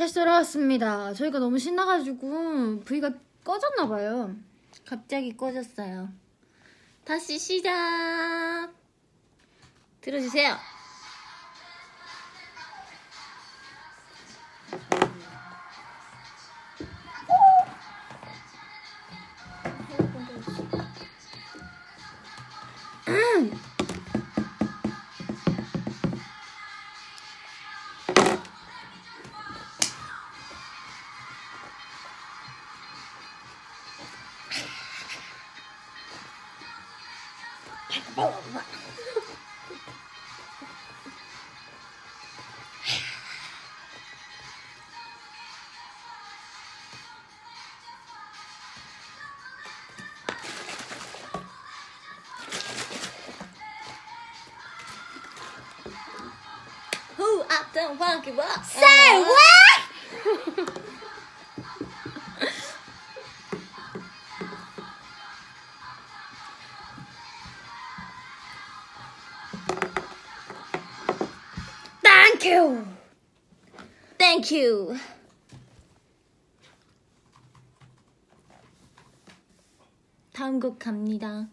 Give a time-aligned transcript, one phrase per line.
[0.00, 1.12] 다시 돌아왔습니다.
[1.12, 3.12] 저희가 너무 신나가지고 V가
[3.44, 4.34] 꺼졌나봐요.
[4.86, 6.08] 갑자기 꺼졌어요.
[7.04, 8.72] 다시 시작.
[10.00, 10.56] 들어주세요.
[58.20, 58.64] funky walk?
[58.64, 59.80] Say what?
[72.02, 72.86] Thank you.
[74.18, 74.98] Thank you.
[80.32, 81.48] 다음 곡 갑니다.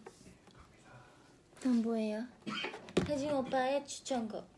[1.61, 2.25] 다음 뭐예요?
[3.08, 4.56] 혜진 오빠의 추천곡.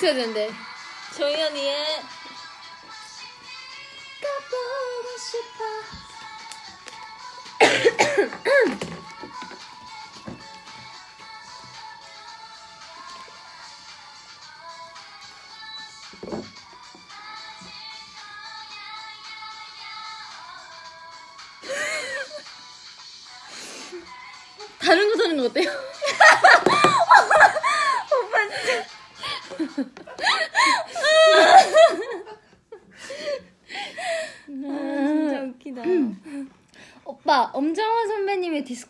[0.00, 0.50] 있어야 되는데.
[1.14, 1.76] 조연이의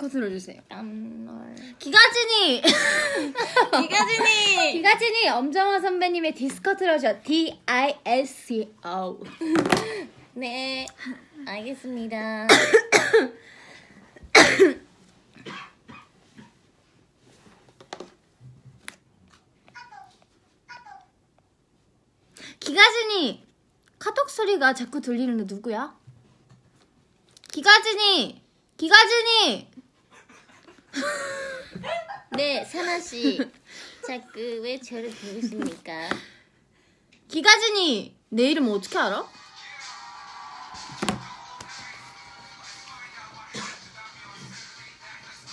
[0.01, 0.63] 스코 틀어주세요.
[1.79, 2.63] 기가진이!
[3.83, 4.73] 기가진이.
[4.73, 7.21] 기가진이 엄정화 선배님의 디스코 틀어줘.
[7.23, 9.21] D-I-S-C-O.
[10.33, 10.87] 네,
[11.47, 12.47] 알겠습니다.
[22.59, 23.47] 기가진이!
[23.99, 25.95] 카톡 소리가 자꾸 들리는데 누구야?
[27.53, 28.41] 기가진이!
[28.79, 29.70] 기가진이!
[32.37, 33.39] 네, 사나 씨.
[34.07, 36.09] 자꾸 왜 저를 부르십니까?
[37.29, 38.17] 기가진이!
[38.31, 39.29] 내 이름 어떻게 알아?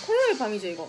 [0.04, 0.88] 토요일 밤이죠 이거.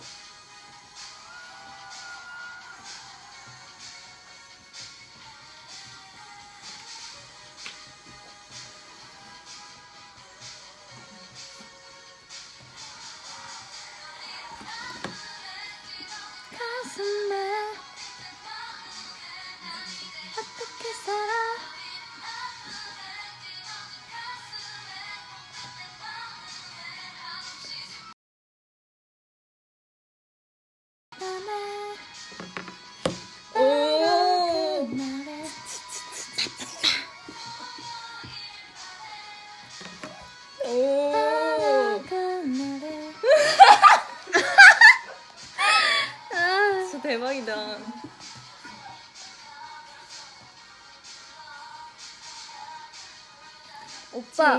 [54.40, 54.56] 오빠.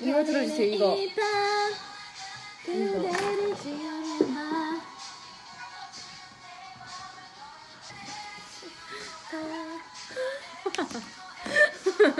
[0.00, 0.94] 이거 들어주세요 이거.
[0.94, 1.74] 이밤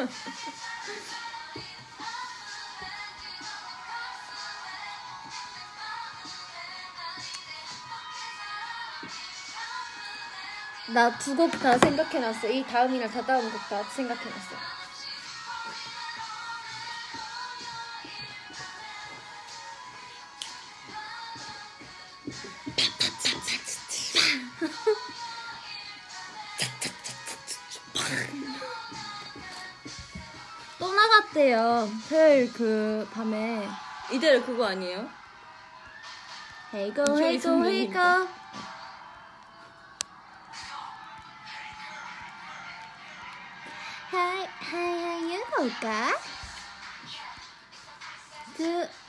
[10.96, 12.48] 나 두 곡 다 생각해놨어.
[12.48, 14.56] 이 다음이랑 다 다음 곡 다 생각해놨어.
[30.78, 31.88] 또 나갔대요.
[32.08, 33.68] 토요일 그 밤에.
[34.12, 35.08] 이대로 그거 아니에요?
[36.74, 37.98] 헤이고 저희 헤이고 헤이고
[45.56, 46.12] 까?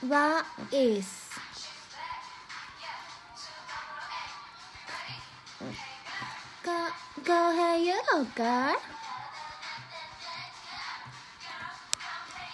[0.00, 1.28] 트와이스
[6.64, 6.88] Go,
[7.24, 8.80] go hey you little girl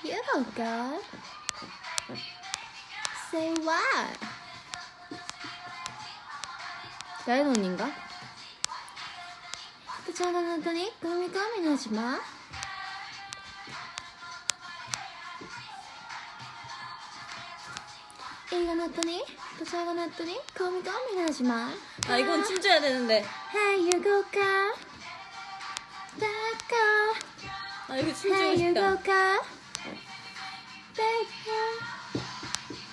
[0.02, 1.00] You little girl
[3.30, 4.18] Say what?
[7.28, 7.92] 야인 언니인가?
[10.04, 12.33] 또 작아놨더니 까미 까
[18.62, 19.24] 놨더니?
[19.58, 20.40] 또 작아놨더니?
[20.54, 21.72] 까미 까미나지 마
[22.06, 23.24] 아 이건 춤춰야 되는데.
[23.52, 24.22] Hey you go
[26.20, 27.14] That girl
[27.88, 29.02] 아 이거 춤추고 Hey you go 싶다.
[29.02, 29.40] girl
[30.94, 32.84] That girl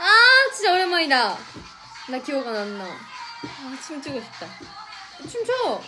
[0.00, 1.36] 아 진짜 오랜만이다.
[2.10, 2.84] 나 기억 안 나.
[2.84, 4.46] 아 춤추고 싶다.
[5.28, 5.80] 춤춰.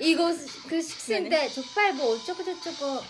[0.00, 3.02] 이거 스- 그 식생 때 족발 뭐 어쩌고 저쩌고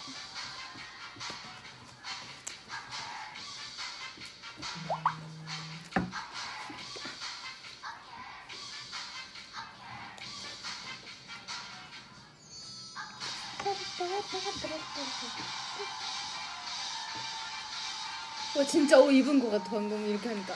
[18.75, 20.53] 진짜 옷 입은 거 같아 방금 이렇게 하니까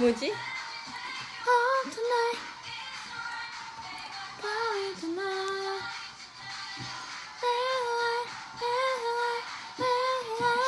[0.00, 0.34] 뭐지?
[1.46, 2.40] Oh tonight
[4.42, 5.84] Party tonight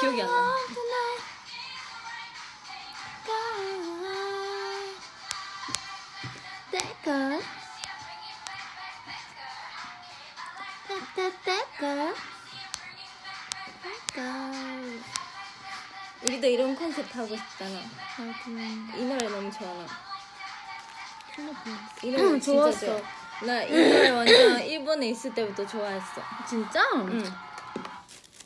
[0.00, 0.54] 기억이 안 나.
[6.70, 7.42] That girl
[10.86, 12.35] That that that girl
[16.46, 17.80] 우리도 이런 컨셉 하고 싶잖아.
[18.96, 19.86] 이 노래 너무 좋아 나.
[22.02, 22.70] 이 응, 노래 진짜.
[22.72, 23.00] 좋아.
[23.44, 26.22] 나이 노래 완전 일본에 있을 때부터 좋아했어.
[26.48, 26.80] 진짜?
[26.94, 27.22] 응.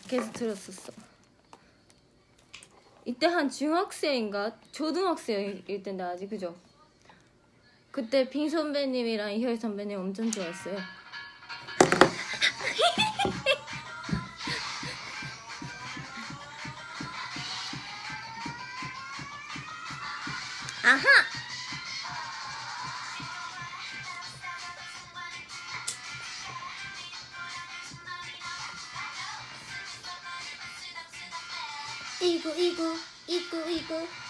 [0.08, 0.92] 계속 들었었어.
[3.04, 6.56] 이때 한 중학생인가 초등학생일 텐데 아직 그죠?
[7.90, 10.78] 그때 빙 선배님이랑 이효리 선배님 엄청 좋아했어요.
[33.90, 34.29] 이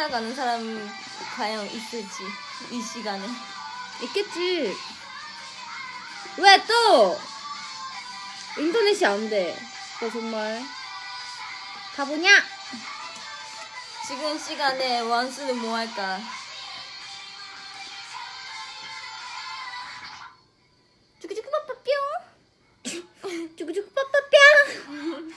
[0.00, 0.90] 따라가는 사람
[1.36, 2.22] 과연 있을지
[2.70, 3.22] 이 시간에
[4.02, 4.74] 있겠지.
[6.38, 7.20] 왜 또?
[8.56, 9.54] 인터넷이 안 돼.
[10.00, 10.62] 너 정말.
[11.96, 12.30] 바보냐?
[14.06, 16.18] 지금 시간에 원수는 뭐 할까?
[21.20, 21.84] 쭈구쭈구 빠빠뿅.
[23.54, 25.30] 쭈구쭈구 빠빠뿅.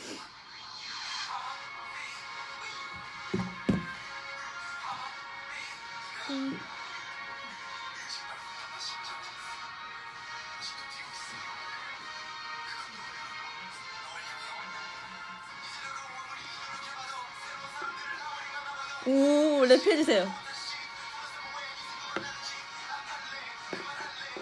[19.77, 20.32] 랩해주세요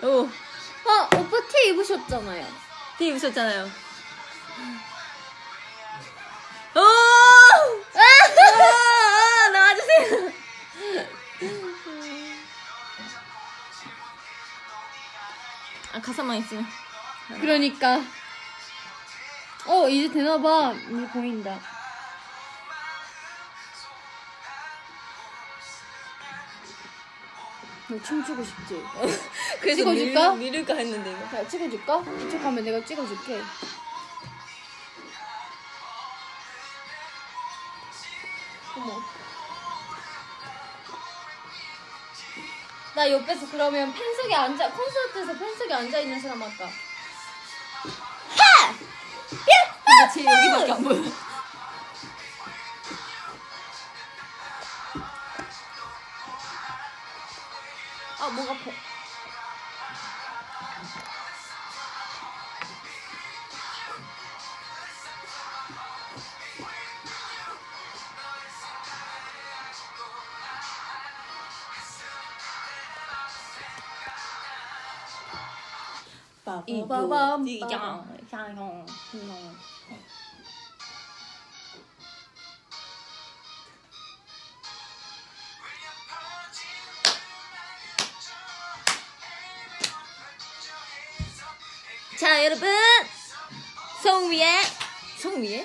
[0.04, 0.08] 오
[0.88, 2.48] 어, 오빠 티 입으셨잖아요.
[2.98, 3.70] 티 입으셨잖아요
[6.76, 6.80] 오!
[8.00, 9.50] 아!
[9.52, 10.32] 나와주세요
[15.94, 16.66] 아 가사만 있으면
[17.40, 18.02] 그러니까.
[19.66, 20.74] 어, 이제 되나봐.
[20.74, 21.60] 이제 보인다.
[27.92, 28.82] 너 춤추고 싶지?
[29.60, 30.34] 그래서 찍어줄까?
[30.36, 32.02] 미룰, 미룰까 했는데 이거 자, 찍어줄까?
[32.26, 33.42] 이쪽 가면 내가 찍어줄게.
[38.78, 39.02] 어머.
[42.96, 46.70] 나 옆에서 그러면 팬석에 앉아, 콘서트에서 팬석에 앉아 있는 사람 할까?
[49.84, 51.31] 근데 제 여기밖에 안 보여
[58.32, 58.72] 아, 목 아파.
[76.46, 78.06] 빠바밤, 빠밤.
[92.22, 92.70] 자 여러분.
[94.04, 94.62] 송 위에.
[95.18, 95.64] 송 위에?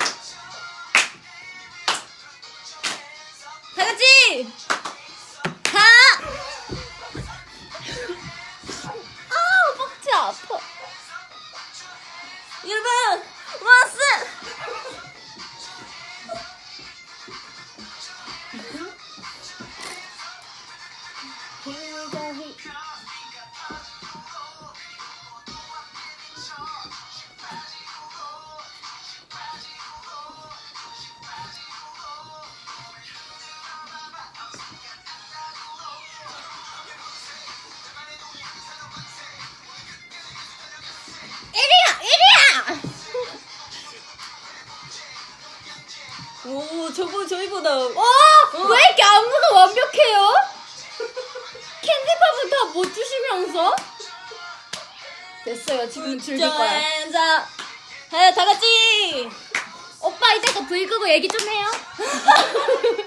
[3.77, 4.51] 다 같이!
[5.63, 5.79] 다!
[9.29, 10.59] 아, 빡지 아파.
[12.67, 13.36] 여러분
[55.97, 56.71] 지금 즐길 거야.
[58.35, 59.31] 다 같이
[60.03, 61.67] 오빠 이따가 불 끄고 얘기 좀 해요.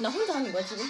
[0.00, 0.84] 나 혼자 하는 거야 지금?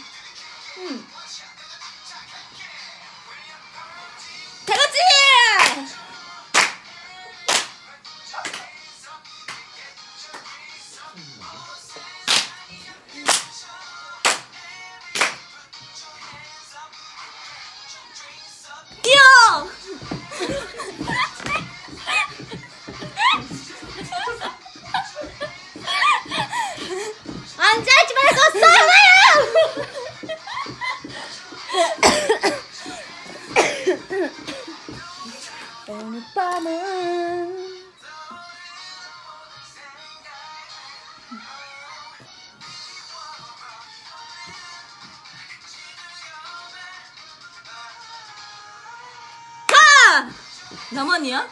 [50.90, 51.48] 나만이야?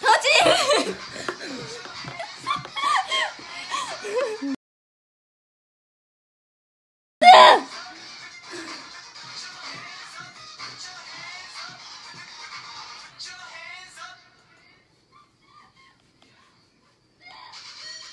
[0.00, 0.28] 다지!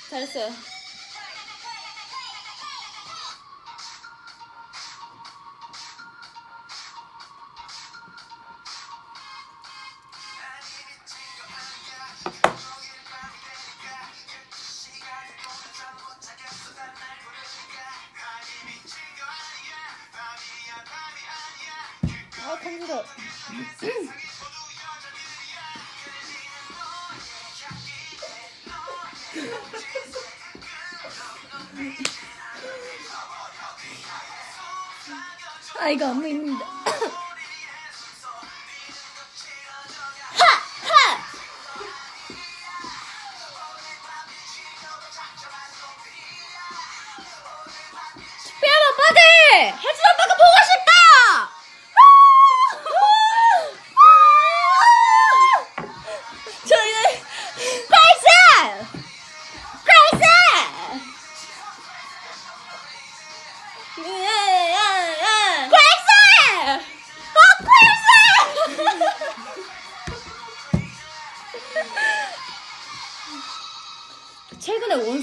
[0.10, 0.69] 잘했어요.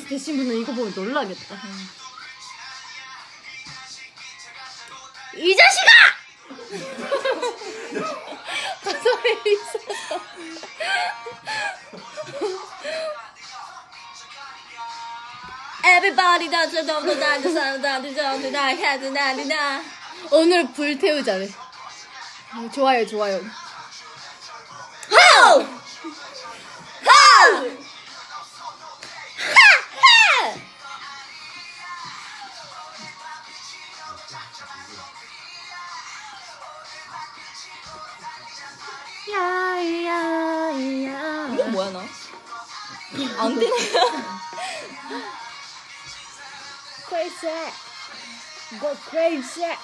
[0.07, 1.57] 원스 되신 분은 이거 보면 놀라겠다.
[5.37, 5.91] 이 자식아!
[16.87, 19.85] sun, the sun, the sun, the night, has the night, the night.
[20.31, 21.49] 오늘 불 태우자래.
[22.53, 23.41] 아, 좋아요, 좋아요.
[49.11, 49.77] Crazy.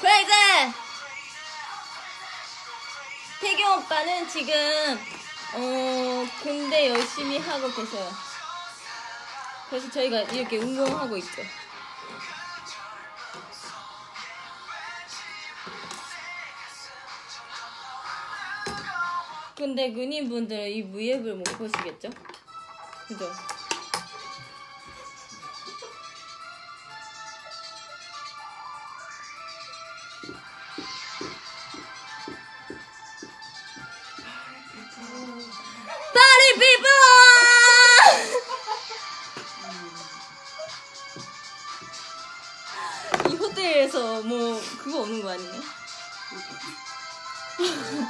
[0.00, 0.32] 크레이지!
[3.40, 4.54] 태경 오빠는 지금
[5.54, 8.10] 어 군대 열심히 하고 계세요.
[9.68, 11.42] 그래서 저희가 이렇게 응원하고 있죠.
[19.56, 22.10] 근데 군인분들은 이 무예를 못 보시겠죠?
[23.08, 23.55] 그죠?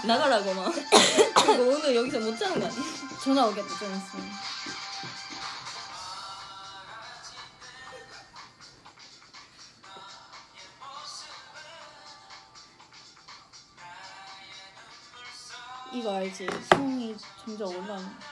[0.07, 0.73] 나가라고 막.
[0.77, 2.83] 이거 오늘 여기서 못 자는 거 아니야?
[3.23, 4.27] 전화 오겠다, 좀 있으면.
[15.93, 16.47] 이거 알지?
[16.71, 18.05] 성이 점점 올라오는.
[18.05, 18.26] 거.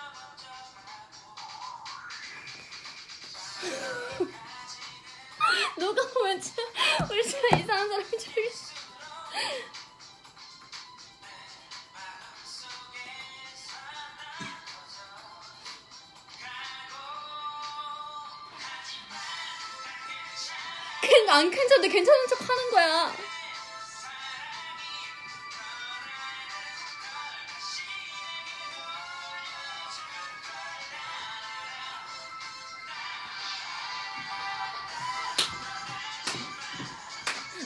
[21.44, 23.12] 안 괜찮은데 괜찮은 척 하는 거야.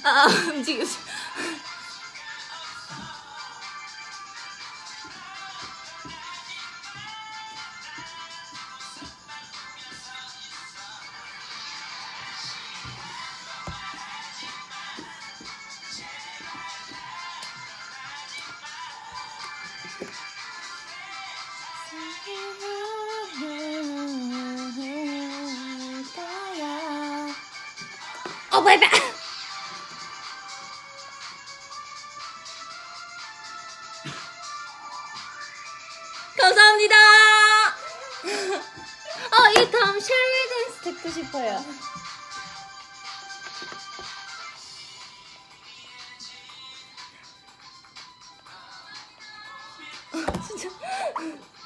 [0.02, 0.82] 아, 움직여.
[0.82, 1.07] 어,
[28.68, 28.92] way back.
[36.36, 36.96] 감사합니다.
[39.30, 41.64] 아, 이 다음 쉐리 댄스 듣고 싶어요.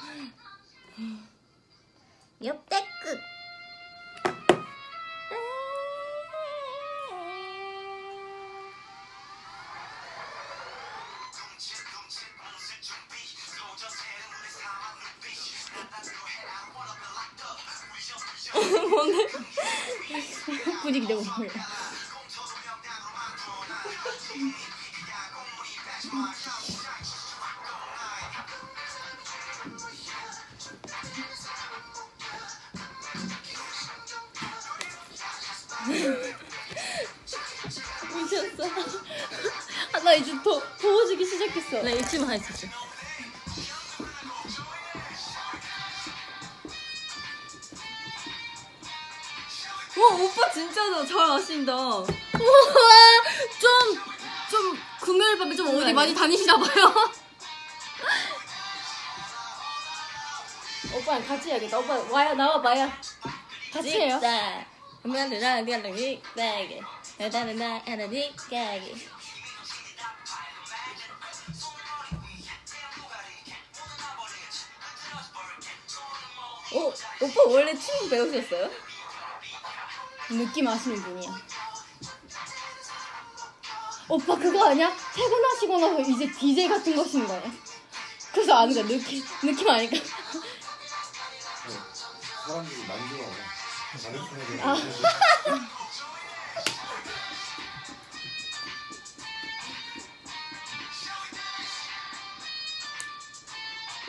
[42.49, 42.67] 있어.
[49.95, 51.73] 와 오빠 진짜 잘 아신다.
[51.75, 52.05] 우와,
[53.59, 54.03] 좀,
[54.49, 56.93] 좀, 금요일 밤에 좀 어디 많이 다니시나 봐요.
[60.95, 61.79] 오빠랑 같이 해야겠다.
[61.79, 62.91] 오빠, 와요, 나와 봐요.
[63.71, 64.19] 같이 해요.
[64.19, 64.65] 네.
[65.01, 66.81] 그러면 내가 내가 너희 나에게
[67.17, 68.95] 나는 나 하나 니까게.
[68.95, 69.12] 오
[77.23, 78.69] 오빠 원래 춤 배우셨어요?
[80.29, 81.31] 느낌 아시는 분이야.
[84.09, 84.93] 오빠 그거 아니야?
[85.15, 87.49] 퇴근하시고 나서 이제 DJ 같은 거 하시는 거 아니야?
[88.33, 88.85] 그래서 아는 거야.
[88.85, 89.95] 느낌, 느낌 아니까.
[92.45, 93.23] 사람들이 만들어.
[94.63, 94.75] 아.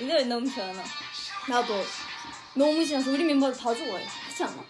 [0.00, 0.82] 이 노래 너무 좋아 나.
[1.48, 1.84] 나도
[2.56, 4.06] 너무 신나서 우리 멤버들 다 좋아해.
[4.26, 4.64] 그렇지 않아?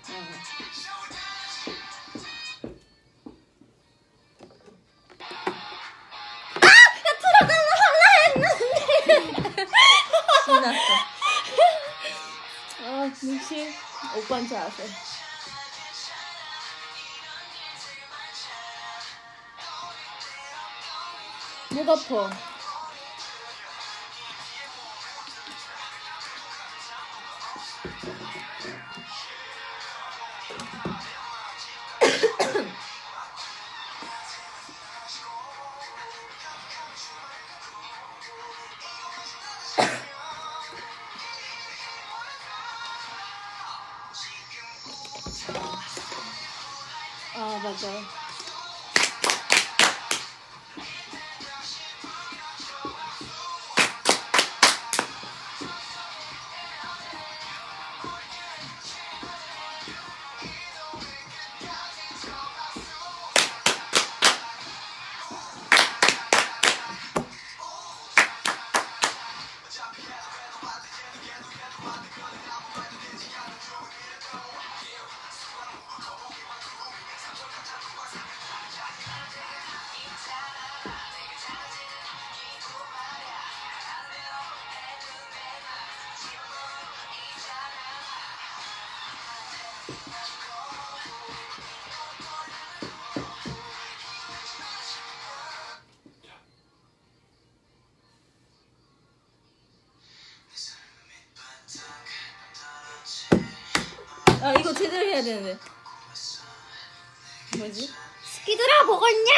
[10.44, 10.78] 신났어.
[12.84, 13.74] 아, 역시
[14.16, 14.82] 오빠인 줄 알았어.
[21.70, 22.53] 목 아파.
[104.84, 105.58] 제대로 해야 되는데.
[107.56, 107.90] 뭐지?
[108.22, 109.32] 스키드라 먹었냐?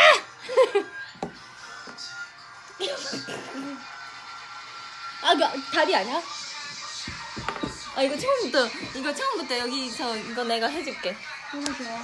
[5.22, 6.20] 아, 그 다리 아니야?
[7.94, 11.16] 아 이거 처음부터 이거 처음부터 여기서 이거 내가 해줄게.
[11.52, 11.96] 너무 좋아.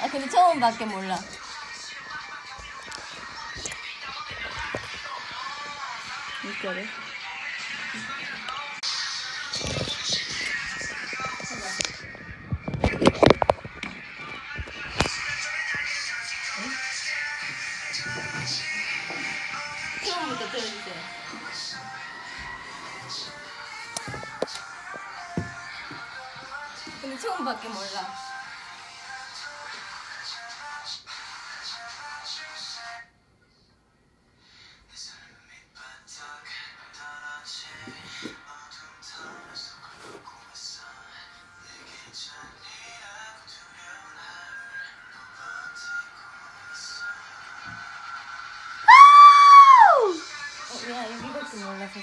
[0.00, 1.18] 아 근데 처음밖에 몰라.
[6.44, 7.09] 이거를.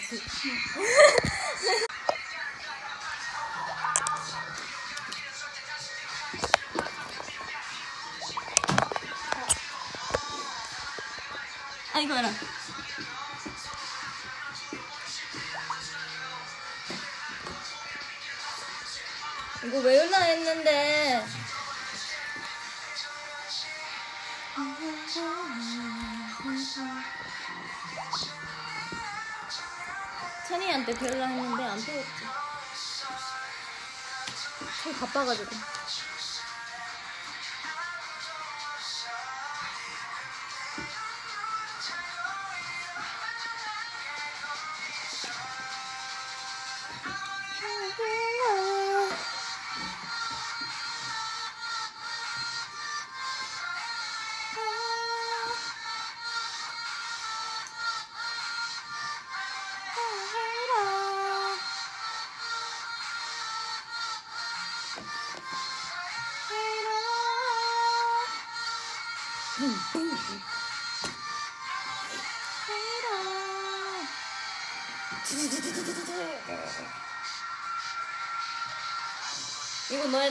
[11.93, 12.31] 아이고 알아
[19.65, 21.25] 이거 외울라 했는데
[30.67, 32.11] 천이한테 배우려 했는데 안 배웠지.
[34.83, 35.76] 참 바빠가지고.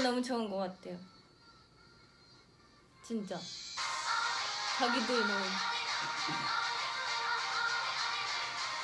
[0.06, 0.96] 너무 좋은 것 같아요.
[3.04, 3.36] 진짜.
[4.78, 5.42] 자기들 노래.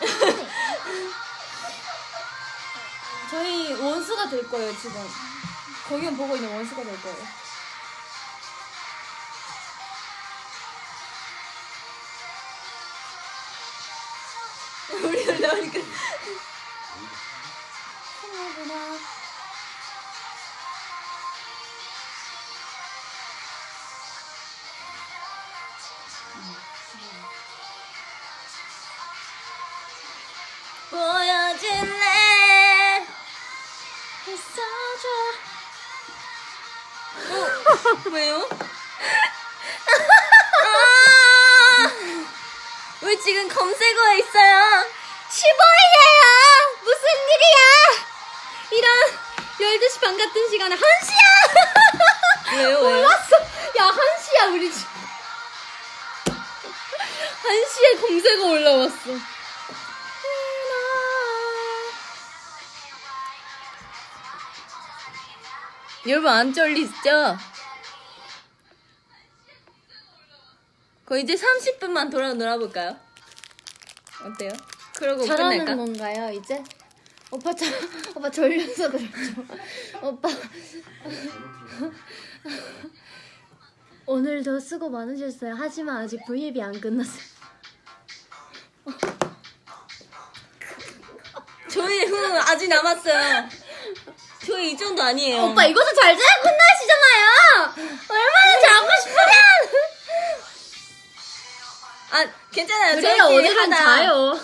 [3.31, 5.01] 저희 원수가 될 거예요, 지금.
[5.89, 7.42] 공연 보고 있는 원수가 될 거예요.
[38.11, 38.49] 왜요?
[40.65, 41.91] 아,
[43.03, 44.87] 왜 지금 검색어에 있어요?
[45.31, 46.83] 15일이에요!
[46.83, 47.61] 무슨 일이야!
[48.73, 48.93] 이런
[49.61, 52.57] 12시 반 같은 시간에 1시야!
[52.59, 52.81] 왜요?
[52.81, 53.37] 몰랐어!
[53.79, 54.87] 야, 1시야, 우리 집.
[57.45, 59.33] 1시에 검색어 올라왔어.
[66.09, 67.39] 여러분 안 쫄리시죠?
[71.13, 72.97] 거 이제 30분만 돌아 놀아볼까요?
[74.25, 74.51] 어때요?
[74.97, 75.77] 그러고 잘하는 끝낼까?
[75.77, 76.65] 건가요, 이제?
[77.31, 77.67] 오빠, 저,
[78.15, 79.09] 오빠 졸려서 그렇죠.
[80.01, 80.31] 오빠.
[84.07, 85.55] 오늘도 수고 많으셨어요.
[85.59, 87.23] 하지만 아직 V앱이 안 끝났어요.
[91.69, 93.49] 저희 후 아직 남았어요.
[94.47, 95.43] 저희 이 정도 아니에요.
[95.43, 97.75] 오빠 이것도 잘 돼야 끝나시잖아요!
[98.09, 99.92] 얼마나 잘하고 싶으면!
[102.13, 102.97] 아 괜찮아요.
[102.97, 104.39] 그래요, 저희끼리 오늘은 하다- 자요.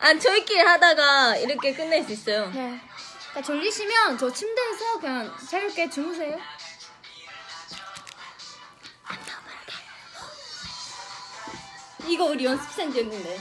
[0.00, 2.46] 아 저희끼리 하다가 이렇게 끝낼 수 있어요.
[2.50, 2.78] 네.
[3.30, 6.38] 그러니까 졸리시면 저 침대에서 그냥 자유롭게 주무세요.
[12.08, 13.38] 이거 우리 연습생 됐는데.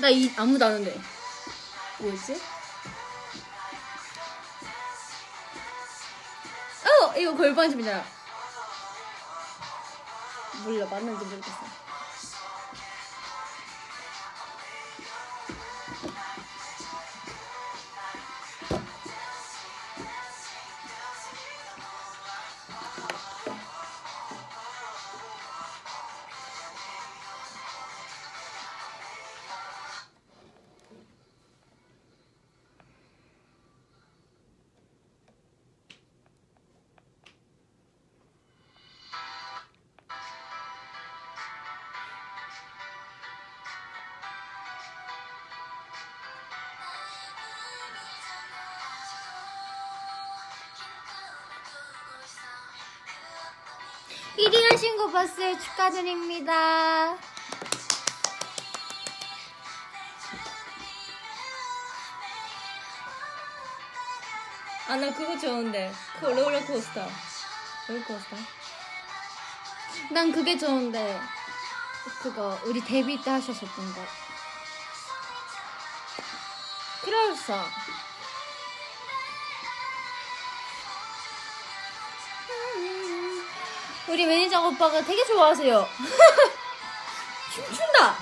[0.00, 1.00] 나 이 아무도 안 하는데.
[1.98, 2.40] 뭐였지?
[7.02, 7.12] 어!
[7.16, 8.04] 이거 골반심이잖아.
[10.64, 11.82] 몰라, 맞는지 모르겠어.
[55.10, 55.58] 봤어요.
[55.58, 57.16] 축하드립니다.
[64.88, 65.92] 아 나 그거 좋은데.
[66.20, 67.08] 그 롤러코스터.
[67.88, 68.36] 롤러코스터.
[70.10, 71.20] 난 그게 좋은데.
[72.22, 74.04] 그거, 우리 데뷔 때 하셨었던 거.
[77.04, 77.64] 크라우사.
[84.08, 85.88] 우리 매니저 오빠가 되게 좋아하세요.
[87.54, 88.16] 춤춘다.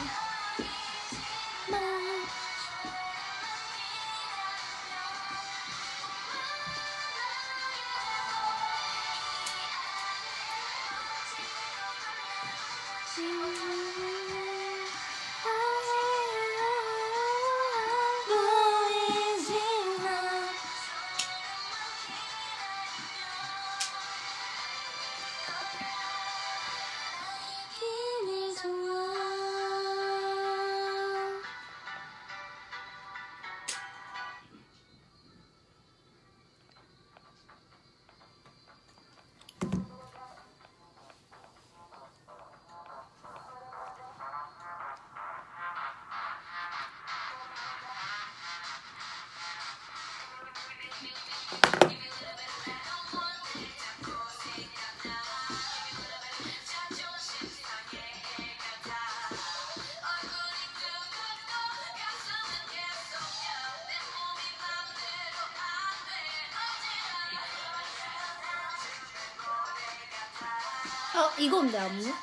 [71.40, 72.19] 이건데 안무?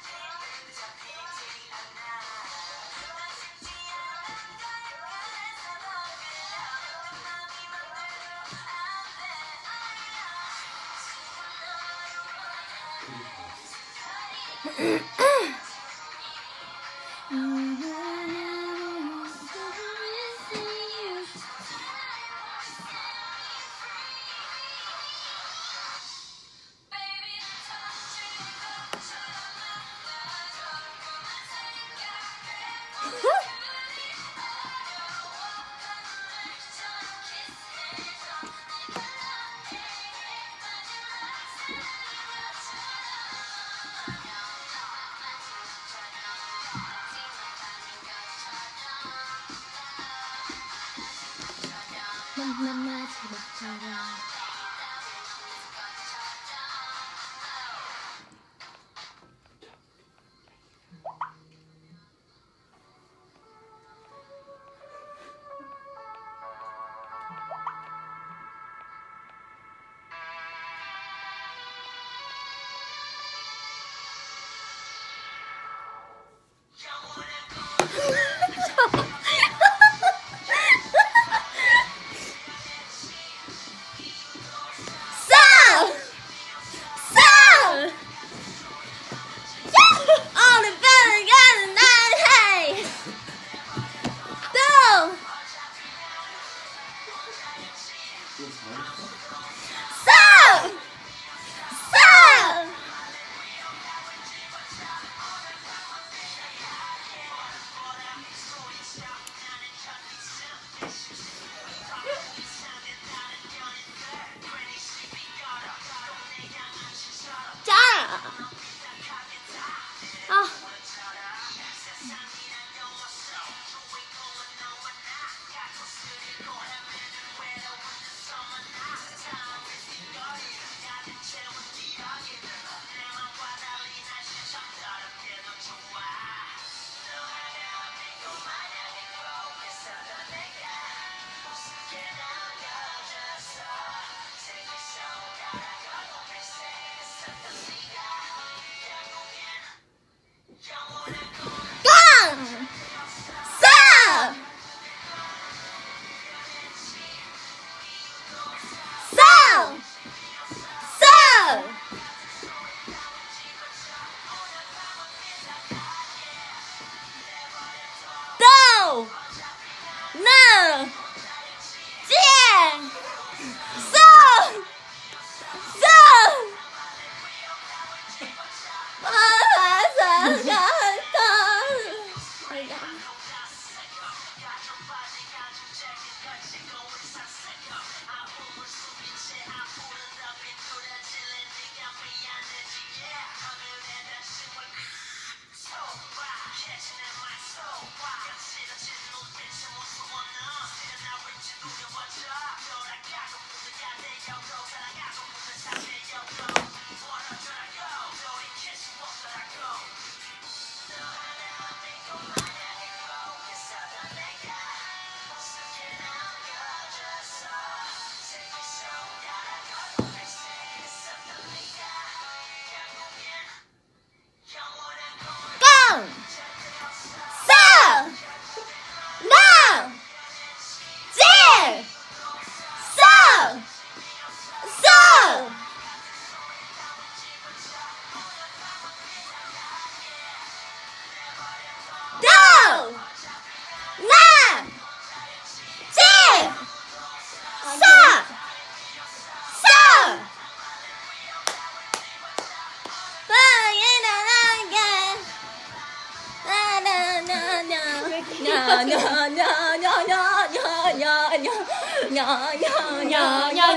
[262.17, 263.67] 야야야야야야야야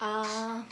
[0.00, 0.64] 아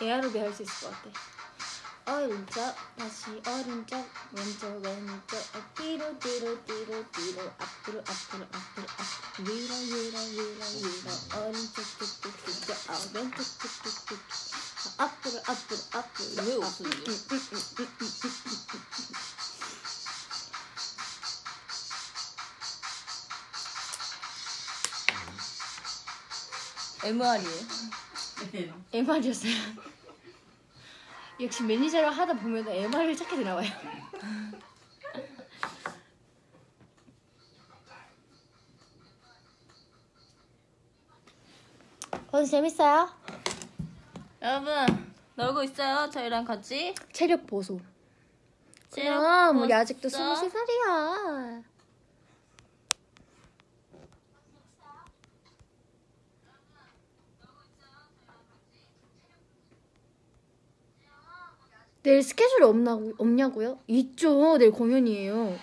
[0.00, 1.35] 에어로비 할 수 있을 것 같아.
[2.08, 2.54] 오른쪽
[2.96, 10.64] 다시 오른쪽 왼쪽 왼쪽 뒤로 뒤로 뒤로 뒤로 앞으로 앞으로 앞으로 앞으로 위로 위로 위로
[10.82, 14.18] 위로 오른쪽 뚝뚝뚝 아 왼쪽 뚝뚝뚝
[14.98, 16.90] 아, 앞으로 앞으로 앞으로 왜 아, 웃으니?
[16.90, 19.16] 음, 음, 음, 음, 음, 음, 음, 음.
[27.02, 27.54] MR이에요.
[28.92, 29.95] MR이었어요.
[31.40, 33.68] 역시 매니저를 하다 보면 MR을 찾게 되나 봐요.
[42.32, 43.08] 오늘 재밌어요?
[44.42, 44.72] 여러분
[45.34, 47.80] 놀고 있어요 저희랑 같이 체력 보소.
[48.90, 50.18] 체력 그럼 우리 아직도 보소.
[50.18, 51.62] 23살이야.
[62.06, 63.80] 내일 스케줄이 없나, 없냐고요?
[63.88, 64.56] 있죠.
[64.58, 65.58] 내일 공연이에요.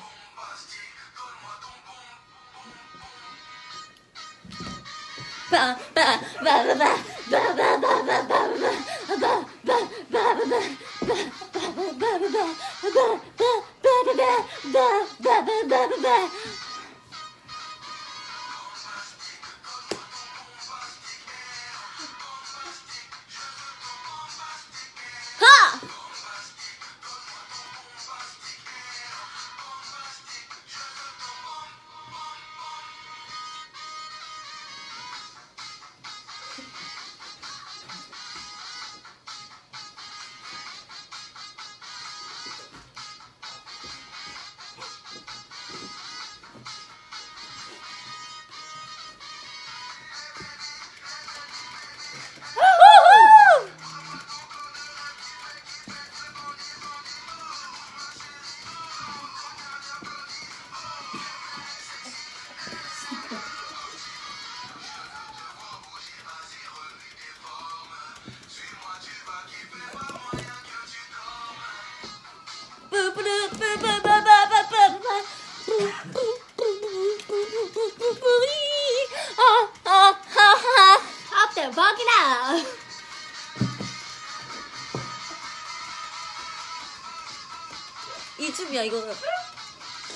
[88.73, 89.13] 야 이거는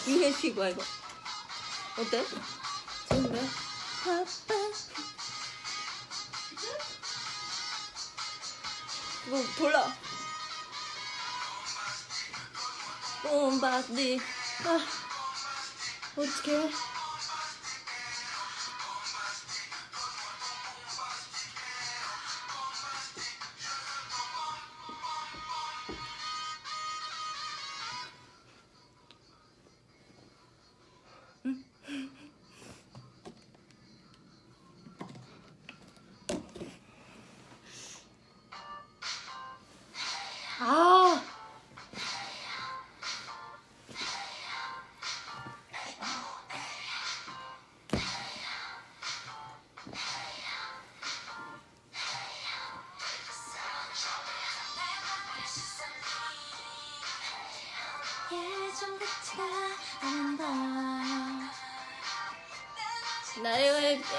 [0.08, 0.82] USP가 이거
[2.00, 2.26] 어때?
[3.08, 3.48] 좋은데?
[9.28, 9.96] 이거 몰라
[13.22, 14.20] 봄바디
[16.16, 16.97] 어떡해.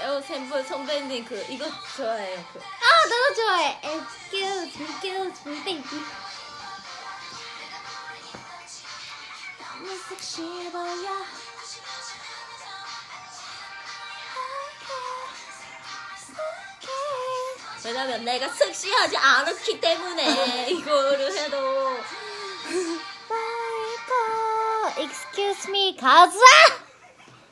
[0.01, 1.65] 에어 샘플 선배님 그 이거
[1.95, 3.81] 좋아해요 그 아, 나도 좋아해.
[3.83, 6.03] Excuse me, excuse me, baby.
[9.59, 11.25] 너무 섹시해 보여.
[17.85, 21.97] 왜냐면 내가 섹시하지 않았기 때문에 이거를 해도
[24.97, 26.37] excuse me, 가자!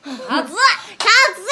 [0.04, 0.54] 가자!
[0.98, 1.47] 가자!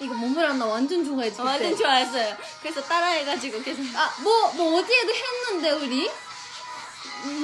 [0.00, 1.40] 이거 몸을 나 완전 좋아했지.
[1.40, 6.10] 어, 완전 좋아했어요 그래서 따라해가지고 계속 아, 뭐, 뭐 어디에도 했는데, 우리?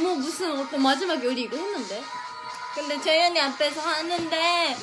[0.03, 2.03] 뭐 무슨 어떤 마지막에 우리 이거 했는데?
[2.75, 4.77] 근데 재현이 앞에서 하는데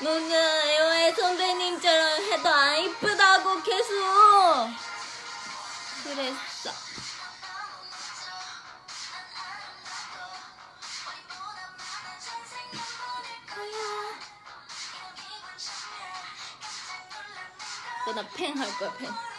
[0.00, 3.94] 너는 에어의 선배님처럼 해도 안 이쁘다고 계속
[6.02, 6.84] 그랬어.
[18.14, 19.33] 나펜 할 거야 펜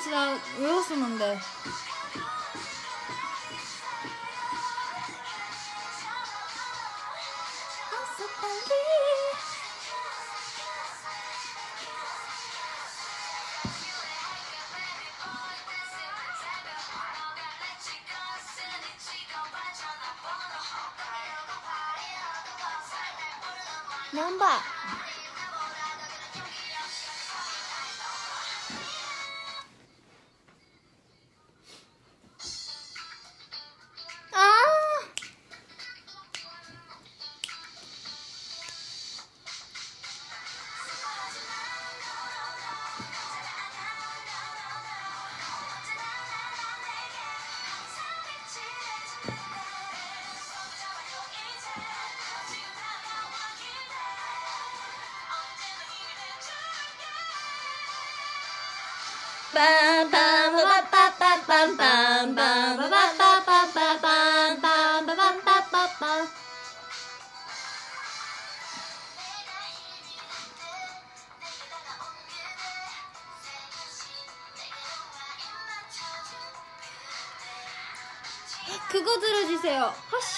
[0.00, 1.38] 진짜 외웠었는데.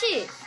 [0.00, 0.39] 허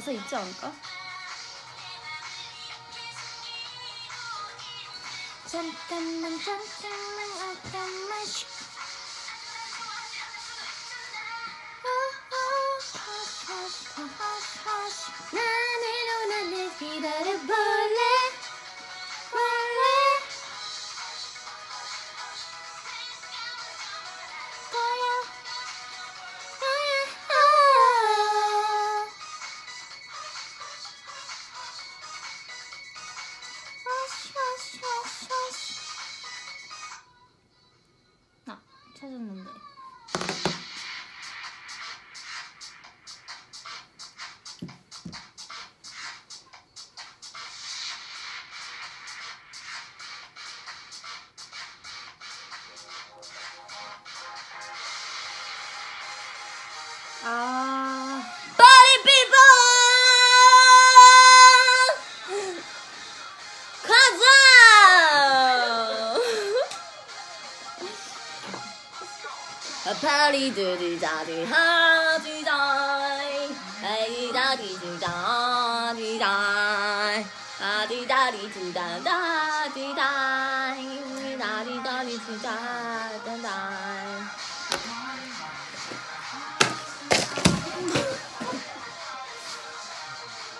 [0.00, 0.72] 가사 있지 않을까?
[5.46, 7.09] 잠깐만 잠깐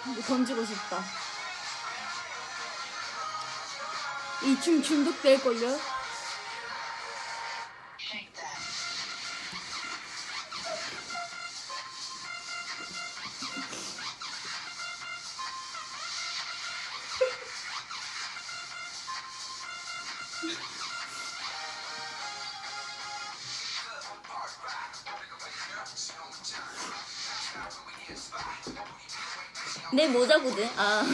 [0.06, 1.02] 이거 던지고 싶다.
[4.42, 5.99] 이 춤 중독될걸요?
[29.92, 30.68] 내 모자거든.
[30.76, 31.04] 아.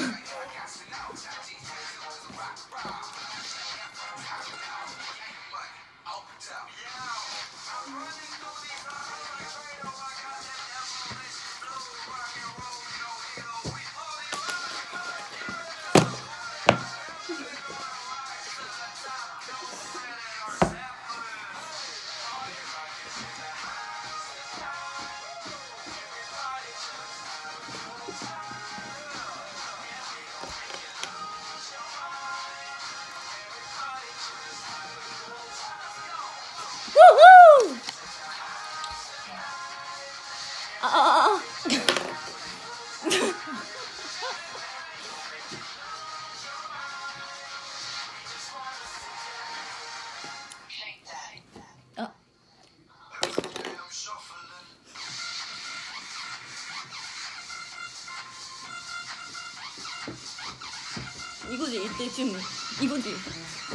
[62.16, 62.40] 지 이때쯤
[62.80, 63.14] 이거지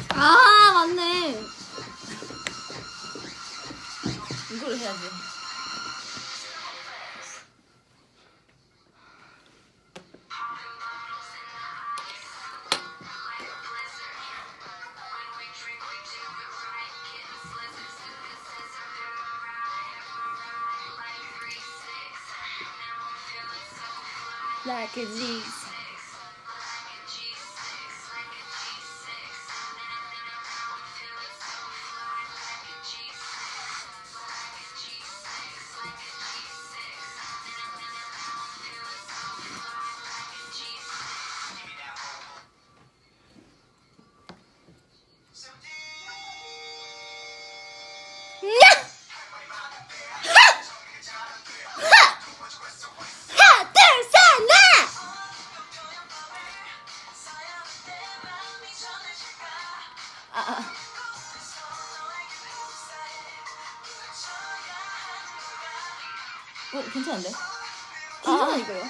[0.08, 1.40] 아 맞네.
[4.52, 5.00] 이걸 해야지
[24.64, 25.31] Like a.
[66.82, 67.30] 어, 괜찮은데?
[68.24, 68.82] 괜찮아 아, 이거요.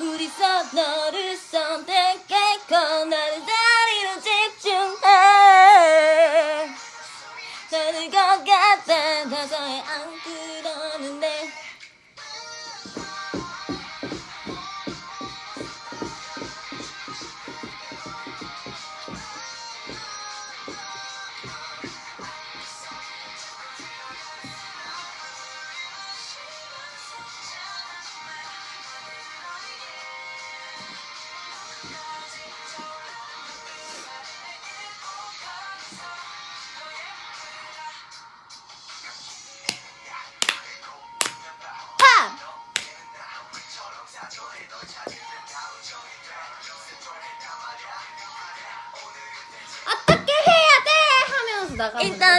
[0.00, 0.97] 우리 서 너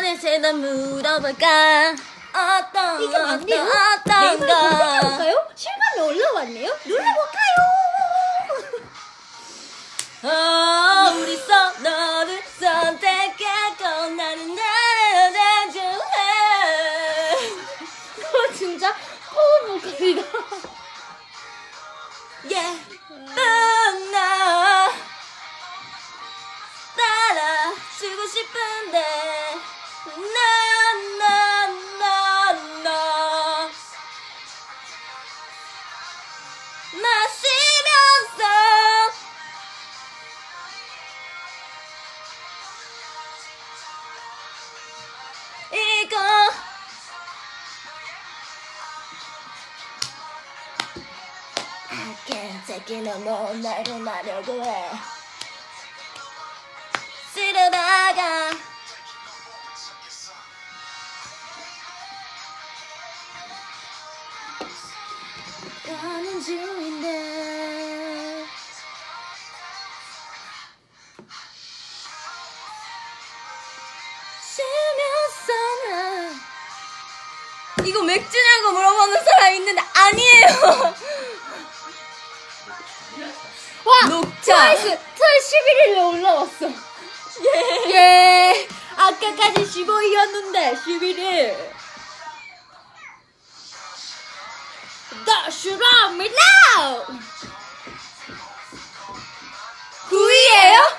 [0.10, 1.96] 인터넷에다 물어볼까
[2.34, 3.04] 어떤.
[3.04, 5.29] 어떤 어떤 거
[52.88, 54.90] no more 나를 말려고 해
[57.34, 58.50] 쓰러다가
[66.02, 67.50] 가는 중인데.
[77.86, 80.94] 이거 맥주냐고 물어보는 사람 있는데 아니에요
[84.08, 84.42] 녹차.
[84.42, 86.68] 트와이스 트와이스 11일에 올라왔어.
[87.42, 87.92] 예.
[87.94, 88.68] 예.
[88.98, 91.70] 아까까지 15일이었는데 11일.
[95.26, 97.06] Dash on me now.
[100.10, 100.98] 9위예요?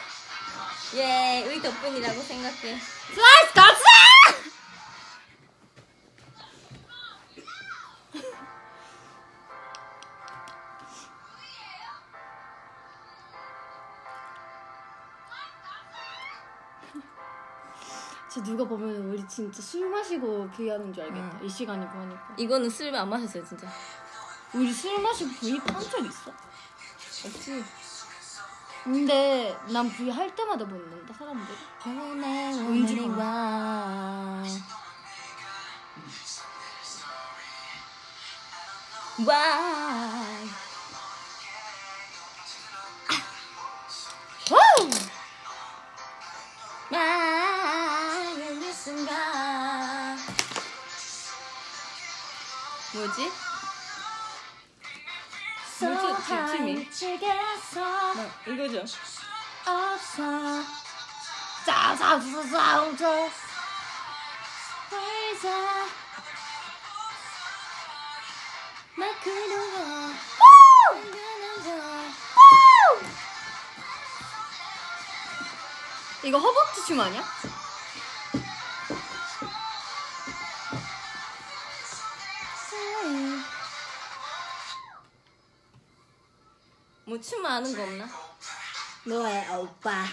[0.94, 2.78] 예, 우리 덕분이라고 생각해.
[3.14, 4.49] 트와이스 가자!
[18.40, 21.38] 진짜 누가 보면 우리 진짜 술 마시고 비하는 줄 알겠다.
[21.40, 21.46] 응.
[21.46, 22.34] 이 시간이 보니까.
[22.38, 23.68] 이거는 술 안 마셨어요, 진짜.
[24.54, 26.30] 우리 술 마시고 V 판적 있어?
[27.26, 27.64] 없지.
[28.84, 31.58] 근데 난 V 할 때마다 묻는다 사람들이.
[31.86, 33.06] 은지가.
[33.08, 34.42] 와.
[39.26, 39.36] 와.
[46.90, 47.49] 와.
[52.92, 53.30] 뭐지?
[58.16, 58.84] 뭐, 이거죠.
[61.64, 63.30] 짜자자자자.
[76.22, 77.24] 이거 허벅지 춤 아니야?
[87.10, 88.08] 뭐 춤 아는 거 없나?
[89.02, 90.06] 너의 오빠.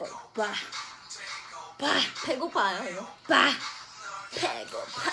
[0.00, 0.52] 오빠.
[1.78, 1.86] 봐
[2.24, 3.02] 배고파요 이거.
[3.02, 3.52] 오빠.
[4.34, 5.12] 배고파.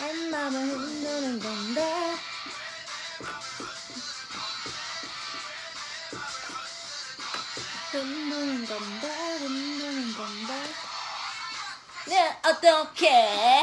[0.00, 2.16] 엄마를 흔드는 건데.
[7.90, 10.74] 흔드는 건데 흔드는 건데.
[12.04, 13.08] 네 어떻게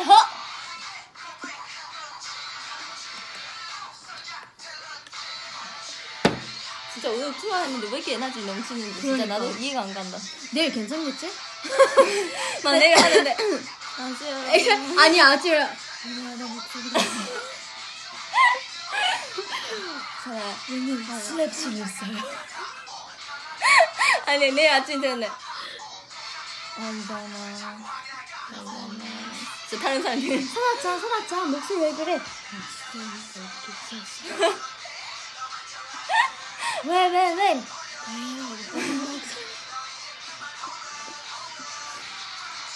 [0.01, 0.32] 허?
[7.03, 10.17] 진짜 오늘 투어 했는데 왜 이렇게 에너지 넘치는지 진짜 나도 이해가 안 간다.
[10.51, 11.25] 내일 괜찮겠지?
[11.27, 11.33] 네.
[12.63, 13.37] 막 내일 하는데.
[13.97, 14.31] 아쉬워
[15.01, 15.51] 아니 아직
[21.27, 22.15] 슬랩 춤이었어요.
[24.25, 25.29] 아니 내일 아침 되는데
[29.69, 30.41] 저 다른 사람이.
[30.41, 32.17] 소라짱 소라짱 목소리 왜 그래
[36.83, 37.63] 왜왜 왜?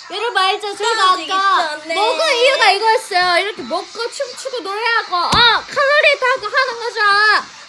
[0.09, 0.73] 여러분 알죠?
[0.75, 1.77] 저희가 아까.
[1.85, 3.43] 먹은 이유가 이거였어요.
[3.43, 6.99] 이렇게 먹고 춤추고 노래하고 어 칼로리 타고 하는 거죠.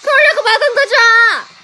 [0.02, 1.57] 그러려고 막은 거죠.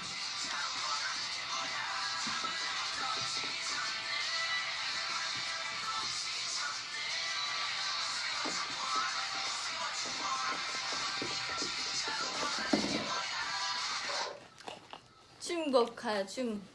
[15.75, 16.65] 춤곡 가요 춤.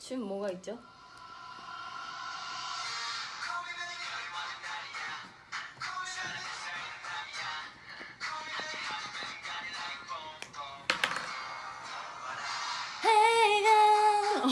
[0.00, 0.76] 춤 뭐가 있죠?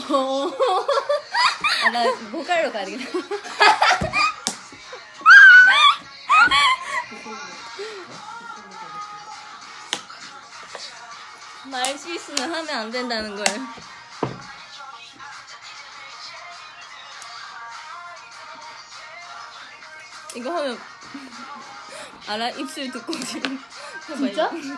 [0.09, 0.51] 어.
[1.83, 3.11] 아, 나 보컬로 가야 되겠다.
[11.65, 13.45] 말 실수는 하면 안 된다는 걸.
[20.37, 20.77] 이거 하면
[22.27, 22.49] 알아?
[22.51, 23.59] 입술 듣고 지금
[24.15, 24.51] 진짜?
[24.53, 24.77] 이거.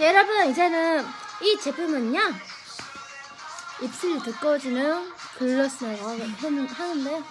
[0.00, 1.06] 여러분 이제는
[1.42, 2.20] 이 제품은요
[3.82, 7.24] 입술이 두꺼워지는 글로스라고 하는- 하는데요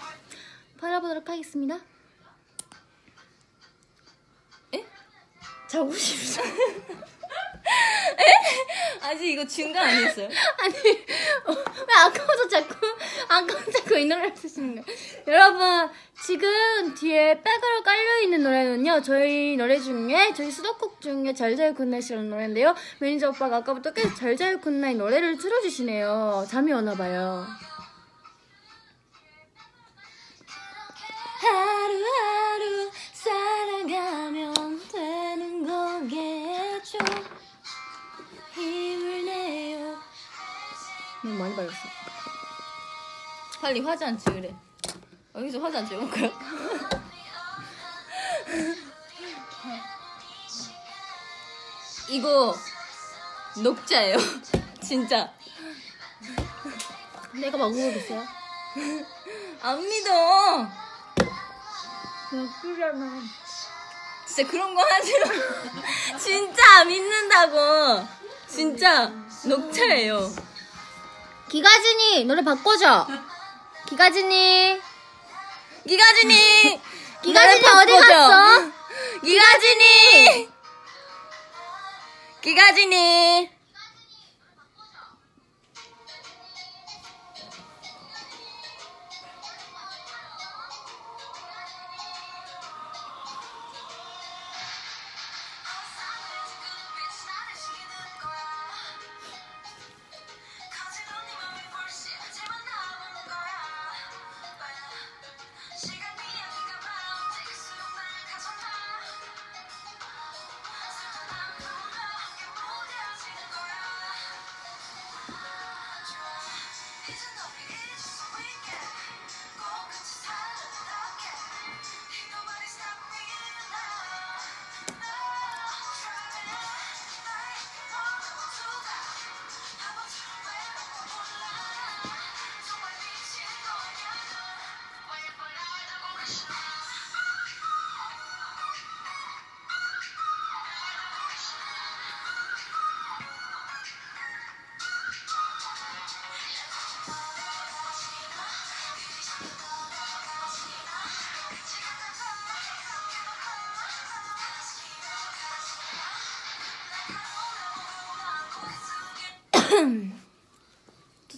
[0.79, 1.77] 발라보도록 하겠습니다
[4.73, 4.85] 에?
[5.67, 6.43] 자고 싶어
[9.01, 10.27] 아직 이거 중간 아니었어요?
[10.59, 10.73] 아니
[11.45, 12.75] 어, 왜 아까부터 자꾸
[13.27, 14.97] 아까부터 자꾸 이 노래를 쓰시는 거예요?
[15.27, 15.89] 여러분
[16.25, 22.75] 지금 뒤에 백으로 깔려있는 노래는요 저희 노래 중에 저희 수록곡 중에 잘자요 Good Night이라는 노래인데요.
[22.99, 26.45] 매니저 오빠가 아까부터 계속 잘자요 Good Night 노래를 틀어주시네요.
[26.49, 27.45] 잠이 오나봐요.
[31.41, 36.97] 하루하루 살아가면 되는 거겠죠
[38.63, 39.97] 힘을 내요
[41.23, 41.73] 너무 많이 발렸어
[43.61, 44.53] 빨리 화장 안 지우래.
[45.35, 46.29] 여기서 화장 안 지울 거야?
[52.09, 52.53] 이거
[53.57, 54.17] 녹자예요.
[54.83, 55.31] 진짜.
[57.33, 58.23] 내가 먹어보겠어요
[59.61, 60.67] 안 믿어.
[62.33, 63.21] 예쁘잖아
[64.27, 66.17] 진짜 그런 거 하지 마.
[66.19, 68.07] 진짜 안 믿는다고.
[68.53, 69.11] 진짜
[69.45, 70.31] 녹차예요.
[71.49, 73.07] 기가진이 노래 바꿔줘
[73.87, 74.79] 기가진이
[75.87, 76.81] 기가진이.
[77.23, 77.97] 기가진이 어디.
[77.99, 78.71] 갔어?
[79.23, 80.49] 기가진이.
[82.41, 83.52] 기가진이.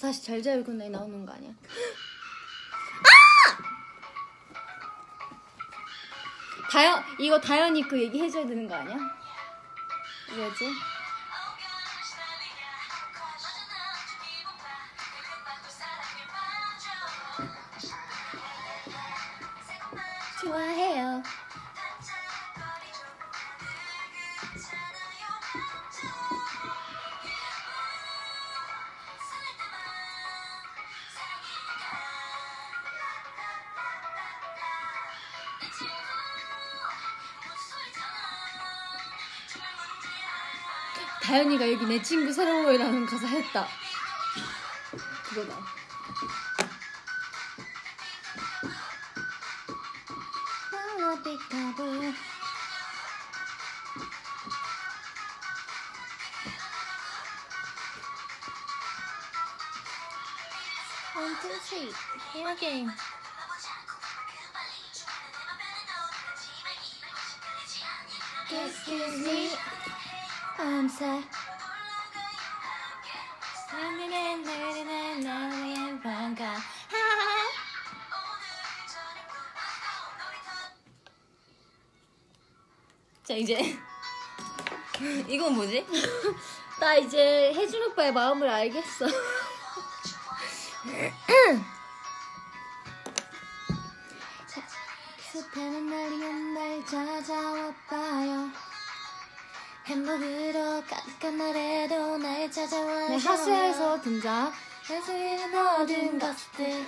[0.05, 1.49] 다시 잘 자요 굿나잇 나오는 거 아니야?
[1.49, 1.53] 아!
[6.69, 8.95] 다현 이거 다현이 그 얘기 해줘야 되는 거 아니야?
[10.35, 10.71] 뭐지?
[41.55, 43.67] 다현이가 여기 내 친구 새로워이라는 가사 했다.
[45.23, 45.55] 그거다.
[61.15, 61.93] One, two, three.
[62.33, 62.93] Here again.
[68.51, 69.51] Excuse me.
[70.59, 71.23] I'm sorry.
[83.27, 83.75] 자 이제
[85.27, 85.85] 이건 뭐지?
[86.79, 89.07] 나 이제 혜준 오빠의 마음을 알겠어.
[95.31, 98.51] 습하는 날이 한날 찾아와봐요.
[99.85, 103.07] 행복으로 가득한 날에도 날 찾아와.
[103.09, 104.53] 네, 하수에서 등장.
[104.83, 106.85] 하수의 모든 것들.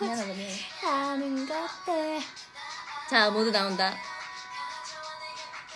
[0.00, 0.50] 미안하네.
[0.82, 2.20] 하는 것들.
[3.08, 3.94] 자 모두 나온다.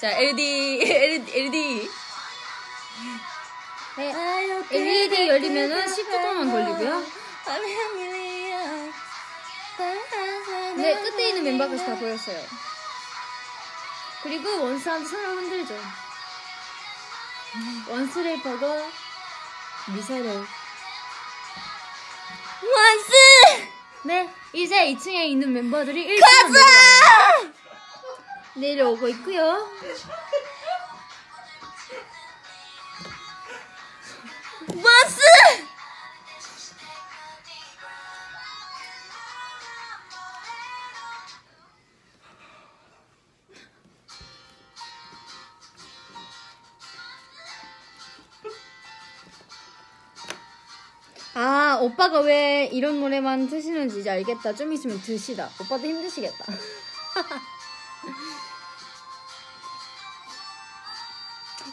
[0.01, 1.91] 자 LD LD LD
[3.97, 4.15] 네,
[4.71, 7.05] LED 열리면은 10초 동안 걸리고요.
[10.77, 12.41] 네, 끝에 있는 멤버까지 다 보였어요.
[14.23, 15.75] 그리고 원스한테 손을 흔들죠.
[17.89, 18.91] 원스를 보고
[19.95, 20.47] 미소를.
[22.63, 23.13] 원스
[24.05, 27.58] 네, 이제 2층에 있는 멤버들이 1층으로 내려와요.
[28.61, 29.69] 내려오고 있고요.
[34.69, 35.21] 원스
[51.35, 54.57] 아, 오빠가 왜 이런 노래만 트시는지 이제 알겠다.
[54.57, 55.49] 좀 있으면 드시다.
[55.61, 56.45] 오빠도 힘드시겠다.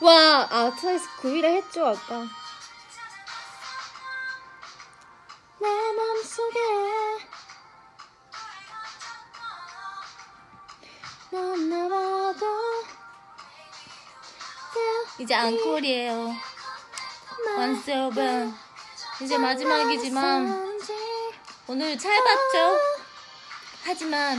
[0.06, 2.28] 와, 아, 트와이스 9위라 했죠, 아까.
[5.60, 6.60] 내 맘속에
[11.32, 12.46] 넌 나와도
[15.18, 16.36] 이제 앙콜이에요.
[17.58, 18.56] 원스 여러분
[19.22, 20.80] 이제 마지막이지만
[21.66, 22.80] 오늘 짧았죠?
[23.86, 24.38] 하지만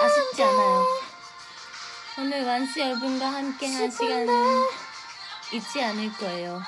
[0.00, 1.03] 아쉽지 않아요.
[2.18, 4.28] 오늘 완스 여러분과 함께 한 시간은
[5.52, 6.62] 잊지 않을 거예요.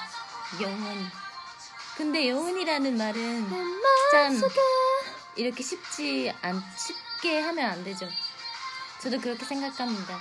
[0.61, 1.07] 영원히.
[1.97, 3.51] 근데 영원이라는 말은
[4.12, 4.42] 참
[5.36, 8.09] 이렇게 쉽지 않, 쉽게 하면 안 되죠.
[9.01, 10.18] 저도 그렇게 생각합니다.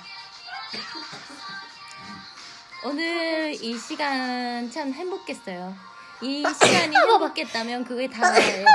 [2.83, 5.75] 오늘 이 시간 참 행복했어요.
[6.21, 8.65] 이 시간이 행복했다면 그게 다예요.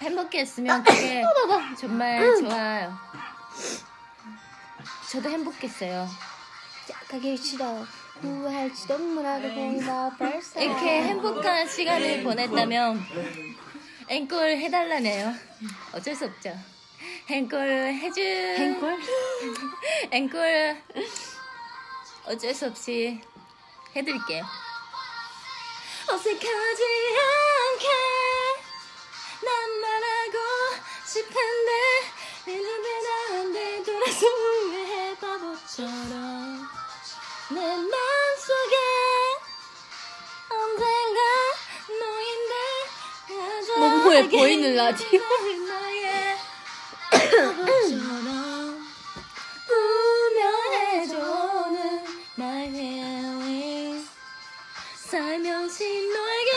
[0.00, 1.22] 행복했으면 그게
[1.78, 2.98] 정말 좋아요.
[5.10, 6.08] 저도 행복했어요.
[7.08, 7.84] 가기 싫어
[8.20, 13.04] 몰라도 공다 벌써 이렇게 행복한 시간을 보냈다면
[14.08, 15.34] 앵콜 해달라네요.
[15.92, 16.56] 어쩔 수 없죠.
[17.28, 19.00] 앵콜 해줄 앵콜?
[20.12, 20.82] 앵콜
[22.26, 23.20] 어쩔 수 없이
[23.96, 24.44] 해드릴게요.
[26.08, 26.82] 어색하지
[27.66, 27.88] 않게
[29.44, 30.38] 난 말하고
[31.04, 31.70] 싶은데
[32.46, 34.79] 이제는 안돼 돌아서 후
[43.78, 45.20] 몸보에 보이는 라디오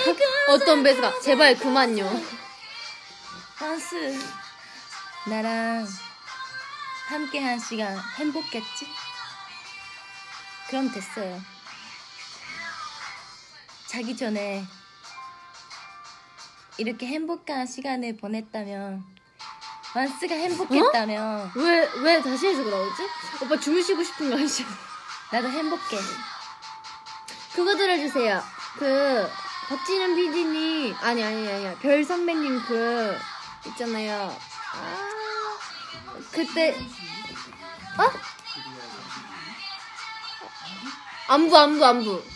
[0.49, 2.09] 어떤 배스가 제발 그만요.
[5.28, 5.88] 나랑
[7.07, 9.02] 함께 한 시간 행복했지?
[10.70, 11.41] 그럼 됐어요.
[13.88, 14.64] 자기 전에
[16.78, 19.03] 이렇게 행복한 시간을 보냈다면
[19.95, 23.03] 완스가 행복했다면 왜 왜 다시 해서 그러지?
[23.43, 24.64] 오빠 주무시고 싶은 거 아니죠?
[25.32, 25.97] 나도 행복해.
[27.53, 28.43] 그거 들어주세요.
[28.80, 29.30] 그
[29.70, 33.16] 박진현 PD님 아니 아니 아니 별 선배님 그
[33.68, 34.36] 있잖아요.
[34.74, 35.09] 아
[36.32, 36.76] 그때
[37.99, 38.32] 어?
[41.28, 42.32] 안부 안부 안부.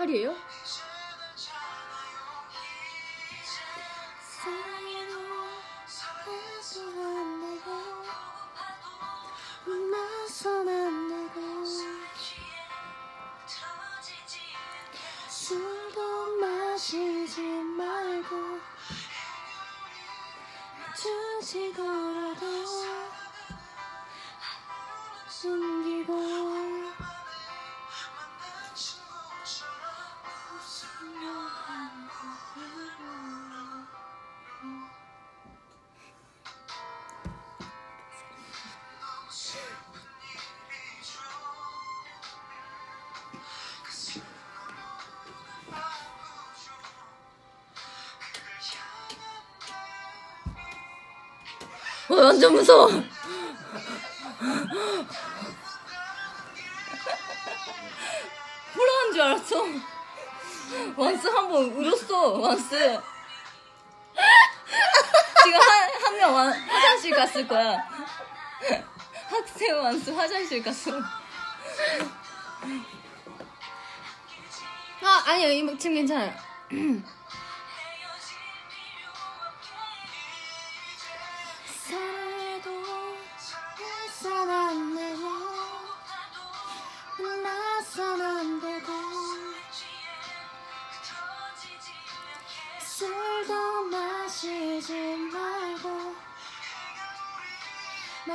[0.00, 0.34] 팔이에요?
[15.28, 18.58] 술도 마시지 말고
[20.96, 21.99] 주지더
[52.18, 52.88] 완전 무서워.
[58.72, 59.64] 불어한 줄 알았어.
[60.96, 63.00] 완스 한 번 울었어, 완스.
[65.42, 67.76] 지금 한, 한 명 화장실 갔을 거야.
[69.28, 70.92] 학생 완스 화장실 갔어.
[75.02, 76.32] 아 아니요 이 지금 괜찮아요.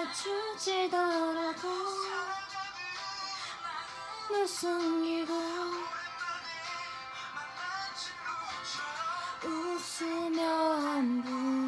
[0.06, 1.62] 맞추지더라도
[4.30, 5.34] 널 숨기고
[9.43, 10.43] 웃으며
[10.97, 11.64] 안부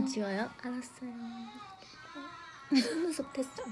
[0.00, 0.48] 안 지워요?
[0.62, 1.12] 알았어요.
[2.70, 3.62] 속눈썹 됐어.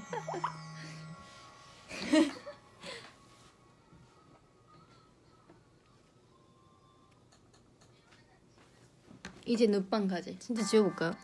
[9.47, 10.37] 이제 눕방 가지.
[10.37, 11.15] 진짜 지워볼까요?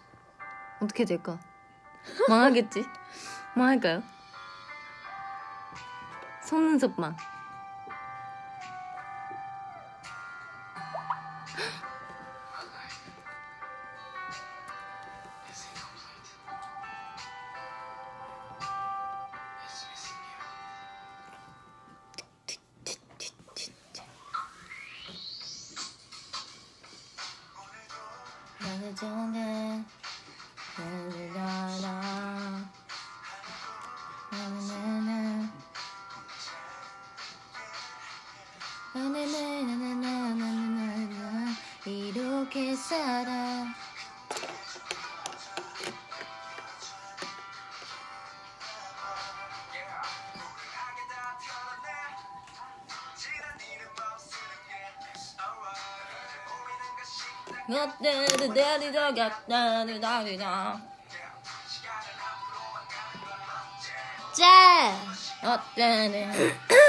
[0.81, 1.39] 어떻게 될까?
[2.27, 2.83] 망하겠지?
[3.55, 4.01] 망할까요?
[6.45, 7.15] 속눈썹 망.
[58.85, 59.19] リドギ
[64.35, 64.91] じゃ
[65.43, 65.55] あ。
[65.55, 66.31] ってね。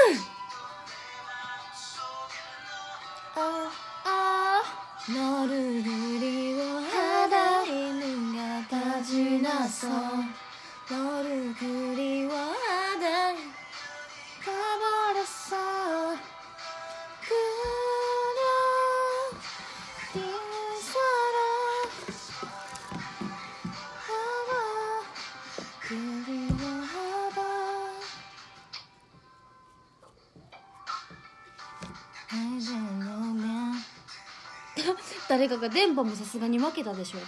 [35.57, 37.27] 誰かが電波もさすがに負けたでしょって。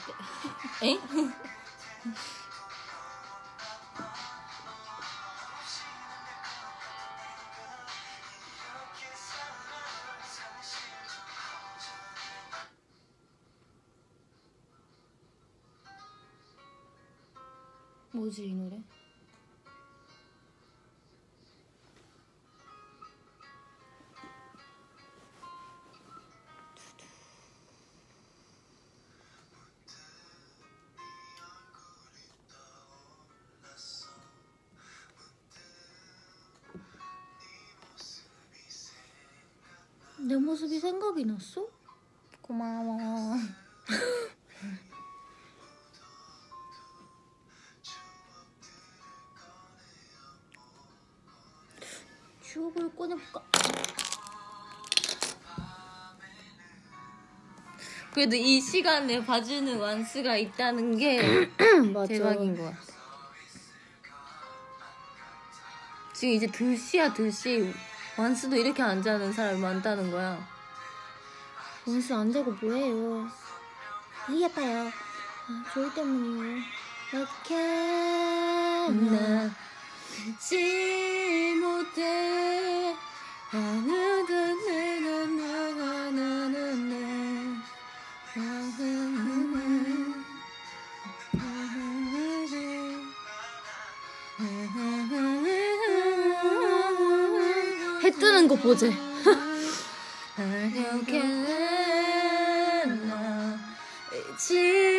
[0.86, 0.98] え？
[18.14, 18.59] 文字の
[40.80, 41.68] 생각이 났어?
[42.42, 43.36] 고마워.
[52.42, 53.44] 추억을 꺼내볼까?
[58.12, 61.50] 그래도 이 시간에 봐주는 완수가 있다는 게.
[62.08, 62.78] 대박인 것 같아.
[66.14, 67.72] 지금 이제 2시야 2시
[68.18, 70.59] 완수도 이렇게 안 자는 사람이 많다는 거야.
[71.86, 73.28] 원수 안 자고 뭐해요?
[74.30, 74.92] 이 아파요.
[75.48, 76.64] 아, 졸 때문이에요.
[77.12, 79.50] 이렇게 나
[80.28, 82.96] 잊지 못해
[83.52, 84.50] 아무도
[98.04, 98.94] 해 뜨는 거 보재.
[104.50, 104.99] 心。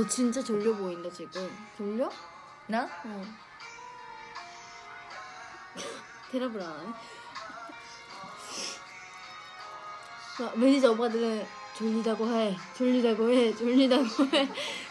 [0.00, 1.54] 너 진짜 졸려 보인다 지금.
[1.76, 2.10] 졸려?
[2.68, 2.88] 나?
[3.04, 3.24] 어.
[6.32, 6.92] 대답을 안 하네.
[10.38, 11.46] 막 매니저 오빠들은
[11.76, 14.48] 졸리다고 해, 졸리다고 해, 졸리다고 해,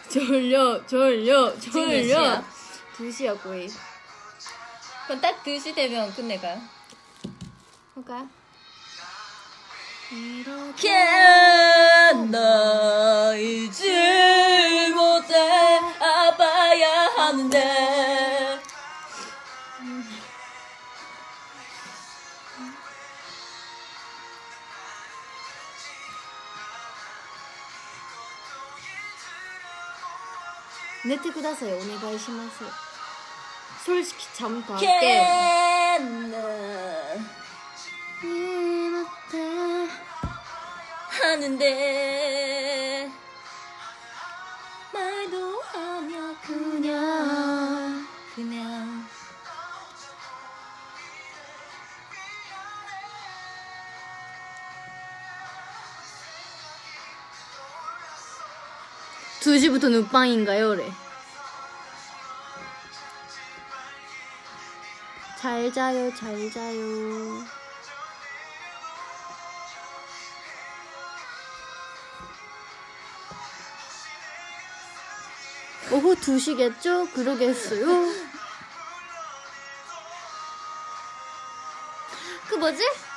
[0.08, 2.02] 졸려, 졸려, 지금 몇 졸려.
[2.04, 2.44] 시야?
[2.94, 3.68] 두 시야 거의.
[5.08, 6.60] 그럼 딱 2시 되면 끝내가요
[7.96, 8.28] 볼까요?
[12.30, 14.29] 나 잊지
[17.30, 18.60] 하는데.
[31.06, 32.64] 내때 ください 오네가이시마스
[33.84, 35.00] 솔직히 잠도 안 깨요.
[35.00, 35.98] 네,
[41.22, 42.79] 하는데.
[59.50, 60.68] 2시부터 눈빵인가요?
[60.68, 60.92] 그래.
[65.38, 66.78] 잘 자요, 잘 자요.
[75.90, 77.12] 오후 2시겠죠?
[77.12, 77.86] 그러겠어요.
[82.48, 83.09] 그 뭐지?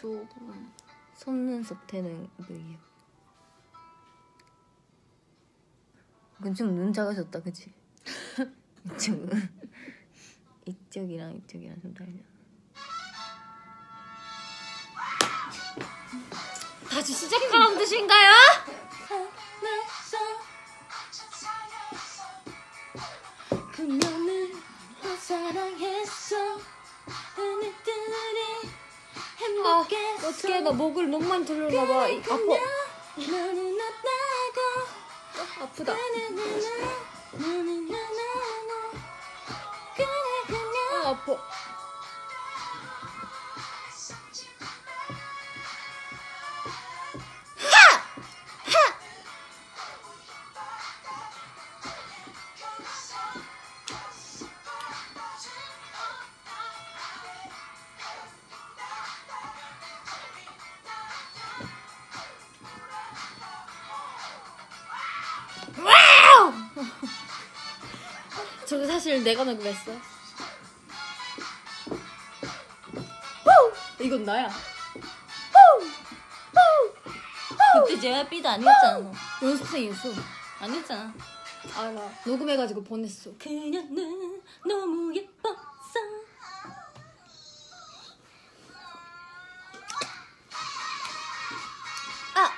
[0.00, 0.08] 5분 남았어.
[0.08, 0.70] 5분.
[1.14, 2.78] 속눈썹 되는 거예요.
[6.42, 7.70] 근좀 눈 작아졌다, 그치?
[8.94, 9.28] 이쪽은
[10.64, 12.24] 이쪽이랑 이쪽이랑 좀 다르잖아.
[16.88, 18.32] 다시 시작하라는 뜻인가요?
[29.80, 32.06] 아, 어떻게 나 목을 너무 많이 돌렸나 봐.
[32.08, 32.36] 이- 아파.
[33.82, 34.60] 없다고
[35.62, 35.92] 아프다.
[41.02, 41.32] 아, 아파.
[69.00, 69.92] 사실 내가 녹음했어.
[73.98, 74.50] 이건 나야.
[77.86, 79.10] 그때 제가 삐도 아니었잖아
[79.42, 80.10] 연습생이었어.
[80.60, 81.14] 아니었잖아
[81.76, 82.10] 알아.
[82.26, 83.30] 녹음해가지고 보냈어.
[83.38, 85.54] 그녀는 너무 예뻤어
[92.36, 92.50] 어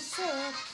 [0.00, 0.69] 없어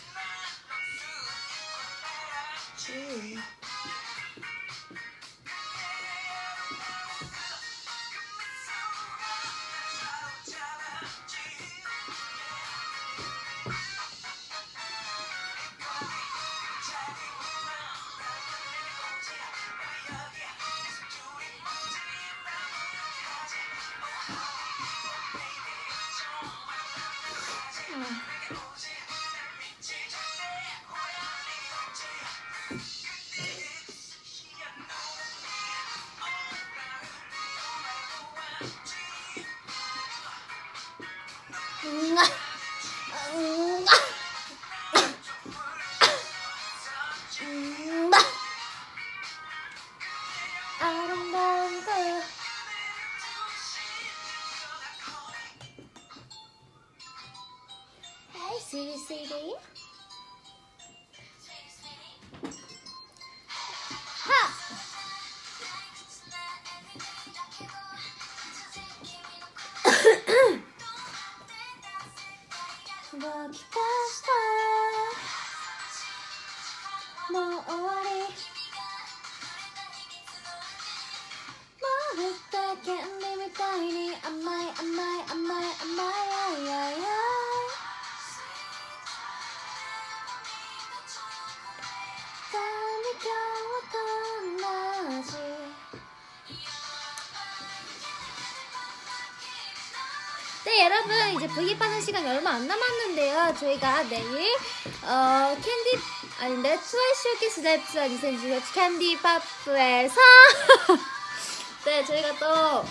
[100.96, 103.54] 여러분 이제 V앱 하는 시간이 얼마 안 남았는데요.
[103.60, 104.56] 저희가 내일
[105.02, 105.98] 어 캔디
[106.40, 110.16] 아닌데 트와이스 쇼케이스 랩스 2016 캔디 파프에서
[111.84, 112.88] 네 저희가 또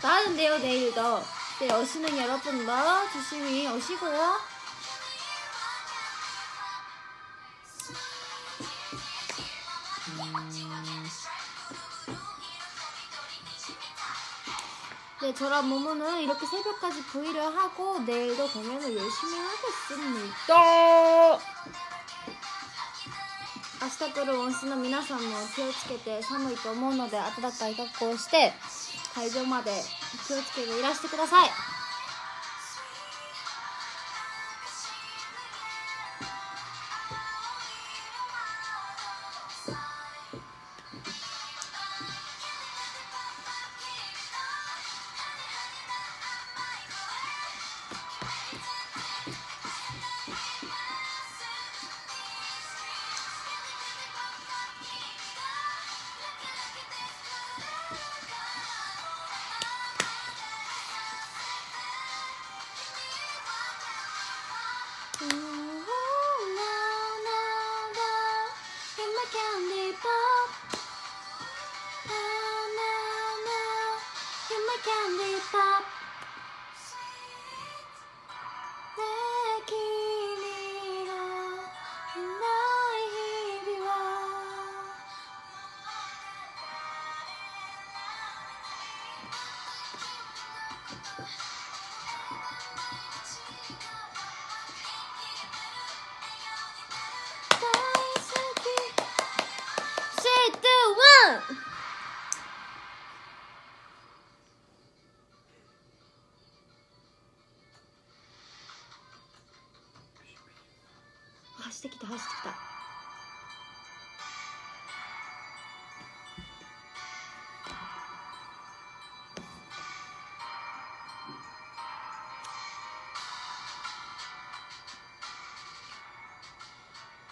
[0.00, 1.20] 나가는데요 내일도
[1.58, 2.72] 네 오시는 여러분도
[3.12, 4.51] 조심히 오시고요.
[15.21, 19.33] 네, 저랑 모모는 이렇게 새벽까지 브이를 하고 내일도 공연을 열심히
[20.47, 21.39] 하겠습니다.
[23.79, 28.51] 明日来る温室の皆さんも気をつけて寒いと思うので暖かい格好をして
[29.13, 29.71] 会場まで
[30.27, 31.49] 気をつけていらしてください。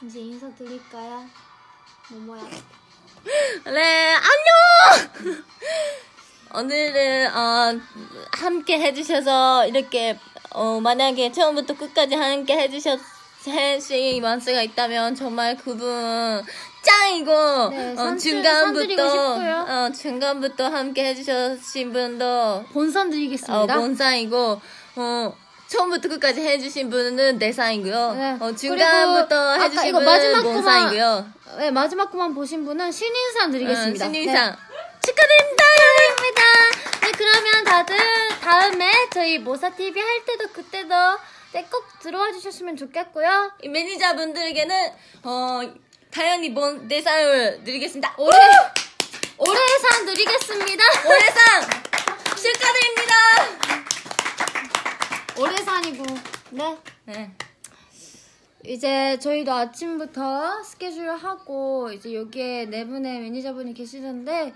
[0.03, 1.27] 이제 인사드릴까요?
[2.09, 2.43] 모모야.
[3.67, 5.45] 네, 안녕!
[6.55, 7.79] 오늘은, 어,
[8.33, 10.19] 함께 해주셔서, 이렇게,
[10.53, 12.99] 어, 만약에 처음부터 끝까지 함께 해주셨,
[13.47, 16.43] 해주신 원스가 있다면, 정말 그분,
[16.83, 18.17] 짱이고, 네, 어.
[18.17, 23.75] 중간부터, 어, 중간부터 함께 해주신 분도, 어, 드리겠습니다.
[23.77, 24.61] 본상이고,
[24.97, 25.37] 어,
[25.71, 28.13] 처음부터 끝까지 해주신 분은 내상이고요.
[28.15, 28.37] 네.
[28.41, 31.33] 어, 중간부터 해주신 분은 마지막 본상이고요.
[31.59, 34.07] 네, 마지막 거만 보신 분은 신인상 드리겠습니다.
[34.07, 34.51] 응, 신인상.
[34.51, 34.57] 네.
[35.01, 35.65] 축하드립니다.
[35.65, 36.43] 축하드립니다.
[37.03, 37.97] 네, 그러면 다들
[38.41, 40.95] 다음에 저희 모사TV 할 때도 그때도
[41.53, 43.53] 네, 꼭 들어와 주셨으면 좋겠고요.
[43.63, 44.93] 이 매니저분들에게는
[45.23, 45.61] 어
[46.11, 48.15] 당연히 뭔 내상을 드리겠습니다.
[48.19, 48.39] 올해,
[49.39, 50.85] 올해 상 드리겠습니다.
[51.07, 51.63] 올해 상
[52.35, 53.80] 축하드립니다.
[55.41, 56.05] 올해상이고.
[56.51, 56.79] 네.
[57.07, 57.31] 네.
[58.67, 64.53] 이제 저희도 아침부터 스케줄 하고 이제 여기에 네 분의 매니저분이 계시는데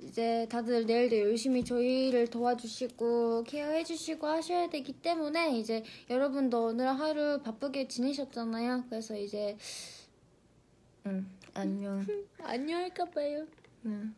[0.00, 7.88] 이제 다들 내일도 열심히 저희를 도와주시고 케어해주시고 하셔야 되기 때문에 이제 여러분도 오늘 하루 바쁘게
[7.88, 8.84] 지내셨잖아요.
[8.88, 9.58] 그래서 이제
[11.06, 12.06] 응 안녕.
[12.42, 13.46] 안녕할까 봐요.
[13.84, 14.14] 응.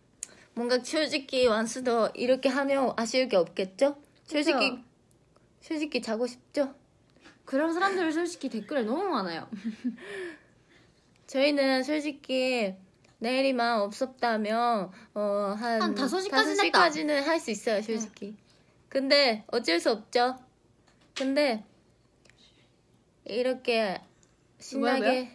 [0.54, 3.96] 뭔가 솔직히 완수도 이렇게 하면 아쉬울 게 없겠죠?
[4.26, 4.93] 솔직히 그쵸?
[5.64, 6.74] 솔직히 자고 싶죠?
[7.46, 9.48] 그런 사람들 솔직히 댓글에 너무 많아요.
[11.26, 12.74] 저희는 솔직히
[13.18, 16.64] 내일이만 없었다면 어 한 한 다섯 시까지는 했다.
[16.64, 18.36] 시까지는 할 수 있어요 솔직히
[18.90, 20.36] 근데 어쩔 수 없죠
[21.16, 21.64] 근데
[23.24, 24.02] 이렇게
[24.60, 25.28] 신나게 뭐야?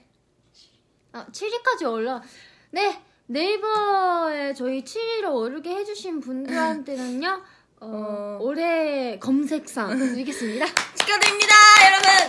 [1.12, 2.22] 아, 7위까지 올라.
[2.70, 7.42] 네, 네이버에 저희 7위를 오르게 해주신 분들한테는요,
[7.82, 8.38] 어, 어.
[8.42, 10.66] 올해 검색상 드리겠습니다.
[11.00, 12.28] 축하드립니다 여러분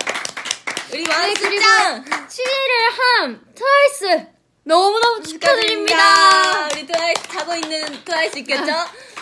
[0.92, 4.26] 우리 네, 그리고 왕수짱 7위를 한 트와이스
[4.64, 5.96] 너무너무 축하드립니다.
[5.96, 8.72] 축하드립니다 우리 트와이스 자고 있는 트와이스 있겠죠?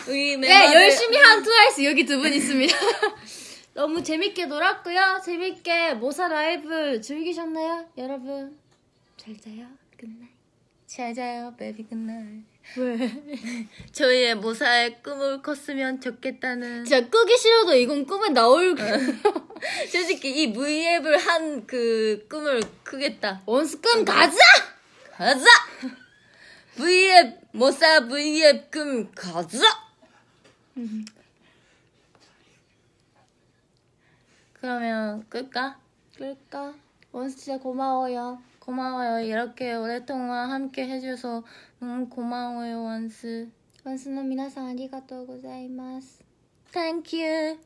[0.07, 2.77] 우리 멤버들 네, 열심히 한 트와이스 여기 두 분 있습니다.
[3.73, 5.21] 너무 재밌게 놀았고요.
[5.23, 8.57] 재밌게 모사 라이브 즐기셨나요, 여러분?
[9.15, 9.67] 잘 자요.
[9.97, 10.29] 굿나잇.
[10.87, 12.43] 잘 자요 베비 굿나잇
[12.77, 12.97] 왜?
[13.91, 18.75] 저희의 모사의 꿈을 컸으면 좋겠다는 진짜 끄기 싫어도 이건 꿈에 나올
[19.91, 23.41] 솔직히 이 V앱을 한 그 꿈을 크겠다.
[23.45, 24.37] 원스 꿈 가자!
[25.11, 25.45] 가자!
[26.75, 29.59] V앱, 모사 V앱 꿈 가자!
[34.53, 35.79] 그러면 끌까?
[36.15, 36.73] 그럴까?
[37.11, 38.41] 원수 진짜 고마워요.
[38.59, 39.25] 고마워요.
[39.25, 41.43] 이렇게 오랫동안 함께 해줘서
[41.80, 43.50] 너무 고마워요, 원스.
[43.84, 46.22] 원수の皆さんありがとうございます。
[46.72, 47.58] Thank you.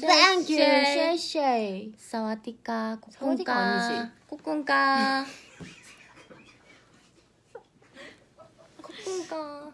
[0.00, 0.58] Thank you.
[0.58, 1.94] シェイシェイ。
[1.96, 4.10] 사와디까, 사와디카 아니지.
[4.26, 5.24] 꼬꿍까.
[8.82, 9.72] 꼬꿍까.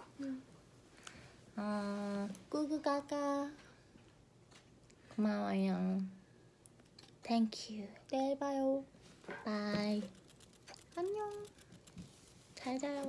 [1.56, 3.50] 어, 꾸꾸까까.
[5.16, 6.00] 고마워요.
[7.22, 7.88] Thank you.
[8.10, 8.84] 내일 봐요.
[9.44, 10.02] 바이.
[10.96, 11.30] 안녕.
[12.54, 13.08] 잘 자요.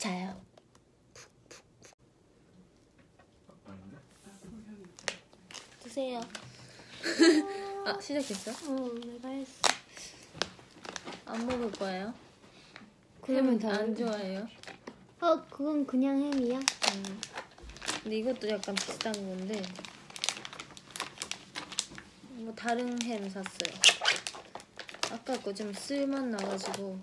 [0.00, 0.40] 자요.
[5.82, 6.20] 드세요.
[7.86, 8.50] 아, 시작했어?
[8.50, 9.52] 어, 내가 했어.
[11.26, 12.14] 안 먹을 거예요?
[13.20, 14.48] 그러면 햄다안 좋아해요?
[15.20, 16.58] 어, 그건 그냥 햄이야?
[16.58, 17.20] 음.
[18.02, 19.60] 근데 이것도 약간 비싼 건데
[22.30, 23.74] 뭐 다른 햄 샀어요.
[25.12, 26.98] 아까 거 좀 쓸맛 나가지고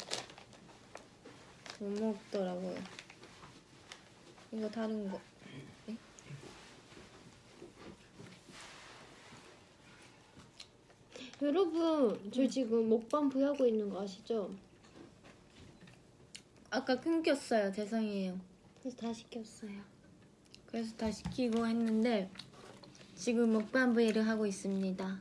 [1.79, 2.75] 못 먹더라고요.
[4.51, 5.19] 이거 다른 거.
[11.39, 14.49] 여러분, 저 지금 먹방 부하고 있는 거 아시죠?
[16.71, 17.71] 아까 끊겼어요.
[17.71, 18.39] 죄송해요.
[18.79, 19.81] 그래서 다 시켰어요.
[20.65, 22.29] 그래서 다 시키고 했는데
[23.15, 25.19] 지금 먹방 브이를 하고 있습니다.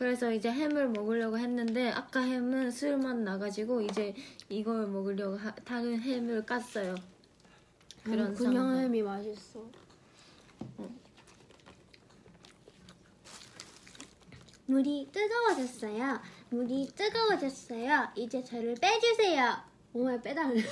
[0.00, 4.14] 그래서 이제 햄을 먹으려고 했는데 아까 햄은 술맛 나가지고 이제
[4.48, 6.98] 이걸 먹으려고 하- 다른 햄을 깠어요.
[8.02, 8.78] 그런 음, 그냥 상황.
[8.78, 9.62] 햄이 맛있어.
[14.64, 16.18] 물이 뜨거워졌어요.
[16.48, 18.08] 물이 뜨거워졌어요.
[18.16, 19.54] 이제 저를 빼주세요.
[19.92, 20.62] 정말 빼달래.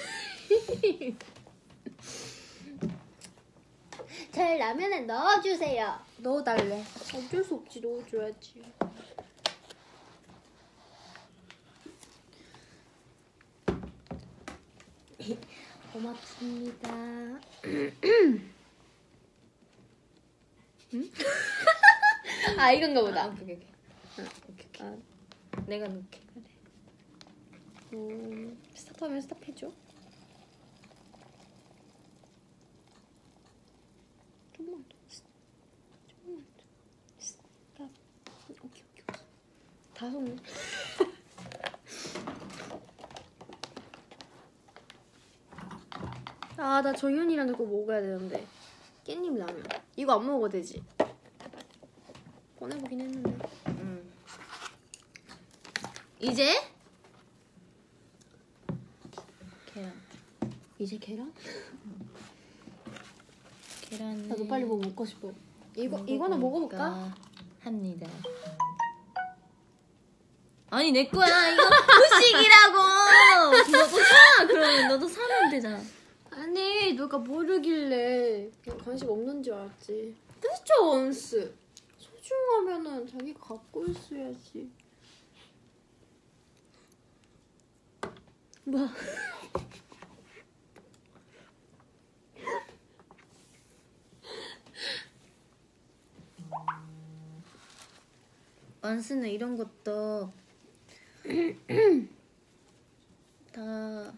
[4.32, 5.98] 절 라면에 넣어주세요.
[6.18, 6.82] 넣어달래.
[7.14, 8.62] 어쩔 수 없지, 넣어줘야지.
[15.92, 16.88] 고맙습니다.
[22.56, 23.24] 아 이건가 보다.
[23.24, 23.68] 아, 오케이 오케이.
[24.18, 24.86] 오케이, 오케이.
[24.86, 24.96] 아,
[25.66, 26.20] 내가 넣게.
[27.92, 29.72] 음, 스탑하면 스탑해줘.
[34.56, 34.96] 좀만 더.
[36.22, 36.64] 좀만 더.
[37.18, 37.90] 스탑.
[38.48, 39.04] 오케이 오케이.
[39.94, 40.36] 다속
[46.60, 48.44] 아, 나 정현이랑 꼭 먹어야 되는데.
[49.04, 49.64] 깻잎 라면.
[49.96, 50.82] 이거 안 먹어도 되지?
[52.58, 53.48] 꺼내보긴 했는데.
[53.68, 54.12] 음.
[56.18, 56.52] 이제
[59.72, 59.92] 계란.
[60.80, 61.32] 이제 계란?
[63.88, 64.28] 계란.
[64.28, 65.32] 나도 빨리 뭐 먹고 싶어.
[65.76, 67.14] 이거 이거는 먹어볼까?
[67.60, 68.08] 합니다.
[70.70, 72.78] 아니 내 거야 이거 후식이라고.
[73.70, 75.80] 너도 사 그러면 너도 사면 되잖아.
[76.58, 80.16] 아니 누가 모르길래 그냥 관심 없는 줄 알았지.
[80.40, 81.54] 그쵸 원스.
[81.98, 84.68] 소중하면은 자기가 갖고 있어야지.
[88.64, 88.88] 뭐?
[98.82, 100.32] 원스는 이런 것도
[103.52, 104.12] 다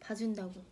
[0.00, 0.71] 봐준다고.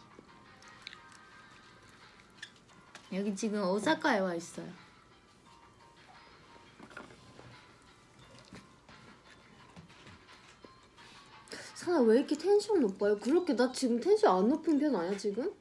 [3.13, 4.67] 여기 지금 오사카에 와 있어요.
[11.75, 13.17] 사나 왜 이렇게 텐션 높아요?
[13.19, 15.51] 그렇게 나 지금 텐션 안 높은 편 아니야 지금?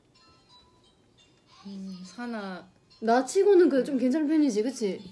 [1.67, 2.69] 음, 사나
[3.01, 5.03] 나 치고는 그래 좀 괜찮은 편이지 그치?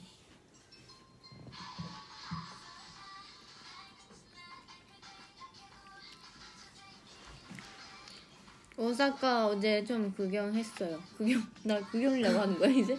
[8.78, 11.00] 오사카 어제 좀 구경했어요.
[11.16, 12.96] 구경 나 구경이라고 하는 거야 이제?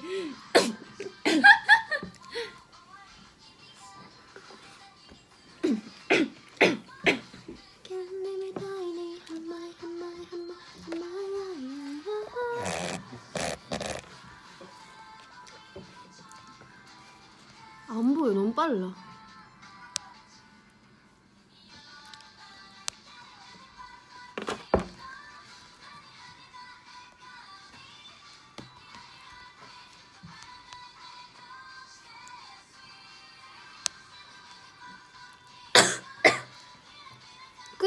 [17.87, 18.93] 안 보여 너무 빨라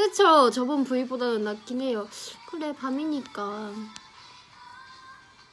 [0.03, 2.09] 그쵸 저번 V보다는 낫긴 해요
[2.47, 3.71] 그래 밤이니까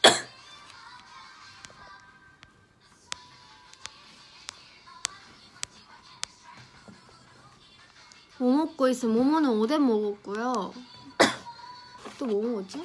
[8.39, 9.07] 뭐 먹고 있어?
[9.07, 10.75] 모모는 오뎅 먹었고요
[12.19, 12.85] 또 뭐 먹었지?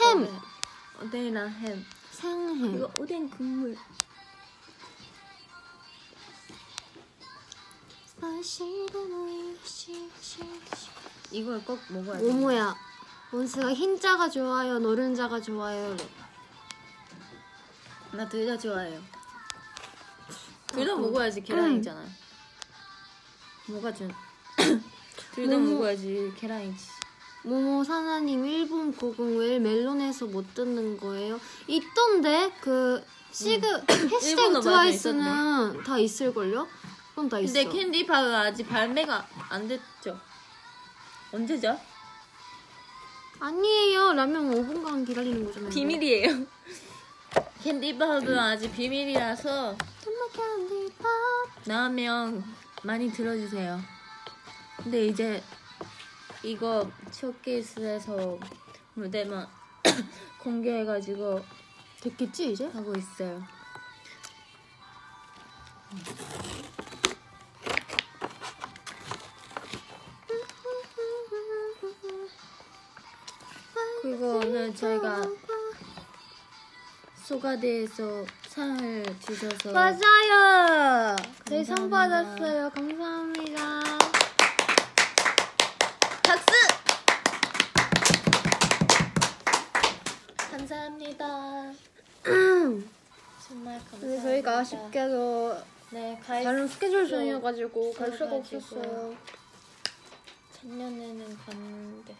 [0.00, 0.28] 햄!
[1.02, 1.84] 오뎅이랑 햄.
[2.12, 3.76] 생햄 이거 오뎅 국물.
[11.32, 12.26] 이걸 꼭 먹어야 돼.
[12.26, 12.74] 모모야
[13.32, 15.96] 원스가 흰자가 좋아요 노른자가 좋아요
[18.12, 19.00] 나 둘 다 좋아해요.
[20.66, 22.04] 둘 다 먹어야지 계란이잖아.
[23.68, 24.10] 뭐가 좀.
[25.34, 25.74] 둘다 모모.
[25.74, 26.86] 먹어야지 계란이지.
[27.44, 31.40] 모모 사나님 일본 고궁 왜 멜론에서 못 듣는 거예요?
[31.68, 33.66] 있던데 그 시그
[34.10, 36.66] 해시태그 일본어 맞아, 트와이스는 다 있을걸요?
[37.20, 40.18] 그건 다 있어 근데 캔디파가 아직 발매가 안 됐죠?
[41.32, 41.78] 언제죠?
[43.38, 46.46] 아니에요 라면 5분간 기다리는 거잖아요 비밀이에요.
[47.62, 49.76] 캔디파가 아직 비밀이라서
[51.66, 52.42] 나오면
[52.84, 53.78] 많이 들어주세요.
[54.78, 55.42] 근데 이제
[56.42, 58.38] 이거 쇼케이스에서
[58.94, 59.46] 무대만
[60.40, 61.44] 공개해가지고
[62.00, 62.66] 됐겠지 이제?
[62.68, 63.42] 하고 있어요.
[74.02, 75.22] 그리고 오늘 저희가
[77.24, 81.16] 소가대에서 상을 주셔서 맞아요
[81.48, 81.88] 저희 상.
[81.90, 83.82] 받았어요 감사합니다
[86.22, 86.46] 박수!
[90.50, 91.26] 감사합니다.
[93.48, 93.98] 정말 감사합니다.
[94.00, 95.56] 근데 저희가 아쉽게도
[95.90, 98.34] 네, 갈 다른 스케줄 중이어가지고 갈 수가.
[98.36, 99.16] 없었어요
[100.60, 102.14] 작년에는 갔는데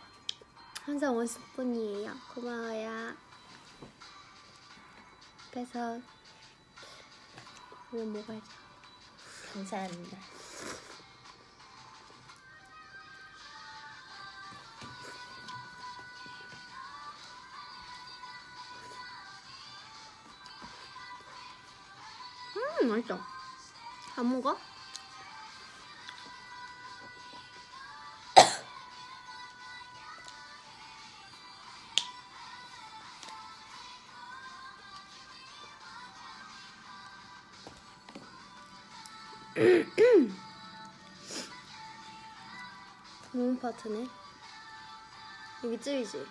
[0.85, 2.15] 항상 오실 분이에요.
[2.35, 3.15] 고마워요.
[5.51, 6.01] 그래서
[7.91, 8.47] 뭐 먹어야지.
[9.53, 10.17] 감사합니다.
[22.83, 23.19] 음 맛있다.
[24.17, 24.70] 안 먹어?
[43.35, 44.07] 음 파트네.
[45.65, 46.25] 여기 쯔이지.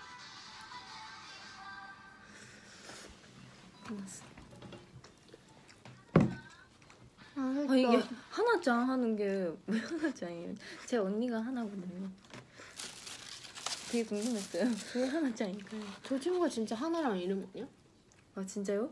[7.35, 10.55] 아, 아, 이게 하나짱 하는 게 왜 하나짱이에요?
[10.85, 12.09] 제 언니가 하나거든요.
[13.91, 14.65] 되게 궁금했어요.
[14.95, 15.81] 왜 하나짱일까요?
[16.03, 17.67] 저 친구가 진짜 하나랑 이름 뭐냐?
[18.35, 18.91] 아 진짜요?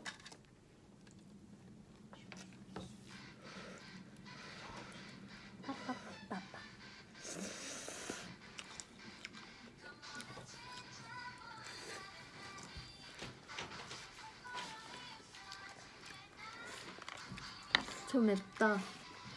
[18.28, 18.78] 맵다.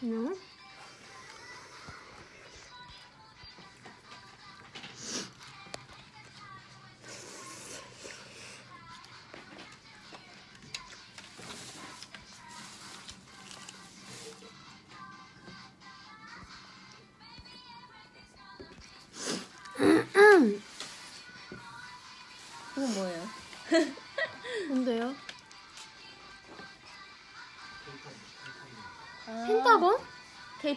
[0.03, 0.35] 응?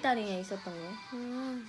[0.05, 0.93] 케이타링에 있었던 거.
[1.15, 1.67] 음.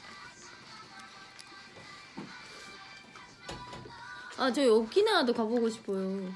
[4.37, 6.33] 아 저희 오키나와도 가보고 싶어요.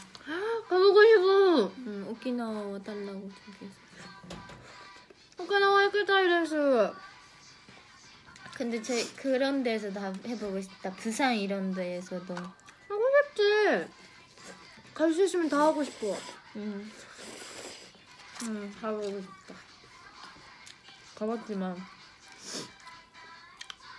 [0.70, 1.66] 가보고 싶어.
[1.80, 3.76] 음 오키나와 와달라고 저기에서.
[5.40, 6.94] 오카나와 에크타이레스.
[8.56, 10.92] 근데 제 그런 데서 다 해보고 싶다.
[10.94, 12.34] 부산 이런 데에서도.
[12.34, 13.88] 하고 싶지.
[14.94, 16.16] 갈 수 있으면 다 하고 싶어.
[16.56, 16.90] 음.
[18.44, 19.56] 음 가보고 싶다.
[21.20, 21.76] 가봤지만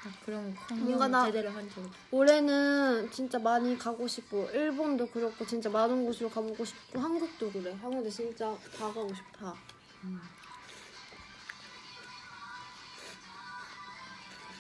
[0.03, 1.81] 아, 그런 뭔가 나- 제대로 한 적.
[1.81, 1.91] 없어.
[2.11, 7.77] 올해는 진짜 많이 가고 싶고 일본도 그렇고 진짜 많은 곳으로 가보고 싶고 한국도 그래.
[7.83, 8.47] 한국도 진짜
[8.79, 9.55] 다 가고 싶다.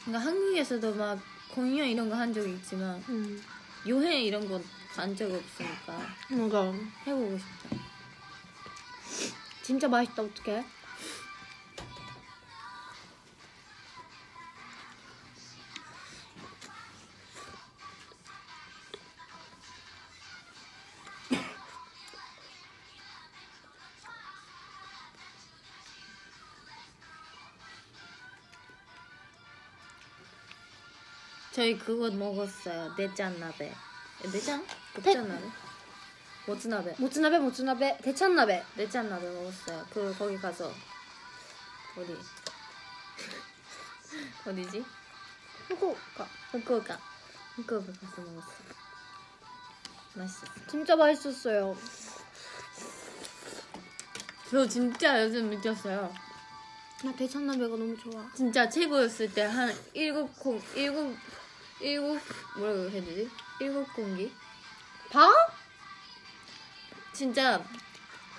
[0.04, 1.18] 그러니까 한국에서도 막
[1.54, 3.42] 공연 이런 거 한 적이 있지만 음.
[3.86, 4.60] 여행 이런 거
[4.94, 5.92] 간 적 없으니까
[6.30, 6.72] 맞아.
[7.06, 7.76] 해보고 싶다.
[9.62, 10.22] 진짜 맛있다.
[10.22, 10.64] 어떡해?
[31.60, 32.94] 저희 그거 먹었어요.
[32.96, 33.70] 내짠나베.
[34.32, 34.66] 내짠?
[34.94, 35.44] 급짠나베?
[36.46, 36.94] 모츠나베.
[36.96, 38.64] 모츠나베 모츠나베 대찬나베.
[38.76, 39.86] 내짠나베 먹었어요.
[39.92, 40.72] 그 거기 가서
[41.98, 42.16] 어디?
[44.48, 44.82] 어디지?
[45.68, 46.26] 후쿠오카.
[46.52, 46.98] 후쿠오카.
[47.56, 48.70] 후쿠오카 가서 먹었어요.
[50.14, 50.46] 맛있었어.
[50.66, 51.76] 진짜 맛있었어요.
[54.50, 56.10] 저 진짜 요즘 미쳤어요.
[57.04, 58.26] 나 대찬나베가 너무 좋아.
[58.34, 61.14] 진짜 최고였을 때 한 일곱 공 일곱
[61.80, 62.18] 일곱
[62.56, 63.28] 뭐라고 해야 되지?
[63.60, 64.32] 일곱 공기?
[65.10, 65.30] 봐?
[67.12, 67.62] 진짜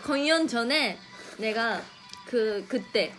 [0.03, 0.97] 공연 전에
[1.37, 1.81] 내가
[2.25, 3.13] 그 그때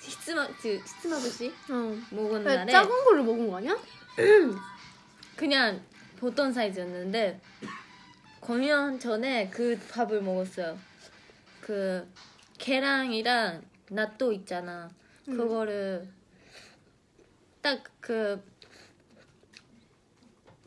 [0.00, 1.96] 히스마 그 히스마부시 어.
[2.10, 3.76] 먹은 야, 날에 작은 걸로 먹은 거 아니야?
[5.36, 5.82] 그냥
[6.16, 7.40] 보통 사이즈였는데
[8.40, 10.78] 공연 전에 그 밥을 먹었어요.
[11.60, 12.08] 그
[12.58, 14.90] 계란이랑 낫또 있잖아.
[15.26, 16.08] 그거를
[17.60, 18.51] 딱그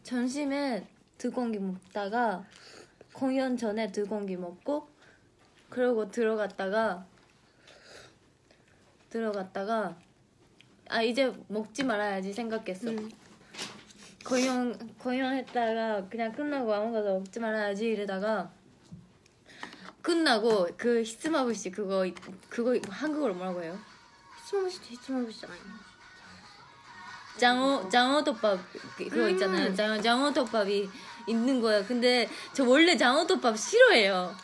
[0.06, 0.86] 점심에
[1.18, 2.46] 두 공기 먹다가
[3.12, 4.88] 공연 전에 두 공기 먹고
[5.70, 7.06] 그러고 들어갔다가
[9.10, 9.98] 들어갔다가
[10.90, 12.92] 아 이제 먹지 말아야지 생각했어.
[12.92, 13.10] 응.
[14.24, 18.52] 공연 공연했다가 그냥 끝나고 아무것도 먹지 말아야지 이러다가
[20.04, 22.06] 끝나고 그 히스마부시 그거
[22.50, 23.80] 그거 한국어로 뭐라고 해요?
[24.44, 25.85] 히츠마부시 히츠마부시잖아요.
[27.38, 28.60] 장어 장어덮밥
[28.98, 29.74] 그- 그거 있잖아요.
[29.76, 30.90] 장 장어덮밥이
[31.28, 31.84] 있는 거예요.
[31.86, 34.36] 근데 저 원래 장어덮밥 싫어해요.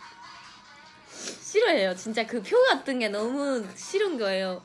[1.42, 1.96] 싫어해요.
[1.96, 4.62] 진짜 그 표 같은 게 너무 싫은 거예요.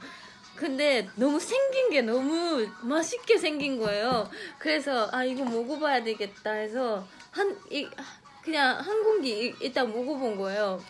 [0.54, 4.28] 근데 너무 생긴 게 너무 맛있게 생긴 거예요.
[4.58, 7.86] 그래서 아 이거 먹어봐야 되겠다 해서 한 이,
[8.42, 10.82] 그냥 한 공기 일- 일단 먹어본 거예요.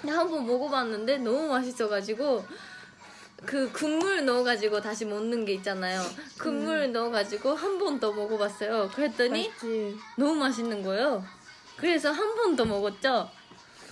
[0.00, 2.44] 근데 한 번 먹어봤는데 너무 맛있어가지고
[3.46, 6.02] 그 국물 넣어가지고 다시 먹는 게 있잖아요.
[6.40, 8.90] 국물 넣어가지고 한 번 더 먹어봤어요.
[8.94, 9.96] 그랬더니 맛있지.
[10.16, 11.24] 너무 맛있는 거예요.
[11.76, 13.30] 그래서 한 번 더 먹었죠.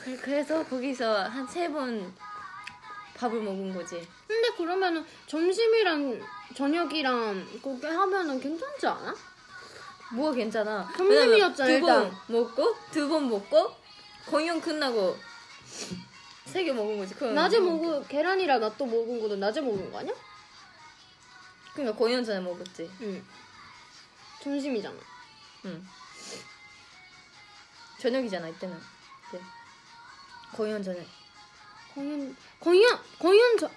[0.04, 2.12] 그- 그래서 거기서 한 세 번
[3.16, 4.06] 밥을 먹은 거지.
[4.26, 6.20] 근데 그러면은 점심이랑
[6.54, 9.14] 저녁이랑 그렇게 하면은 괜찮지 않아?
[10.12, 10.88] 뭐가 괜찮아.
[10.96, 12.10] 점심이었잖아, 일단.
[12.10, 13.72] 두번 먹고 두 번 먹고
[14.26, 15.16] 공연 끝나고
[16.46, 17.14] 세 개 먹은 거지.
[17.14, 20.14] 그럼 낮에 먹은 계란이랑 낫또 먹은 거는 낮에 먹은 거 아니야?
[21.74, 22.90] 그러니까 공연 전에 먹었지.
[23.02, 23.24] 응.
[24.42, 24.96] 점심이잖아.
[25.66, 25.86] 응.
[27.98, 28.78] 저녁이잖아 이때는.
[29.32, 29.40] 네.
[30.52, 31.06] 공연 전에.
[31.94, 33.70] 공연 공연 공연 저.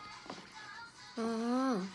[1.18, 1.88] 아.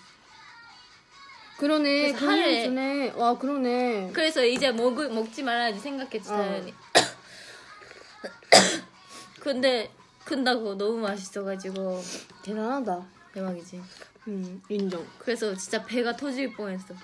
[1.57, 2.13] 그러네.
[2.13, 4.11] 그래서 공연 하루에- 전에 와 그러네.
[4.13, 6.37] 그래서 이제 먹 먹지 말아야지 생각했지 어.
[6.37, 6.75] 당연히.
[9.41, 9.91] 근데
[10.25, 12.03] 끝나고 너무 맛있어가지고
[12.43, 13.07] 대단하다.
[13.33, 13.83] 대박이지.
[14.29, 15.07] 음 인정.
[15.19, 16.95] 그래서 진짜 배가 터질 뻔했어.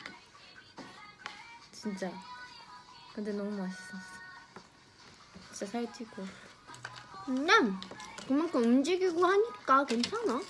[1.72, 2.10] 진짜.
[3.14, 3.98] 근데 너무 맛있었어.
[5.52, 6.26] 진짜 살찌고.
[7.26, 7.80] 그냥
[8.26, 10.40] 그만큼 움직이고 하니까 괜찮아.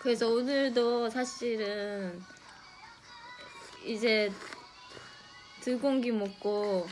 [0.00, 2.24] 그래서 오늘도 사실은
[3.84, 4.32] 이제
[5.60, 6.88] 들공기 먹고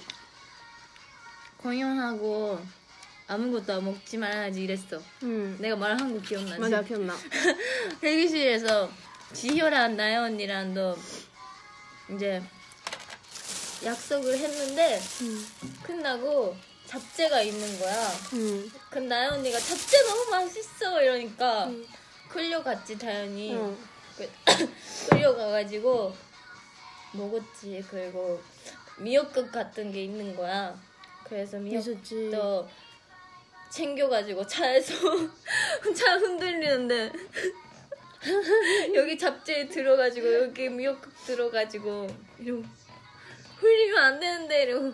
[1.57, 2.61] 공연하고
[3.28, 5.00] 아무것도 안 먹지 말아야지 이랬어.
[5.22, 5.56] 응.
[5.60, 6.59] 내가 말한 거 기억나지?
[6.60, 7.14] 맞아 기억나.
[8.00, 8.90] 대기실에서
[9.34, 10.96] 지효랑 나연 언니랑도
[12.14, 12.42] 이제
[13.84, 15.46] 약속을 했는데 응.
[15.82, 16.56] 끝나고
[16.86, 18.10] 잡채가 있는 거야.
[18.32, 18.70] 응.
[18.88, 21.84] 그 나연 언니가 잡채 너무 맛있어 이러니까 응.
[22.30, 23.55] 끌려갔지 다현이.
[23.55, 23.76] 응.
[24.16, 24.30] 그-
[25.10, 26.16] 끌려가가지고
[27.12, 27.84] 먹었지.
[27.90, 28.40] 그리고
[28.96, 30.74] 미역국 같은 게 있는 거야.
[31.24, 31.59] 그래서.
[31.59, 32.66] 미역국도
[33.70, 34.95] 챙겨가지고 차에서
[35.95, 37.12] 차 흔들리는데
[38.95, 42.07] 여기 잡채 들어가지고 여기 미역국 들어가지고
[42.39, 42.62] 이러고
[43.61, 44.93] 흘리면 안 되는데 이러고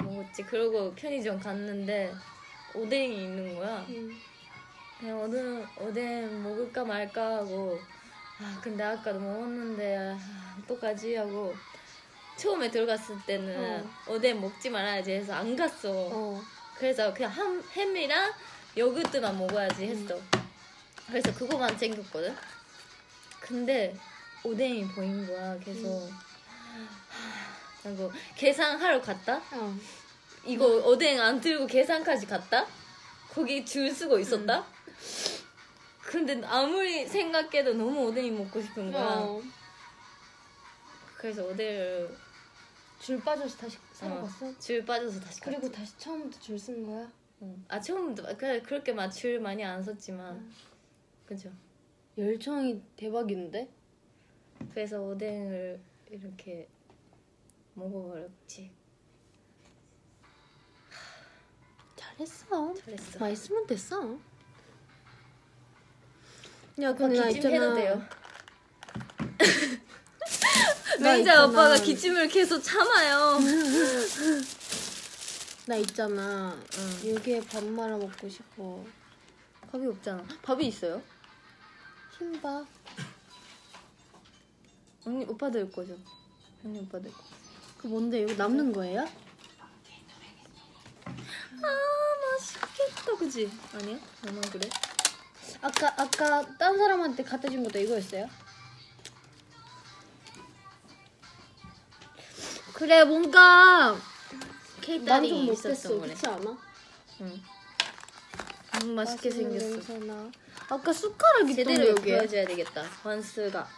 [0.00, 0.42] 먹었지.
[0.44, 2.12] 그러고 편의점 갔는데
[2.74, 3.86] 오뎅이 있는 거야.
[3.88, 4.10] 응.
[4.98, 7.78] 그냥 오뎅, 오뎅 먹을까 말까 하고
[8.40, 10.18] 아 근데 아까도 먹었는데 아,
[10.62, 11.54] 어떡하지 하고
[12.36, 16.42] 처음에 들어갔을 때는 오뎅 먹지 말아야지 해서 안 갔어 어.
[16.78, 18.32] 그래서 그냥 ham, 햄이랑
[18.76, 20.18] 요구르트만 먹어야지 했어
[21.06, 22.34] 그래서 그거만 챙겼거든
[23.40, 23.96] 근데
[24.42, 26.10] 오뎅이 보인 거야 계속
[27.82, 29.76] 그리고 계산하러 갔다 어.
[30.46, 32.66] 이거 오뎅 안 들고 계산까지 갔다?
[33.30, 34.64] 거기 줄 서고 있었다?
[36.00, 39.02] 근데 아무리 생각해도 너무 오뎅이 먹고 싶은 거야.
[39.02, 39.42] 어.
[41.16, 42.16] 그래서 오뎅을
[43.04, 44.58] 줄 빠져서 다시 사러 어, 갔어?
[44.58, 45.40] 줄 빠져서 다시 갔지.
[45.42, 47.12] 그리고 다시 처음부터 줄 쓴 거야?
[47.40, 47.56] 어.
[47.68, 50.50] 아 처음부터 그래, 그렇게 막 줄 많이 안 섰지만
[51.26, 51.52] 그죠.
[52.16, 53.68] 열정이 대박인데?
[54.70, 55.78] 그래서 오뎅을
[56.10, 56.66] 이렇게
[57.74, 58.70] 먹어버렸지.
[61.96, 62.72] 잘했어.
[62.74, 63.18] 잘했어.
[63.18, 64.18] 맛있으면 됐어.
[66.80, 67.74] 야, 오빠 근데 나 있잖아.
[67.74, 68.02] 돼요.
[71.00, 71.46] 매니저 있잖아.
[71.46, 73.38] 오빠가 기침을 계속 참아요.
[75.66, 76.56] 나 있잖아.
[76.78, 77.14] 응.
[77.14, 78.84] 여기에 밥 말아 먹고 싶어.
[79.72, 80.24] 밥이 없잖아.
[80.42, 81.02] 밥이 있어요?
[82.18, 82.66] 흰밥.
[85.06, 85.96] 언니 오빠들 거죠?
[86.64, 87.18] 언니 오빠들 거.
[87.78, 89.06] 그 뭔데 이거 남는 거예요?
[91.06, 93.50] 아 맛있겠다 그지?
[93.74, 93.98] 아니야?
[94.22, 94.68] 나만 그래?
[95.60, 98.28] 아까 아까 딴 사람한테 갖다 준 것도 이거였어요?
[102.74, 103.96] 그래 뭔가
[104.80, 106.00] 케이타링이 만족 있었어 못했어 그래.
[106.14, 106.58] 그렇지 않아?
[107.20, 107.42] 응.
[108.80, 109.66] 너무 맛있게 생겼어.
[109.66, 110.30] 냄새나.
[110.68, 112.82] 아까 숟가락 있던데 제대로 여기에 보여줘야 되겠다.
[113.02, 113.68] 번스가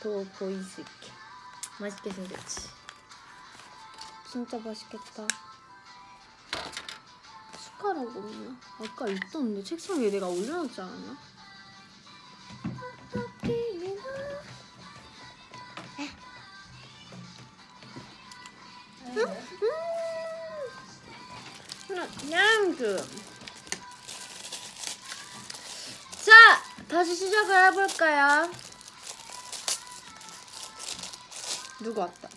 [0.00, 1.10] 더 보일 수 있게.
[1.80, 2.68] 맛있게 생겼지.
[4.30, 5.26] 진짜 맛있겠다.
[7.58, 8.56] 숟가락 없나?
[8.78, 11.18] 아까 있던데 책상 위에 내가 올려놨지 않았나?
[22.28, 22.96] 냥그
[26.22, 26.32] 자
[26.86, 28.50] 다시 시작을 해볼까요?
[31.80, 32.28] 누구 왔다?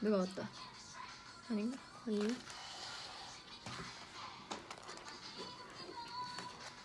[0.00, 0.48] 누가 왔다?
[1.50, 1.76] 아닌가?
[2.06, 2.36] 아니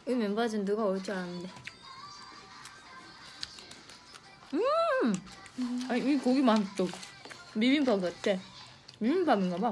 [0.07, 1.62] 이 멤버 중 누가 올 줄 알았는데.
[4.53, 5.13] 음!
[5.89, 6.87] 아니, 이 고기 맛있어.
[7.53, 8.39] 비빔밥 같아.
[8.99, 9.71] 비빔밥인가 봐.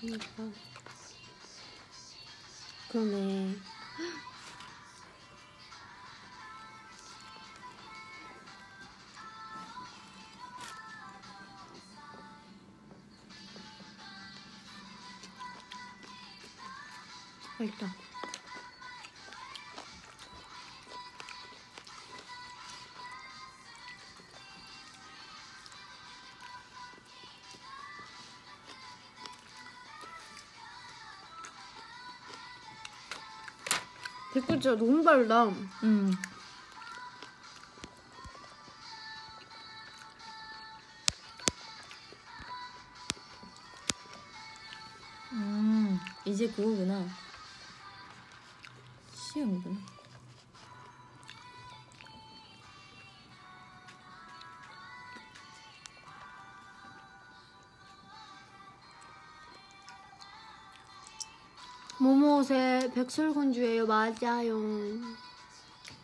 [0.00, 0.64] 그러니까
[2.90, 3.56] 그러네
[17.58, 18.03] 맛있다
[34.34, 35.44] 댓글 진짜 너무 달다
[35.84, 36.12] 음.
[45.32, 47.06] 음, 이제 그거구나.
[49.12, 49.93] 시험이구나.
[62.44, 64.60] 모모새 백설공주예요 맞아요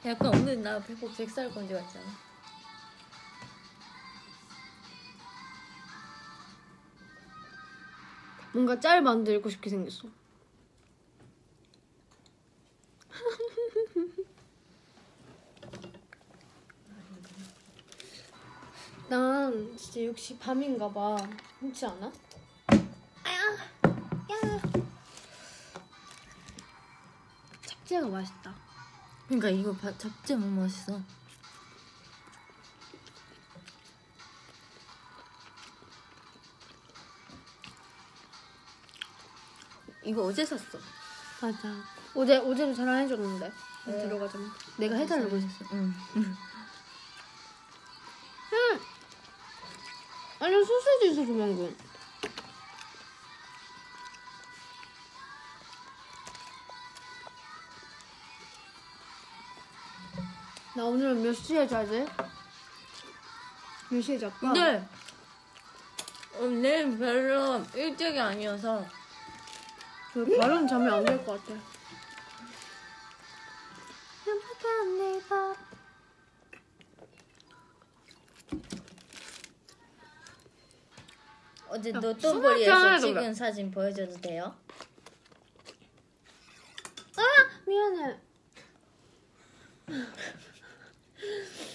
[0.07, 2.07] 약간 오늘 나 배꼽 백살 건지 같잖아.
[8.53, 10.09] 뭔가 짤 만들고 싶게 생겼어
[19.09, 21.17] 난 진짜 역시 밤인가 봐
[21.61, 22.11] 그렇지 않아?
[28.01, 28.55] 잡채가 맛있다
[29.29, 31.01] 그러니까 이거 바, 잡채 너무 맛있어.
[40.03, 40.79] 이거 어제 샀어.
[41.41, 41.69] 맞아
[42.15, 43.53] 어제 어제도 잘안 해줬는데
[43.87, 43.93] 네.
[43.93, 45.95] 들어가자면 내가 해달라고 했어 응.
[50.41, 51.77] 아니 소세지 있어서 방금
[60.81, 62.07] 나 오늘 몇 시에 자지?
[63.91, 64.39] 몇 시에 잘까?
[64.41, 64.83] 근데
[66.39, 68.87] 오늘 별로 일찍이 아니어서
[70.15, 71.61] 저 바로는 잠이 안 될 것 같아
[81.69, 83.35] 어제 야, 노톤보리에서 스마트하네, 찍은.
[83.35, 84.55] 사진 보여줘도 돼요?
[87.67, 88.19] 미안해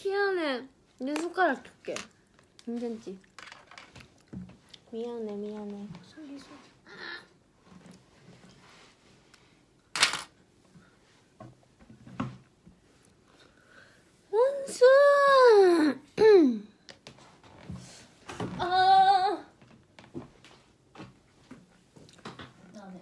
[0.06, 0.68] 미안해.
[1.00, 1.96] 내 숟가락 줄게
[2.64, 3.18] 괜찮지?
[4.92, 5.88] 미안해 미안해.
[6.04, 6.56] 소리 소리
[14.30, 14.86] 원수
[18.60, 19.46] 아.
[22.74, 23.02] 나네.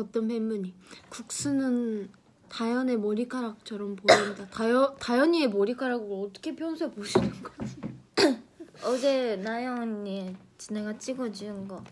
[0.00, 0.74] 어떤 팬분이
[1.08, 2.10] 국수는
[2.48, 4.46] 다현의 머리카락처럼 보인다.
[4.46, 7.76] 다현 다현이의 머리카락을 어떻게 평소에 보시는 거지?
[8.84, 10.36] 어제 나영 언니
[10.70, 11.82] 내가 찍어준 거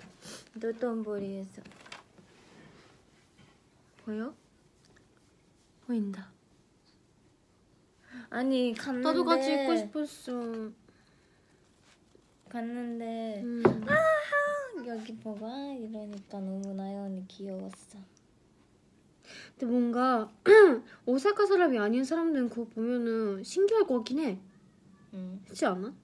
[0.55, 1.62] 노톤보리에서
[4.05, 4.35] 보여?
[5.86, 6.31] 보인다.
[8.31, 10.70] 아니 갔는데 나도 같이 입고 싶었어.
[12.48, 13.62] 갔는데 음.
[14.86, 15.47] 여기 봐봐
[15.78, 17.98] 이러니까 너무 언니 귀여웠어
[19.51, 20.31] 근데 뭔가
[21.06, 24.39] 오사카 사람이 아닌 사람들은 그거 보면은 신기할 것 같긴 해.
[25.15, 25.40] 응.
[25.44, 25.94] 그렇지 않아?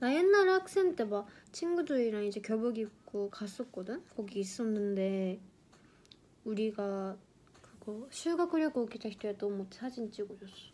[0.00, 4.02] 나 옛날에 학생 때 막 친구들이랑 이제 교복 입고 갔었거든?
[4.16, 5.40] 거기 있었는데
[6.44, 7.16] 우리가
[7.62, 10.73] 그거 슈가 그리고 오기 전에 너무 사진 찍어줬어.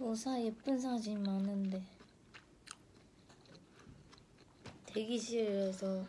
[0.00, 1.84] 도사 예쁜 사진 많은데
[4.86, 6.02] 대기실에서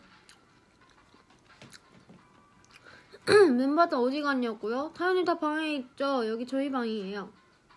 [3.54, 4.94] 멤버들 어디 갔냐고요?
[4.96, 6.26] 타연이 다 방에 있죠?
[6.26, 7.30] 여기 저희 방이에요.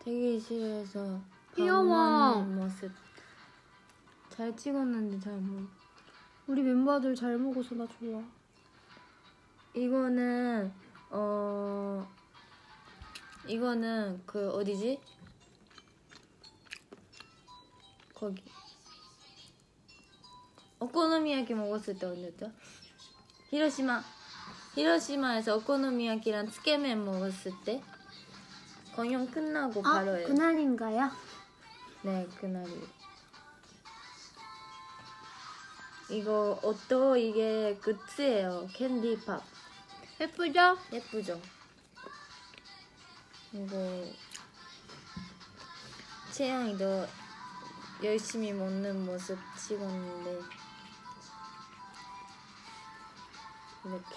[0.04, 1.20] 대기실에서
[1.56, 2.42] 귀여워.
[2.42, 2.92] 모습
[4.28, 5.68] 잘 찍었는데 잘 못.
[6.46, 8.22] 우리 멤버들 잘 먹어서 나 좋아.
[9.74, 10.72] 이거는
[11.10, 12.08] 어
[13.48, 15.00] 이거는 그 어디지?
[18.24, 18.42] 거기
[20.80, 22.50] 오코노미야키 먹었을 때 언제였죠?
[23.50, 24.02] 히로시마
[24.74, 27.82] 히로시마에서 오코노미야키랑 츠케멘 먹었을 때
[28.96, 30.26] 공연 끝나고 아, 바로예요.
[30.28, 31.10] 그날인가요?
[32.02, 32.88] 네, 그날이.
[36.08, 38.68] 이거 옷도 이게 굿즈예요.
[38.72, 39.42] 캔디팝.
[40.20, 40.78] 예쁘죠?
[40.92, 41.40] 예쁘죠?
[43.52, 44.04] 이거
[46.32, 47.23] 채영이도
[48.04, 50.40] 열심히 먹는 모습 찍었는데
[53.86, 54.16] 이렇게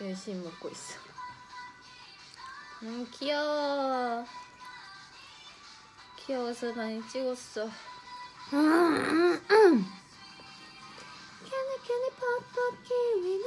[0.00, 0.98] 열심히 먹고 있어.
[2.80, 4.26] 너무 귀여워.
[6.16, 7.70] 귀여워서 많이 찍었어.
[8.50, 9.38] 캐니
[11.84, 13.46] 캐니 팝팝 키위나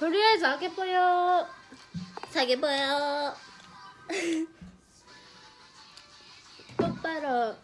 [0.00, 1.46] 도리에 작게 보여
[2.30, 3.36] 자기 보여.
[6.78, 7.54] 똑바로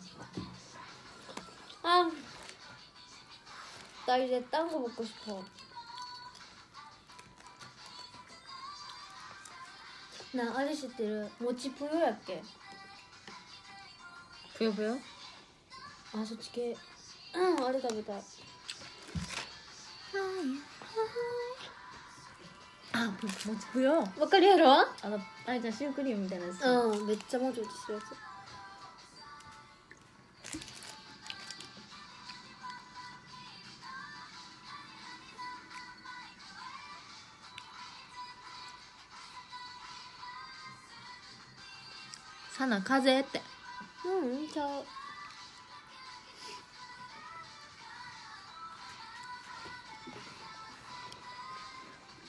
[1.83, 2.11] 아,
[4.07, 5.43] 나 이제 딴 거 먹고 싶어.
[10.33, 12.43] 나 아저씨 때를 모찌 부여할게
[14.59, 14.99] 보여 보여?
[16.13, 16.77] 아 솔직히
[17.33, 17.89] 어리다
[22.98, 28.16] あもちもちぷよわかるやろあのあれじゃシュークリームみたいなやつ、うんめっちゃもちもちしてるやつ
[42.56, 43.47] さな風邪って
[44.09, 44.85] うんちゃう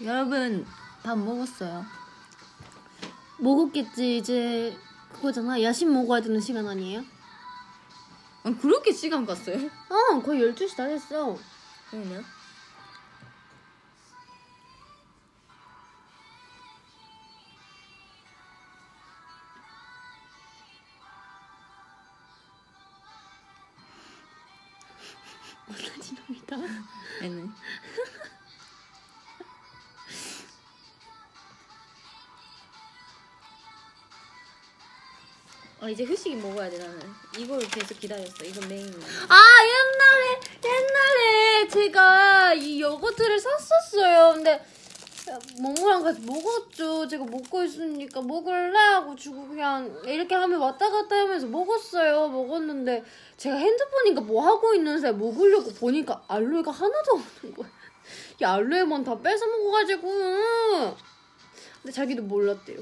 [0.04, 0.66] 여러분
[1.04, 1.86] 밥 먹었어요?
[3.40, 4.78] 먹었겠지 이제
[5.14, 7.04] 그거잖아 야식 먹어야 되는 시간 아니에요?
[8.44, 9.58] 아, 그렇게 시간 갔어요?
[9.90, 11.38] 어 거의 12시 다 됐어
[11.90, 12.22] 그러네
[35.88, 37.00] 아 이제 후식이 먹어야 돼 나는.
[37.38, 38.44] 이걸 계속 기다렸어.
[38.44, 39.08] 이건 메인이야.
[39.30, 44.34] 아 옛날에 옛날에 제가 이 요거트를 샀었어요.
[44.34, 44.66] 근데
[45.62, 47.08] 몽모랑 같이 먹었죠.
[47.08, 48.78] 제가 먹고 있으니까 먹을래?
[48.78, 52.28] 하고 주고 그냥 이렇게 하면 왔다 갔다 하면서 먹었어요.
[52.28, 53.06] 먹었는데
[53.38, 57.70] 제가 핸드폰인가 뭐 하고 있는 사이 먹으려고 보니까 알로에가 하나도 없는 거야.
[58.42, 60.10] 이 알로에만 다 뺏어 먹어가지고.
[61.82, 62.82] 근데 자기도 몰랐대요.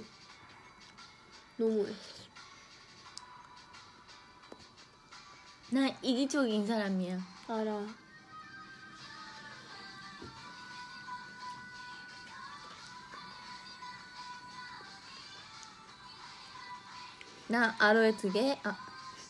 [1.57, 1.93] 너무해
[5.75, 7.19] 나 이기적인 사람이야.
[7.49, 7.85] 알아.
[17.47, 18.75] 난 아로에 두 개 아,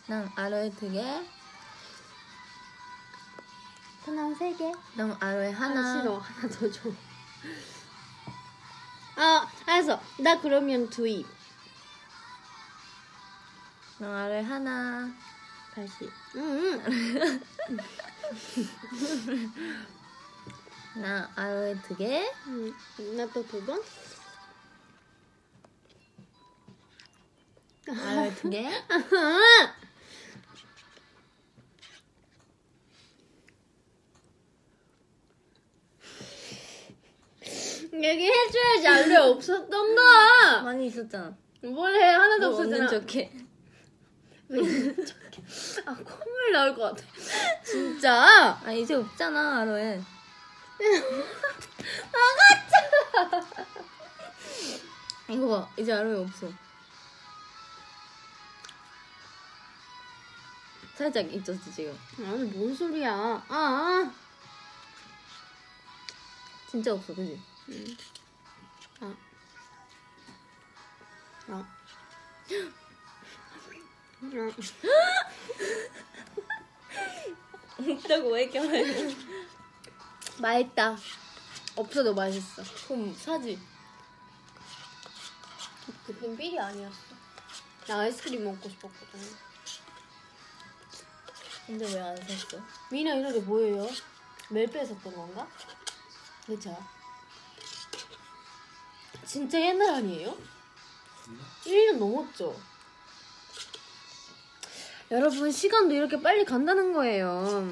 [0.08, 1.02] 난 아로에 두 개.
[4.06, 4.72] 하나 세개?
[4.96, 5.80] 넌 아로에 하나.
[5.82, 6.18] 하나 싫어.
[6.20, 6.90] 하나 더 줘.
[9.18, 10.00] 아 알았어.
[10.20, 11.26] 나 그러면 두입.
[13.98, 15.10] 나를 하나
[15.76, 16.10] 다시.
[16.36, 16.82] 응.
[21.02, 22.32] 나 알을 두개.
[23.18, 23.82] 나또 두 번?
[27.90, 28.70] 알을 두개.
[37.94, 38.88] 얘기해줘야지.
[38.88, 41.36] 알레 없었던가 많이 있었잖아.
[41.64, 43.08] 뭘 해 하나도 너 없는 없었잖아.
[43.08, 43.32] 척해
[45.86, 47.04] 아 콧물 나올 것 같아.
[47.64, 48.60] 진짜?
[48.64, 50.02] 아 이제 없잖아 알로에.
[52.14, 53.56] 아가짜!
[55.30, 56.48] 이거 봐 이제 알로에 없어.
[60.96, 61.98] 살짝 있었지 지금.
[62.20, 63.44] 아니 뭔 소리야.
[63.48, 64.14] 아
[66.70, 67.42] 진짜 없어 그지?
[69.02, 69.16] 아.
[71.48, 71.76] 아.
[77.80, 79.16] 없다고 왜 이렇게 말해
[80.40, 80.98] 맛있다
[81.76, 83.60] 없어도 맛있어 그럼 사지
[86.06, 87.16] 그 빈비리 아니었어
[87.88, 89.20] 나 아이스크림 먹고 싶었거든
[91.68, 92.60] 근데 왜 안 샀어?
[92.92, 93.88] 미나 이 노래 뭐예요?
[94.50, 95.48] 멜페에 샀던 건가?
[96.46, 96.78] 그쵸?
[99.26, 100.38] 진짜 옛날 아니에요?
[101.66, 102.56] 1년 넘었죠?
[105.12, 107.70] 여러분 시간도 이렇게 빨리 간다는 거예요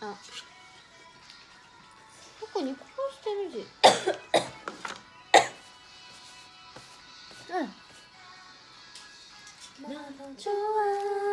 [0.00, 0.18] 아
[2.38, 3.66] 조건이 코러스 되는지
[7.50, 7.72] 응.
[9.78, 11.23] 나도 좋아.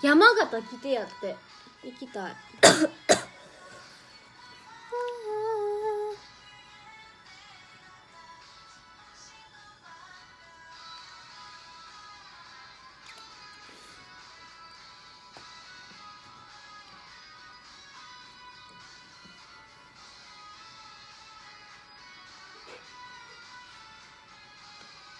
[0.00, 1.36] 山形来てやって
[1.82, 2.32] 行きたい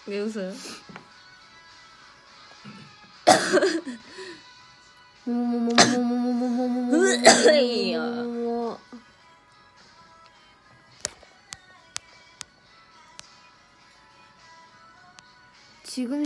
[0.09, 0.78] Deus.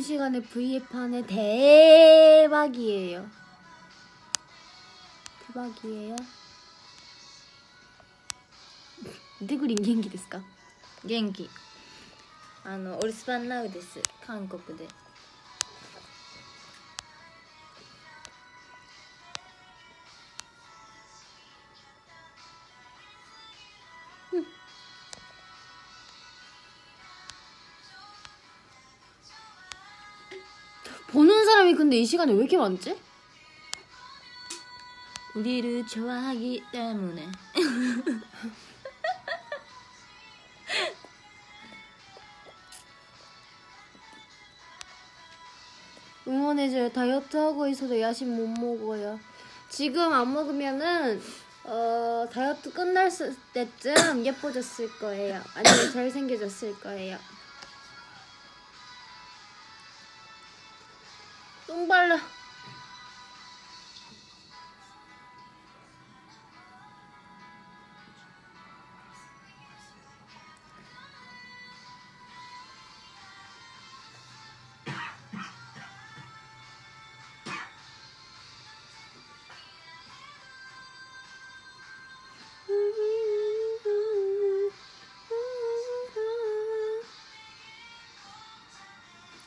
[0.02, 3.24] 시간에 V앱 하네 대박이에요.
[5.46, 6.16] 대박이에요.
[9.40, 10.40] デグリン元気ですか
[11.04, 11.48] 元気
[12.64, 14.84] あのオルスパンラウです韓国で
[31.83, 32.97] 근데 이 시간에 왜 이렇게 많지?
[35.35, 37.27] 우리를 좋아하기 때문에
[46.27, 46.89] 응원해줘요.
[46.91, 49.19] 다이어트 하고 있어도 야식 못 먹어요.
[49.69, 51.21] 지금 안 먹으면은
[51.65, 55.41] 어 다이어트 끝날 수- 때쯤 예뻐졌을 거예요.
[55.55, 57.17] 아니면 잘생겨졌을 거예요.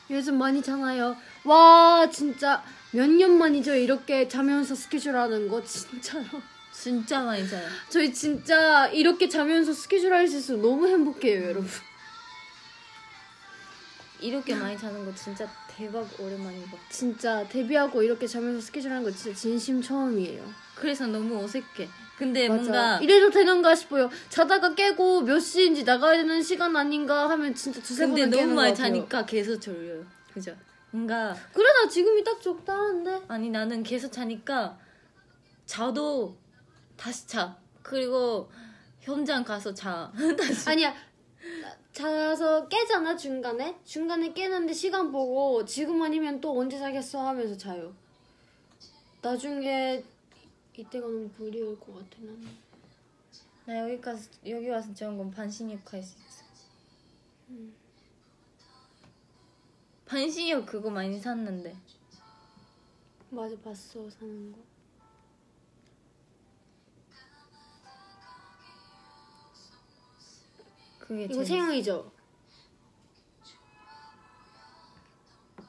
[0.09, 1.15] 요즘 많이 자나요?
[1.43, 6.25] 와 진짜 몇 년 만이죠 이렇게 자면서 스케줄 하는 거 진짜로
[6.71, 11.67] 진짜 많이 자요 저희 진짜 이렇게 자면서 스케줄 할 수 있어서 너무 행복해요 여러분
[14.19, 16.79] 이렇게 많이 자는 거 진짜 대박 오랜만인 것.
[16.89, 20.43] 진짜 데뷔하고 이렇게 자면서 스케줄 하는 거 진짜 진심 처음이에요.
[20.73, 21.87] 그래서 너무 어색해.
[22.17, 22.61] 근데 맞아.
[22.61, 24.09] 뭔가 이래도 되는가 싶어요.
[24.29, 28.71] 자다가 깨고 몇 시인지 나가야 되는 시간 아닌가 하면 진짜 두세 번은 너무 깨는 많이
[28.71, 28.93] 것 같아요.
[28.93, 30.03] 자니까 계속 졸려요.
[30.33, 30.55] 그죠?
[30.91, 33.21] 뭔가 그래 나 지금이 딱 적당한데.
[33.27, 34.77] 아니 나는 계속 자니까
[35.67, 36.35] 자도
[36.95, 37.55] 다시 자.
[37.83, 38.49] 그리고
[38.99, 40.11] 현장 가서 자.
[40.37, 40.69] 다시.
[40.69, 40.95] 아니야.
[41.93, 43.77] 자서 깨잖아 중간에.
[43.85, 47.93] 중간에 깨는데 시간 보고 지금 아니면 또 언제 자겠어 하면서 자요.
[49.21, 50.03] 나중에
[50.77, 52.47] 이때가 너무 그리울 것 같아 나는.
[53.65, 56.45] 나 여기 가서 여기 와서 저런 건 반신욕 할 수 있어.
[60.05, 61.75] 반신욕 그거 많이 샀는데.
[63.29, 64.59] 맞아 봤어 사는 거.
[70.99, 72.11] 그게 이거 제일 채영이죠?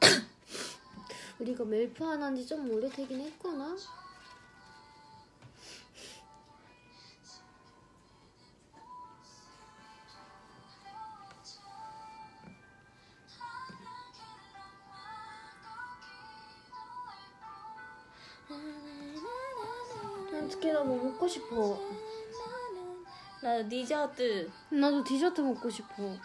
[1.39, 3.77] 우리가 멜프 안 한지 좀 오래되긴 했구나.
[20.69, 21.81] 어떻게 나뭐 먹고 싶어.
[23.43, 26.17] 나 디저트 나도 디저트 먹고 싶어.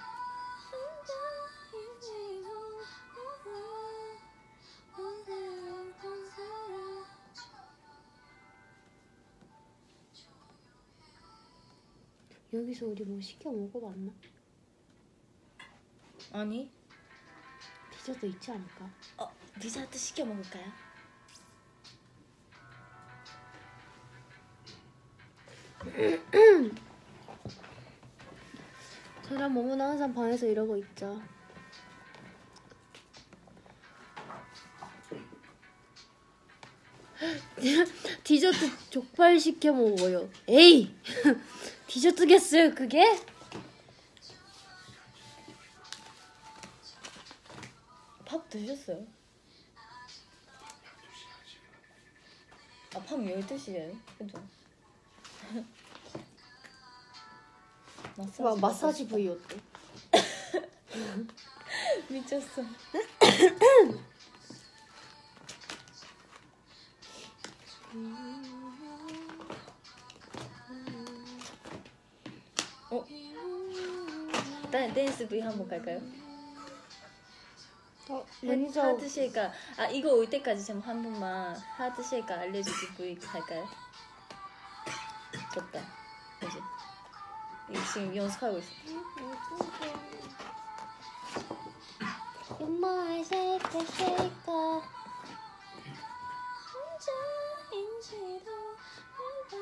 [12.54, 14.12] 여기서 우리 뭐 시켜 먹어봤나?
[16.34, 16.70] 아니
[17.92, 18.90] 디저트 있지 않을까?
[19.18, 20.93] 어 디저트 시켜 먹을까요?
[29.28, 31.22] 저랑 모모는 항상 방에서 이러고 있죠.
[38.24, 40.30] 디저트 족발 시켜 먹어요.
[40.48, 40.96] 에이!
[41.88, 43.04] 디저트 겠어요, 그게?
[48.26, 49.06] 밥 드셨어요?
[52.96, 54.00] 아밥 12시에요?
[54.18, 54.42] 그죠?
[58.18, 59.58] 마사지 와, 마사지 부위 어때?
[62.10, 62.62] 미쳤어
[72.90, 73.06] 어?
[74.72, 76.00] 댄, 댄스 V 한번 갈까요?
[78.10, 82.88] 어, 매니저 매니저 하트 쉐이커 아 이거 올 때까지 좀 한 번만 하트 쉐이커 알려주기
[82.98, 83.68] V 갈까요?
[85.54, 85.80] 졌다.
[86.40, 86.58] 그지?
[87.94, 88.72] 지금 연습하고 있어.
[92.60, 94.82] 연말 새벽 새가
[97.72, 98.52] 혼자인지도
[99.18, 99.56] 몰라.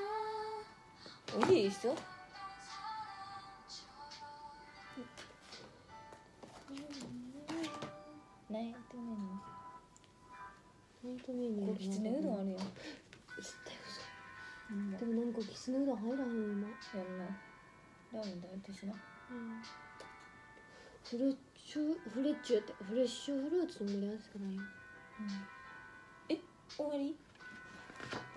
[1.36, 1.94] 어디 있어?
[8.48, 9.28] 네, 동현이.
[11.26, 11.66] 동현이.
[11.66, 12.58] 거기 진짜 해도 안 해요.
[14.72, 17.26] でもなんかキスのうどん入らへん今やんな。
[18.14, 18.94] ラーメン食べてしな。
[18.94, 18.96] う
[19.34, 19.62] ん。
[21.04, 24.62] フレッシュフレッシュってフレッシュフルーツの盛り合わせかないよ、
[25.20, 26.40] うん、え
[26.70, 27.16] 終わり？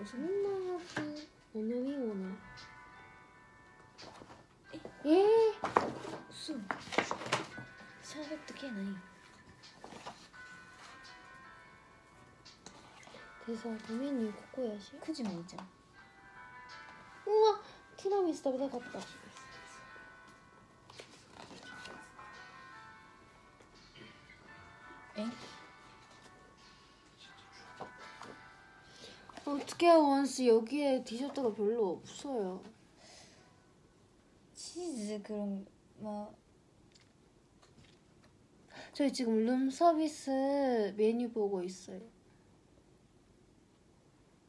[0.05, 0.27] そんな
[0.75, 2.35] はず飲み物。
[4.73, 4.77] え？
[4.77, 5.65] っえっー、
[6.31, 6.55] そう
[8.03, 8.93] シャーベット系ないよ。
[13.47, 14.91] でさメニューここやし。
[15.01, 15.74] 9時までじゃん
[17.27, 17.61] 우와
[17.97, 18.99] 티라미수 냄새 같다.
[25.17, 25.31] 엥?
[29.45, 30.45] 어떻게 원스?
[30.45, 32.61] 여기에 디저트가 별로 없어요.
[34.53, 35.65] 치즈 그런
[35.97, 36.35] 뭐
[38.93, 42.01] 저희 지금 룸 서비스 메뉴 보고 있어요.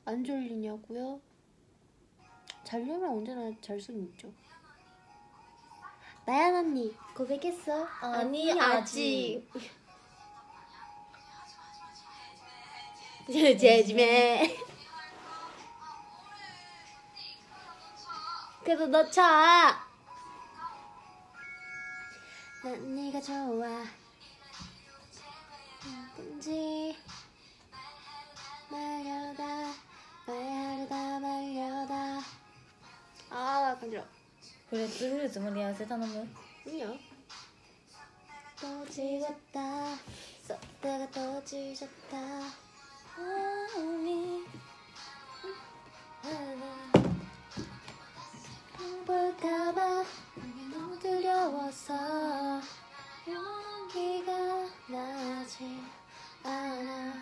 [0.05, 1.21] 안 졸리냐고요?
[2.67, 4.33] 자려면 언제나 잘 수는 있죠.
[6.25, 7.85] 나연 언니 고백했어?
[8.01, 9.49] 아니, 아직.
[13.31, 14.57] 제지매.
[18.65, 19.81] 그래도 넣자
[22.65, 23.85] 난 네가 좋아.
[26.17, 26.97] 뭐든지
[28.69, 29.73] 말려다
[30.27, 32.46] 말하려다 말려다
[33.36, 34.04] 아 간지러
[34.70, 36.28] フレッツフルーツ盛り合わせ頼む
[36.66, 36.94] 뭐야
[38.62, 39.96] 또 지웠다
[40.44, 42.18] 썼다가 또 지졌다
[43.18, 44.46] 아니
[49.06, 50.06] 볼까봐
[50.72, 52.62] 너무 두려워서
[53.28, 54.32] 용기가
[54.88, 55.82] 나지
[56.44, 57.14] 않아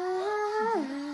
[0.00, 1.09] 啊。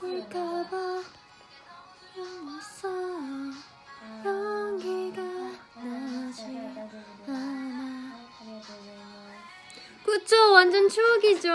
[0.00, 1.02] 볼까봐
[2.16, 2.88] 영었어
[4.24, 5.22] 용기가
[5.76, 6.42] 나지
[7.26, 8.18] 않아
[10.04, 11.48] 그쵸 완전 추억이죠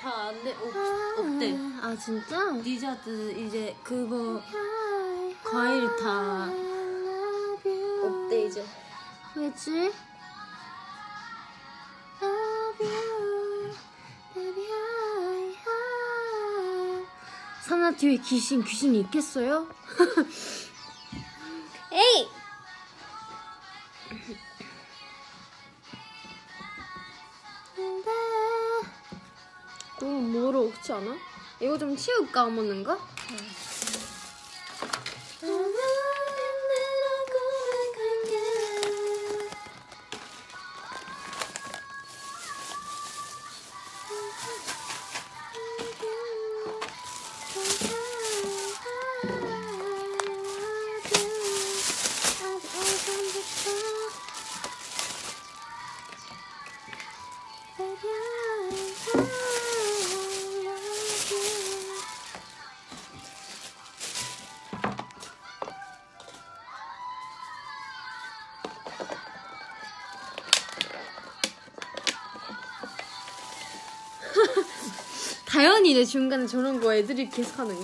[0.00, 0.52] 다 안 돼.
[1.16, 1.56] 없대.
[1.80, 2.60] 아 진짜?
[2.60, 4.42] 디저트 이제 그거
[5.44, 6.50] 과일 다
[8.02, 8.66] 없대 이제.
[9.36, 9.92] 왜지?
[18.02, 19.68] 뒤에 귀신 귀신이 있겠어요?
[21.92, 22.28] 에이!
[27.76, 28.10] 근데
[30.00, 31.16] 너무 멀어 그렇지 않아?
[31.60, 32.98] 이거 좀 치울까 어머는 거?
[33.28, 33.46] Baby,
[75.46, 77.82] 다현이네 중간에 저런 거 애들이 계속 하는 거.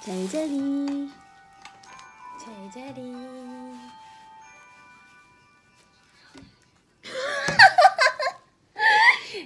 [0.00, 1.10] 잘자리.
[2.38, 3.12] 제자리.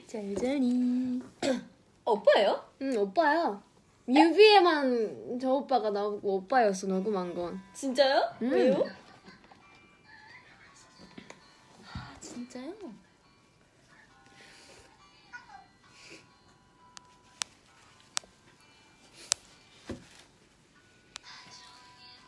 [0.06, 1.22] 잘자리.
[2.05, 2.64] 오빠예요?
[2.82, 3.69] 응 오빠야.
[4.12, 7.60] 뮤비에만 저 오빠가 나오고 오빠였어 녹음한 건.
[7.72, 8.34] 진짜요?
[8.42, 8.50] 음.
[8.50, 8.84] 왜요?
[11.92, 12.74] 아, 진짜요?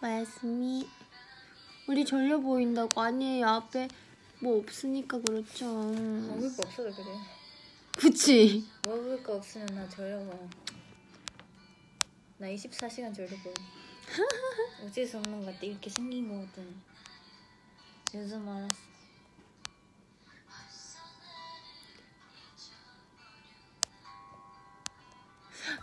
[0.01, 0.87] 말씀이
[1.89, 3.89] 우리 졸려 보인다고 아니에요 앞에
[4.41, 5.67] 뭐 없으니까 그렇죠.
[5.67, 7.17] 먹을 거 없어서 그래.
[7.97, 8.65] 그치.
[8.85, 10.33] 먹을 거 없으면 나 저려봐.
[12.43, 13.55] 나 24시간 저려고.
[14.85, 15.65] 어쩔 수 없는 것 같아.
[15.65, 16.75] 이렇게 생긴 거거든.
[18.15, 18.75] 요즘 알았어.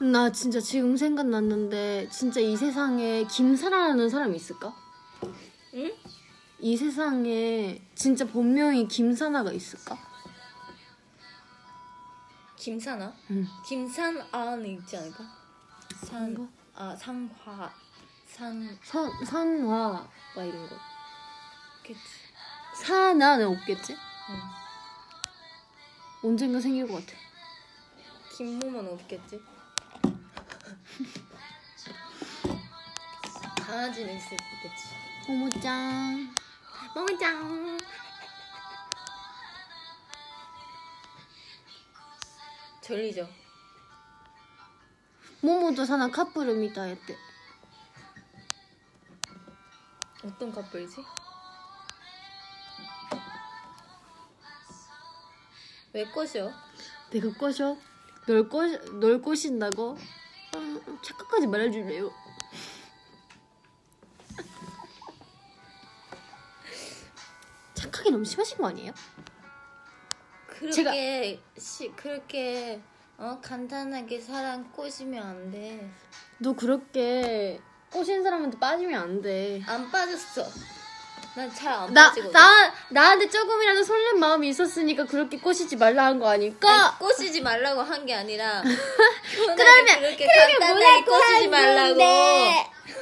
[0.01, 4.75] 나 진짜 지금 생각났는데 진짜 이 세상에 김사라라는 사람이 있을까?
[5.75, 5.93] 응?
[6.59, 9.97] 이 세상에 진짜 본명이 김사나가 있을까?
[12.57, 13.15] 김사나?
[13.31, 13.47] 응.
[13.65, 15.38] 김산아는 있지 않을까?
[16.05, 16.51] 산, 뭔가?
[16.75, 17.73] 아, 상화.
[18.25, 20.75] 산, 선 선화 막 이런 거.
[21.83, 21.99] 그치.
[22.75, 23.93] 사나는 없겠지?
[23.93, 24.39] 응.
[26.23, 27.17] 언젠가 생길 것 같아.
[28.37, 29.41] 김모만 없겠지?
[33.57, 34.85] 강아지는 있을 있겠지.
[35.27, 36.33] 모모짱.
[36.95, 37.77] 모모짱.
[42.81, 43.38] 졸리죠?
[45.41, 47.15] 모모도 사나 카푸르 미다 했대.
[50.23, 50.97] 어떤 커플이지?
[55.93, 56.51] 왜 꼬셔?
[57.11, 57.75] 내가 꼬셔?
[58.27, 58.63] 널 꼬,
[58.99, 59.97] 널 꼬신다고?
[60.55, 62.11] 아, 착각하지 말아줄래요?
[67.73, 68.91] 착하게 너무 심하신 거 아니에요?
[70.47, 72.81] 그렇게 시, 그렇게
[73.21, 75.89] 어 간단하게 사람 꼬시면 안 돼.
[76.37, 77.59] 너 그렇게
[77.91, 79.61] 꼬신 사람한테 빠지면 안 돼.
[79.67, 80.45] 안 빠졌어.
[81.35, 82.31] 난 잘 안 나, 빠지거든.
[82.31, 86.69] 나, 나한테 조금이라도 설렘 마음이 있었으니까 그렇게 꼬시지 말라 한 거 아닐까?
[86.69, 88.61] 아니, 꼬시지 말라고 한 게 아니라
[89.35, 91.99] 그러면- 그러면 그렇게 간단하게 꼬시지 말라고.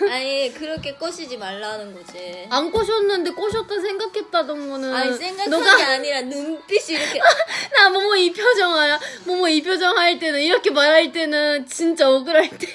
[0.09, 4.93] 아니 그렇게 꼬시지 말라는 거지 안 꼬셨는데 꼬셨다 생각했다던 거는.
[4.93, 7.19] 아니 생각한 너가 게 아니라 눈빛이 이렇게
[7.73, 8.99] 나 모모 이 표정 알아?
[9.25, 12.73] 모모 이 표정 할 때는 이렇게 말할 때는 진짜 억울할 때야.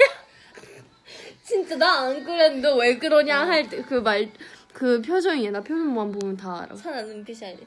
[1.44, 5.50] 진짜 나 안 그랬는데 너왜 그러냐 할 때 그 말그 표정이야.
[5.50, 6.74] 나 표정만 보면 다 알아.
[6.76, 7.66] 사나 눈빛이 아니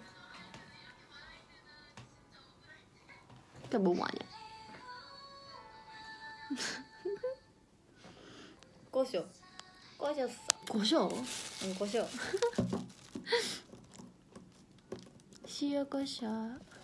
[3.63, 4.35] 그게 모모 아니야.
[8.91, 9.25] 꼬셔
[9.97, 10.33] 꼬셨어
[10.69, 11.09] 꼬셔.
[11.63, 12.05] 응 꼬셔
[15.47, 16.27] 시어 꼬셔.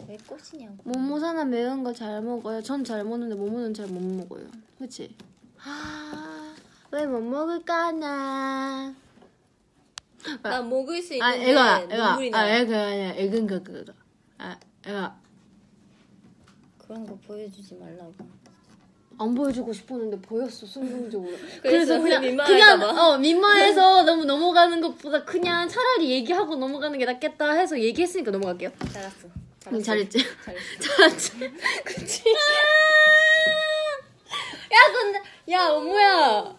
[0.08, 2.62] 왜 꼬시냐고 모모사나 매운 거 잘 먹어요.
[2.62, 4.48] 전 잘 먹는데 모모는 잘 못 먹어요.
[4.80, 5.16] 그치?
[5.64, 6.56] 아,
[6.92, 8.96] 왜 못 먹을까나.
[10.44, 13.10] 나 먹을 수 아, 있는데 애가, 눈물이 애가, 아, 나 애가 아니야.
[13.16, 13.92] 애근 거 그거.
[14.38, 15.20] 아, 애가
[16.78, 18.14] 그런 거 보여주지 말라고
[19.22, 21.32] 안 보여주고 싶었는데 보였어 순간적으로.
[21.62, 23.08] 그래서 그냥 민망할까 그냥 봐?
[23.10, 28.72] 어 민망해서 너무 넘어가는 것보다 그냥 차라리 얘기하고 넘어가는 게 낫겠다 해서 얘기했으니까 넘어갈게요.
[28.92, 29.28] 잘했어
[29.72, 30.18] 응, 잘했지.
[30.82, 31.32] 잘했지.
[31.86, 32.24] 그치.
[34.72, 35.22] 야 근데
[35.52, 36.56] 야 어머야.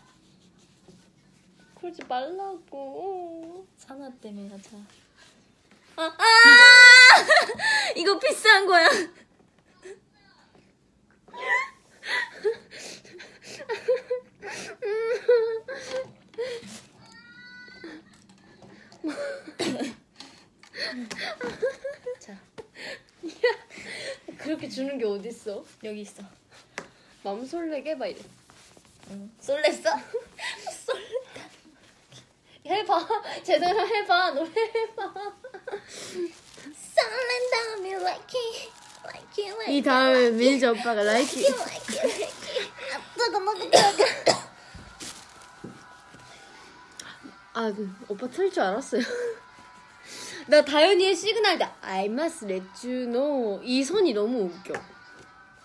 [1.80, 3.66] 그러지 말라고.
[3.76, 4.76] 사나 때문에 하자
[5.97, 6.24] 아, 아!
[7.97, 8.89] 이거 비싼 거야
[22.20, 22.39] 자
[24.39, 25.64] 그렇게 주는 게 어딨어?
[25.84, 26.22] 여기 있어
[27.22, 28.20] 마음 설레게 막 이래.
[29.10, 29.30] 응.
[29.40, 29.90] 쏠랬어?
[32.66, 33.09] 해봐.
[33.44, 34.30] 제대로 해봐.
[34.32, 35.14] 노래 해봐.
[36.74, 38.82] 설렌다 me like it
[39.69, 41.45] 이 다음에 민지 오빠가 라이키.
[41.47, 42.33] it like it like it
[43.16, 43.79] 뜨거 먹어 뜨거
[47.55, 49.03] 아, 그, 오빠 틀 줄 알았어요.
[50.49, 54.73] 나 다현이의 시그널 때 I must let you know 이 선이 너무 웃겨.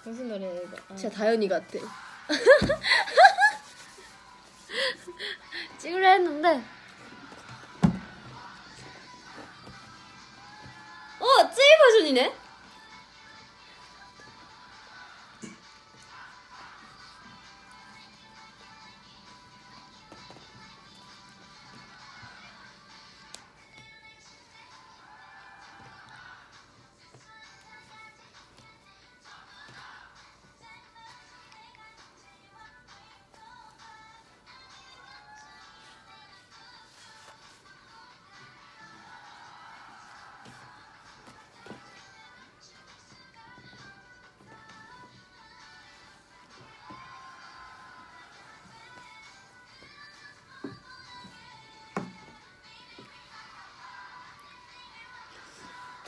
[0.04, 0.96] 무슨 노래야 이거 아.
[0.96, 1.80] 진짜 다현이 같아.
[5.80, 6.62] 찍으려 했는데
[11.20, 11.26] 어!
[11.52, 12.36] 쯔이 버전이네?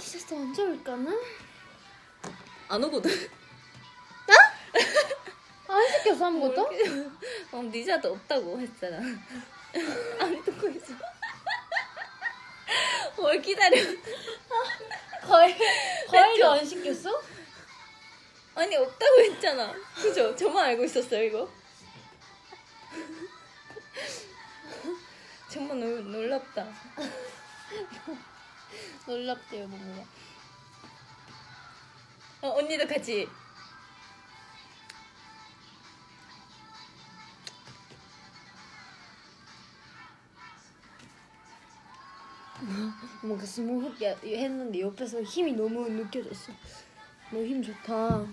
[0.09, 1.15] 키스스 언제 올까나?
[2.67, 3.11] 안 오거든.
[5.67, 6.67] 안 시켰어 아무것도?
[7.51, 8.97] 어, 니자도 없다고 했잖아.
[10.19, 10.93] 안 듣고 있어.
[13.17, 13.77] 뭘 기다려.
[15.27, 15.55] 과일
[16.07, 17.21] 과일도 안 시켰어?
[18.55, 19.75] 아니 없다고 했잖아.
[19.93, 20.35] 그죠?
[20.35, 21.47] 저만 알고 있었어요 이거?
[25.51, 26.67] 정말 놀, 놀랍다
[29.09, 30.03] 놀랍대요 모모가.
[32.41, 33.27] 어, 언니도 같이
[43.23, 46.51] 뭔가 스무흡 야- 했는데 옆에서 힘이 너무 느껴졌어.
[47.31, 48.25] 너 힘 좋다.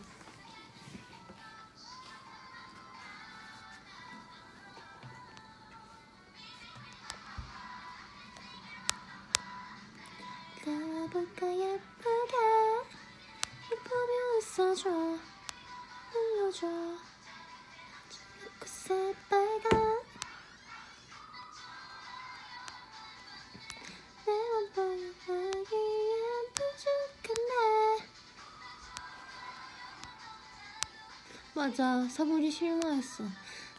[31.56, 33.24] 맞아 사부리 실망했어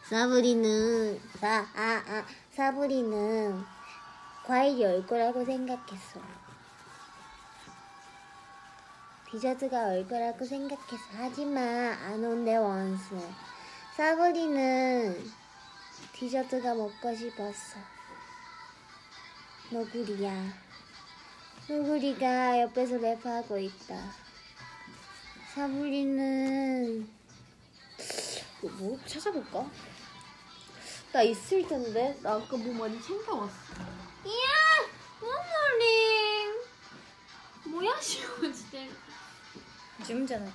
[0.02, 3.64] 사부리는 사, 아, 아, 사부리는
[4.44, 6.20] 과일이 올 거라고 생각했어
[9.30, 13.14] 디저트가 올 거라고 생각했어 하지만 안 온대 원스
[13.96, 15.38] 사부리는
[16.12, 17.78] 디저트가 먹고 싶었어.
[19.70, 20.32] 너구리야.
[21.68, 23.96] 너구리가 옆에서 랩하고 있다.
[25.54, 27.17] 사부리는
[28.60, 29.70] 뭐, 뭐 찾아볼까?
[31.12, 32.18] 나 있을 텐데.
[32.22, 33.54] 나 아까 뭐 많이 챙겨왔어.
[34.24, 34.88] 이야,
[35.20, 36.62] 굿모닝.
[37.66, 38.78] 뭐야, 시원 진짜.
[40.04, 40.44] 줌잖아.
[40.44, 40.52] 만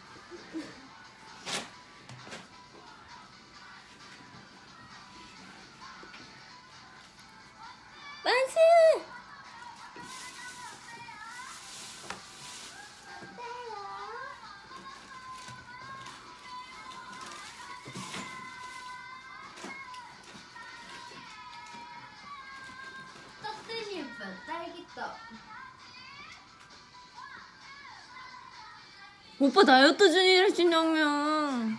[29.43, 31.77] 오빠 다이어트 중이라신다며.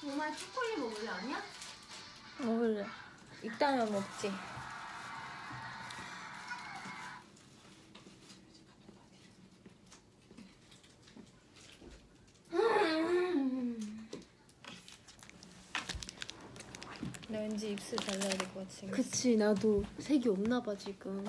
[0.00, 1.42] 정말 초콜릿 먹을래, 아니야?
[2.38, 2.86] 먹을래.
[3.42, 4.32] 이따면 먹지.
[17.58, 18.92] 왠지 입술 발라야 될 것 같아.
[18.92, 21.24] 그치, 나도 색이 없나 봐, 지금.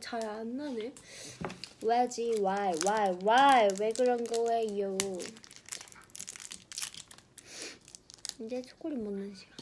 [0.00, 0.92] 잘 안 나네.
[1.82, 2.34] 왜지?
[2.40, 2.72] Why?
[2.84, 3.18] Why?
[3.22, 3.68] Why?
[3.80, 4.96] 왜 그런 거예요?
[8.40, 9.56] 이제 초콜릿 먹는 시간.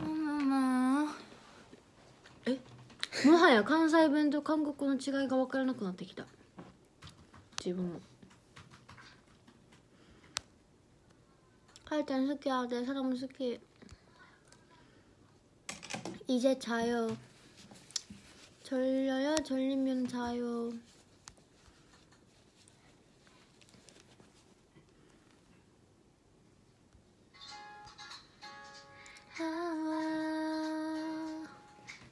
[0.00, 1.14] 마마마.
[3.24, 6.26] もはや関西弁と韓国語の違いが分からなくなってきた
[7.58, 8.00] 自分も
[11.86, 13.58] 하여튼好き야내 사람은好き
[16.33, 17.17] 이제 자요
[18.63, 20.71] 졸려요 졸리면 자요
[29.39, 31.43] 아,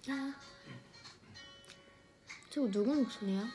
[0.10, 0.36] 야.
[2.50, 3.48] 저거 누구 목소리야?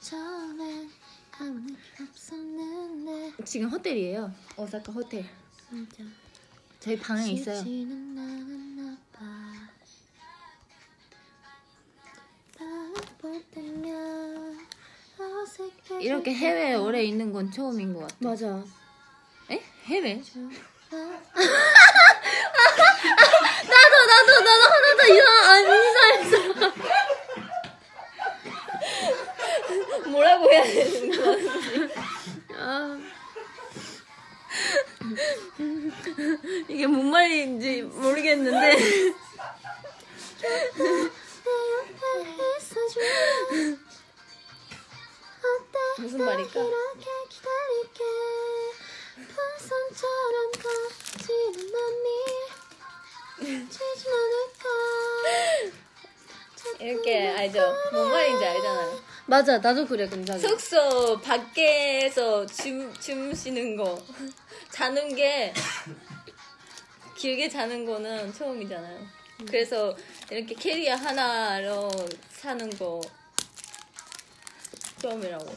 [0.00, 0.90] 처음엔
[1.32, 4.32] 아무 일 없었는데 지금 호텔이에요.
[4.56, 5.28] 오사카 호텔.
[5.68, 6.04] 진짜
[6.80, 7.62] 저희 방에 있어요.
[16.20, 18.14] 이렇게 해외에 오래 있는 건 처음인 것 같아.
[18.20, 18.62] 맞아
[19.50, 19.62] 에?
[19.84, 20.16] 해외?
[20.20, 21.00] 나도
[24.06, 26.72] 나도 나도 하나도 이상 안 이상했어
[30.10, 31.36] 뭐라고 해야 되는 거야?
[32.58, 32.98] 아,
[36.68, 38.76] 이게 뭔 말인지 모르겠는데.
[59.30, 63.96] 맞아 나도 그래 근데 숙소 밖에서 줌, 줌 쉬는 거.
[64.70, 65.54] 자는 게,
[67.16, 69.06] 길게 자는 거는 처음이잖아요.
[69.46, 69.96] 그래서
[70.32, 71.88] 이렇게 캐리어 하나로
[72.30, 73.00] 사는 거
[75.00, 75.54] 처음이라고.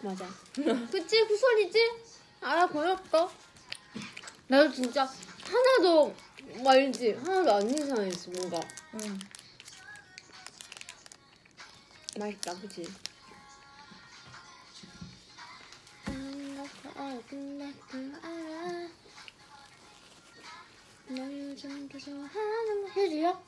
[0.00, 0.26] 맞아
[0.90, 1.78] 그치 후설이지?
[2.40, 3.28] 알아버렸다
[4.48, 5.06] 나도 진짜
[5.46, 6.14] 하나도
[6.62, 8.60] 말지 하나도 안 이상했어 뭔가
[9.02, 9.18] 응.
[12.18, 12.54] 맛있다
[21.88, 23.42] 더 좋아하는 해주야?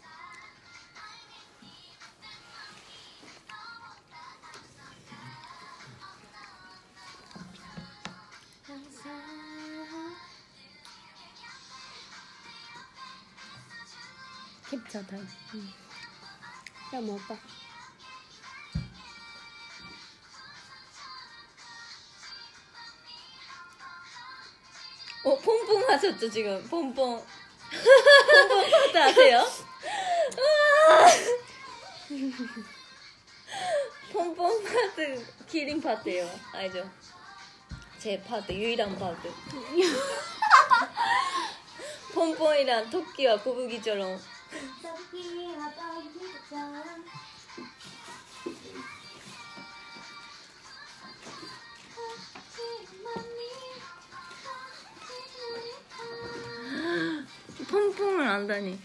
[14.69, 15.17] 괜찮다.
[15.17, 17.37] 야 먹어봐
[25.27, 26.63] 어, 퐁퐁 하셨죠, 지금?
[26.69, 27.21] 퐁퐁.
[28.49, 29.45] 퐁퐁 파트 아세요?
[34.13, 36.31] pompom 파트 killing 파트예요.
[36.53, 36.89] 알죠?
[37.99, 39.33] 제 파트 유일한 파트.
[42.15, 44.19] pompom이랑 토끼와 거북이처럼
[44.81, 47.05] 토끼와 거북이처럼
[57.71, 58.79] pompom을 안다니.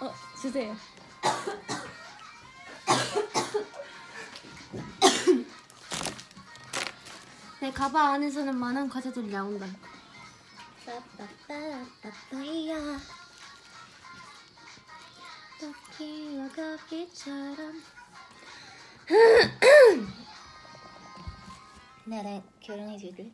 [0.00, 0.74] 어 주세요.
[7.60, 9.66] 내 가방 안에서는 많은 과자들이 나온다.
[10.84, 12.98] 빠빠빠빠빠야.
[15.60, 17.80] 토끼와 거북이처럼
[22.04, 23.30] 나랑 결혼해 줄래?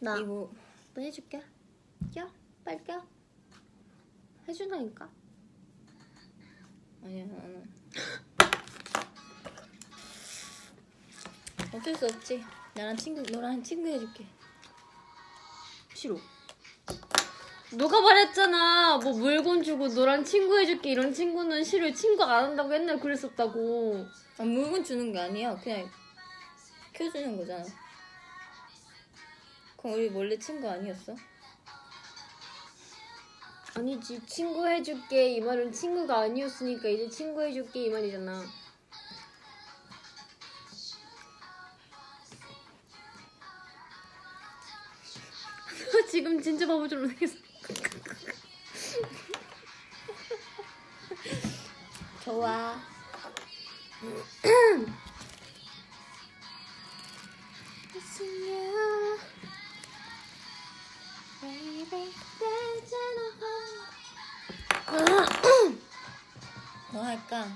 [0.00, 0.50] 나 이거
[0.94, 1.40] 너 해줄게.
[2.12, 2.28] 껴,
[2.64, 3.00] 빨리 껴.
[4.48, 5.08] 해준다니까.
[7.04, 7.70] 아니야 나는.
[11.74, 12.44] 어쩔 수 없지.
[12.74, 14.26] 나랑 친구 너랑 친구 해줄게.
[15.94, 16.16] 싫어.
[17.70, 18.98] 누가 말했잖아.
[18.98, 21.90] 뭐 물건 주고 너랑 친구 해줄게 이런 친구는 싫어.
[21.92, 24.06] 친구 안 한다고 옛날 그랬었다고.
[24.38, 25.56] 아, 물건 주는 게 아니야.
[25.56, 25.88] 그냥
[26.92, 27.64] 켜주는 거잖아.
[29.76, 31.16] 그럼 우리 원래 친구 아니었어?
[33.74, 38.44] 아니지 친구 해줄게 이 말은 친구가 아니었으니까 이제 친구 해줄게 이 말이잖아.
[46.10, 47.34] 지금 진짜 바보처럼 생겼어.
[52.22, 52.78] 좋아.
[66.92, 67.46] 뭐 할까?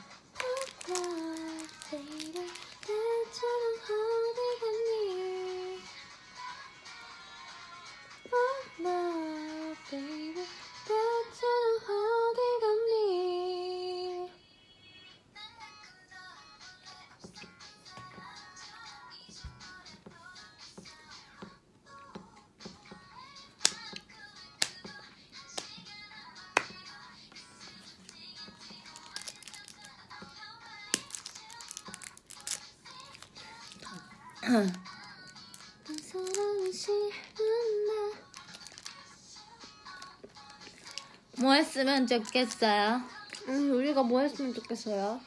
[41.38, 43.02] 뭐 했으면 좋겠어요?
[43.48, 45.20] 음, 우리가 뭐 했으면 좋겠어요?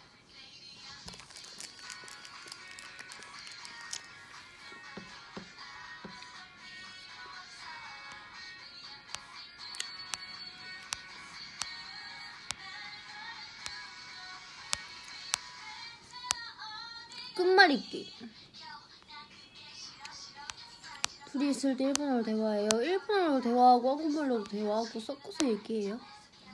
[21.59, 22.69] 있을 때 일본어로 대화해요.
[22.73, 25.99] 일본어로 대화하고 한국말로 대화하고 섞어서 얘기해요.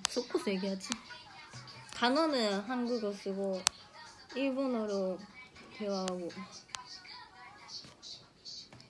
[0.09, 0.89] 섞어서 얘기하지.
[1.93, 3.61] 단어는 한국어 쓰고
[4.35, 5.19] 일본어로
[5.77, 6.29] 대화하고.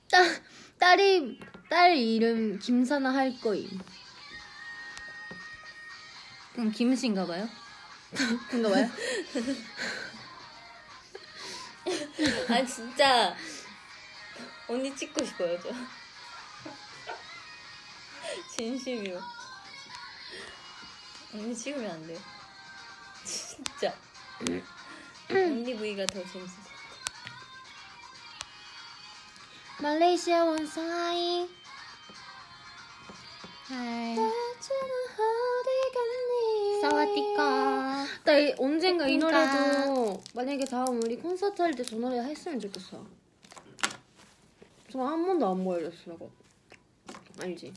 [0.10, 0.42] 딸,
[0.80, 1.40] 딸이
[1.70, 3.68] 딸 이름 김사나 할 거임.
[6.54, 7.50] 그럼 김씨인가 봐요?
[8.50, 8.90] 그런가 봐요.
[12.48, 13.36] 아 진짜
[14.70, 15.70] 언니 찍고 싶어요 저.
[18.56, 19.20] 진심이요.
[21.34, 22.18] 언니 찍으면 안 돼요.
[23.26, 23.94] 진짜.
[25.30, 26.54] 언니 부위가 더 재밌어.
[29.82, 31.50] 말레이시아 원상아이.
[33.68, 34.16] 하이.
[36.82, 38.06] 사와디카.
[38.24, 39.86] 나 이- 언젠가 이 그러니까.
[39.86, 43.06] 노래도 만약에 다음 우리 콘서트 할 때 저 노래 했으면 좋겠어.
[44.92, 46.18] 정말 한 번도 안 보여줬어.
[47.42, 47.74] 알지?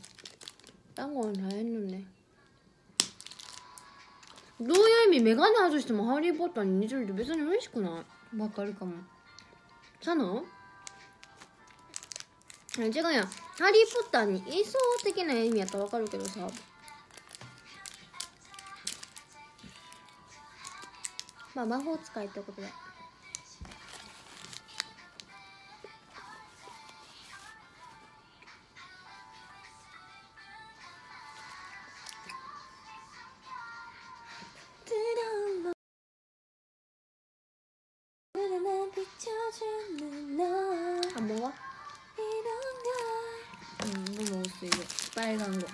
[0.98, 2.04] 딴 건 다 했는데.
[4.60, 8.92] どういう意味メガネ外してもハリー・ポッターに似てるって別に嬉しくないわかるかも。
[10.00, 10.44] 사노?
[12.78, 13.24] 아니 제가야
[13.58, 16.46] 하리포터 니 이소 的な意味やったらわかるけどさ
[21.54, 22.68] まあ魔法使いってことで
[41.15, 41.51] 안 먹어?
[43.83, 44.77] 응, 이거 먹었어 이거
[45.15, 45.67] 빨간 거.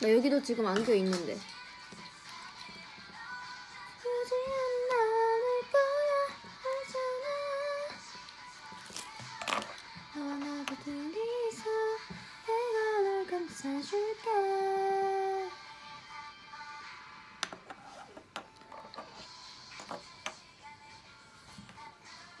[0.00, 1.36] 나 여기도 지금 안겨 있는데.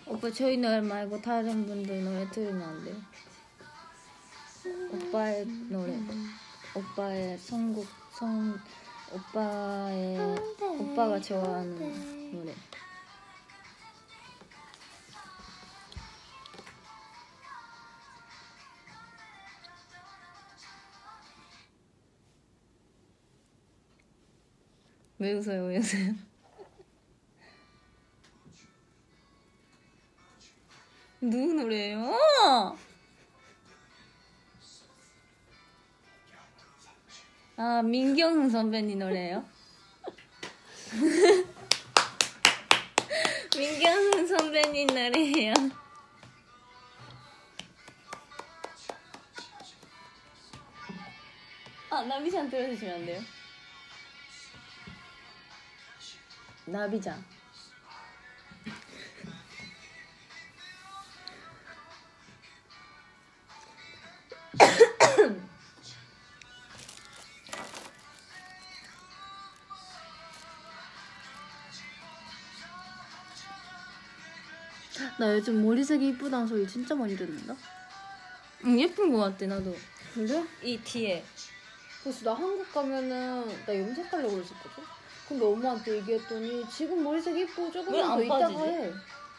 [0.06, 2.96] 오빠 저희 노래 말고 다른 분들 노래 들으면 안 돼요?
[4.92, 5.92] 오빠의 노래
[6.90, 8.60] 오빠의 선곡 선
[9.12, 10.18] 오빠의
[10.78, 12.54] 오빠가 좋아하는 노래.
[25.18, 25.66] 왜 웃어요?
[25.66, 26.29] 왜 웃어요
[37.80, 39.42] 아 민경훈 선배님 노래예요?
[43.56, 45.54] 민경훈 선배님 노래예요.
[51.88, 53.22] 아 나비장 들어주시면 안 돼요?
[56.66, 57.24] 나비장.
[75.20, 77.54] 나 요즘 머리색이 이쁘다는 소리 진짜 많이 듣는다.
[78.64, 79.76] 응, 예쁜 거 같아 나도.
[80.14, 80.42] 그래?
[80.62, 81.22] 이 뒤에.
[82.02, 84.82] 그래서 나 한국 가면은 나 염색하려고 그랬었거든.
[85.28, 88.62] 근데 엄마한테 얘기했더니 지금 머리색 이쁘고 왜 조금만 안더 있다가 빠지지?
[88.62, 88.92] 해.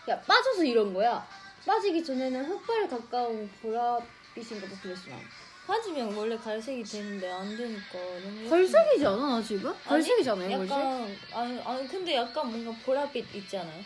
[0.10, 1.28] 야 빠져서 이런 거야.
[1.66, 5.20] 빠지기 전에는 흑발 가까운 보라빛인가 봐 그랬어 난.
[5.66, 9.74] 빠지면 원래 갈색이 되는데 안 되니까 너무 걸색이지 않아 나 지금?
[9.88, 10.72] 걸색이잖아요 걸색.
[10.72, 13.84] 약간 아니 아니 근데 약간 뭔가 보라빛 있지 않아요?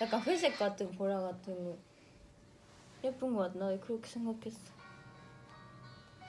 [0.00, 1.76] 약간 회색 같은 보라 같은 거
[3.04, 3.58] 예쁜 거 같아.
[3.58, 4.58] 나 그렇게 생각했어.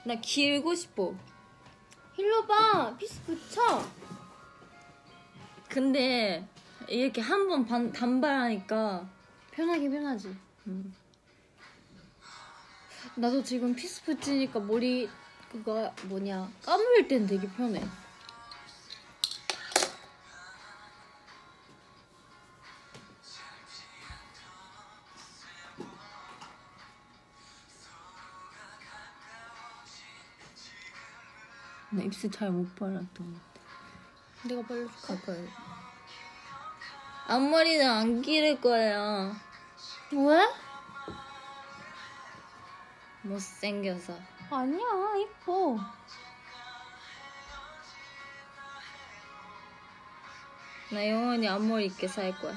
[0.06, 1.14] 나 길고 싶어.
[2.14, 3.84] 길러 봐 piece 붙여.
[5.70, 6.48] 근데
[6.88, 9.10] 이렇게 한 번 단발하니까
[9.52, 10.36] 편하긴 편하지.
[10.68, 10.94] 음.
[13.16, 15.10] 나도 지금 piece 붙이니까 머리
[15.52, 17.82] 그거 뭐냐 감을 땐 되게 편해.
[32.06, 34.48] 입술 잘 못 발랐던 것 같아.
[34.48, 35.08] 내가 발라줄까?
[35.08, 35.50] 가까이.
[37.28, 39.36] 앞머리는 안 기를 거예요.
[40.12, 40.48] 왜?
[43.24, 44.16] 못생겨서.
[44.52, 45.80] 아니야 이뻐.
[50.92, 52.54] 나 영원히 앞머리 있게 살 거야.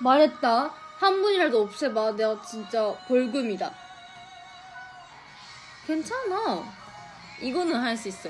[0.00, 0.74] 말했다.
[0.98, 2.12] 한 분이라도 없애봐.
[2.12, 3.72] 내가 진짜 벌금이다.
[5.86, 6.77] 괜찮아.
[7.40, 8.28] 이거는 할 수 있어.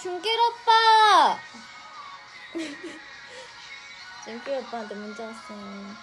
[0.00, 1.38] 준길 오빠.
[4.24, 5.96] 잼필 오빠한테 문자 왔어요.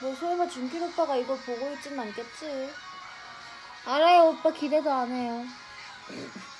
[0.00, 2.70] 뭐 설마 준길 오빠가 이거 보고 있진 않겠지?
[3.86, 5.44] 알아요 오빠 기대도 안 해요.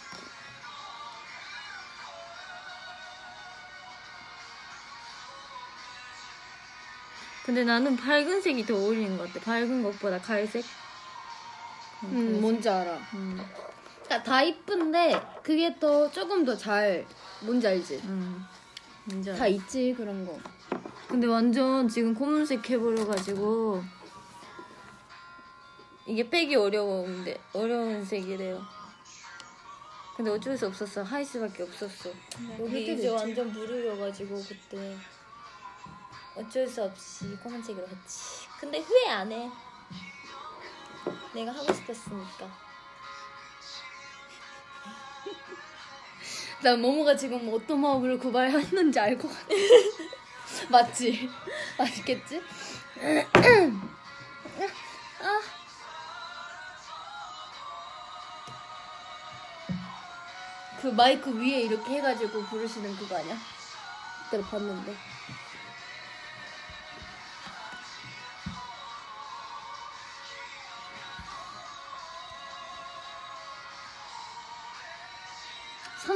[7.44, 9.44] 근데 나는 밝은 색이 더 어울리는 것 같아.
[9.44, 10.64] 밝은 것보다 갈색.
[12.04, 12.96] 음 뭔지 알아.
[13.14, 13.38] 음.
[14.04, 17.06] 그러니까 다 이쁜데 그게 또 조금 더 잘
[17.40, 18.00] 뭔지 알지?
[18.04, 18.44] 음.
[19.04, 19.38] 뭔지 알아.
[19.38, 20.38] 다 있지 그런 거.
[21.08, 23.82] 근데 완전 지금 검은색 해버려가지고
[26.06, 28.62] 이게 빼기 어려운데 어려운 색이래요.
[30.16, 31.02] 근데 어쩔 수 없었어.
[31.02, 32.10] 하이스밖에 없었어.
[32.60, 33.08] 여기 이제.
[33.08, 34.96] 완전 무르려가지고 그때
[36.36, 38.48] 어쩔 수 없이 검은색으로 했지.
[38.58, 39.50] 근데 후회 안 해.
[41.32, 42.46] 내가 하고 싶었으니까.
[46.62, 49.46] 나 모모가 지금 어떤 마음으로 그 말 했는지 알 것 같아.
[50.70, 51.28] 맞지?
[51.78, 52.42] 맛있겠지?
[55.20, 55.40] 아.
[60.80, 63.36] 그 마이크 위에 이렇게 해가지고 부르시는 그거 아니야?
[64.30, 64.94] 그때 봤는데.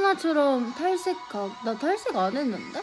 [0.09, 2.81] 사나처럼 탈색 각, 나 탈색 안 했는데?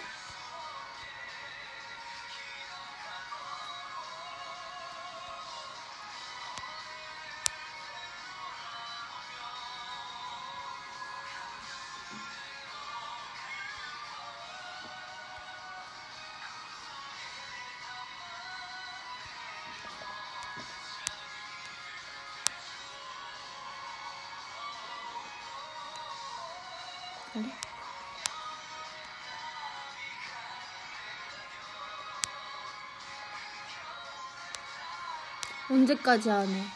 [35.76, 36.66] 언제까지 하네?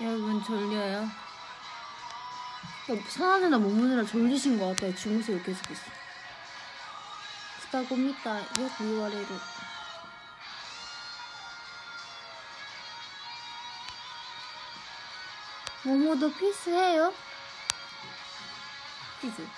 [0.00, 1.08] 여러분 졸려요?
[3.08, 4.94] 사나느나 모무느라 졸리신 것 같아요.
[4.94, 5.82] 주무세요 계속 있어.
[7.60, 9.26] 스타고 미타 요 미와레루.
[15.84, 17.12] 모모도 피스해요?
[19.20, 19.48] 피즈.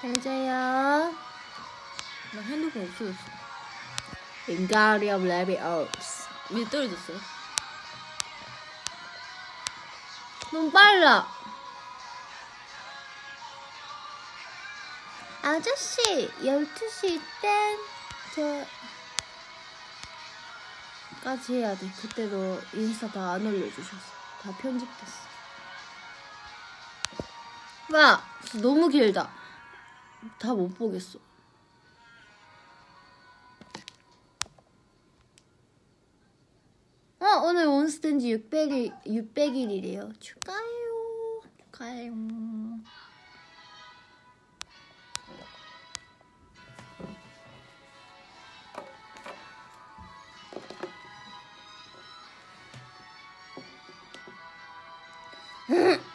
[0.00, 1.14] 잘 자요.
[2.32, 3.18] 나 핸드폰 없어졌어.
[4.48, 6.28] 인가리 오브 레비오스.
[6.50, 7.18] 왜 떨어졌어요?
[10.52, 11.28] 너무 빨라.
[15.42, 17.78] 아저씨, 12시 땐,
[18.34, 18.66] 저,
[21.24, 21.90] 까지 해야 돼.
[22.00, 23.96] 그때도 인스타 다 안 올려주셨어.
[24.42, 25.12] 다 편집됐어.
[27.92, 28.22] 와,
[28.54, 29.30] 너무 길다.
[30.38, 31.18] 다 못 보겠어.
[37.20, 40.18] 어, 오늘 원스탠지 600일, 600일이래요.
[40.20, 41.40] 축하해요.
[41.70, 42.12] 가요.
[55.68, 55.98] 아,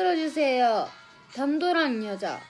[0.00, 0.88] 들어주세요.
[1.34, 2.40] 담도란 여자.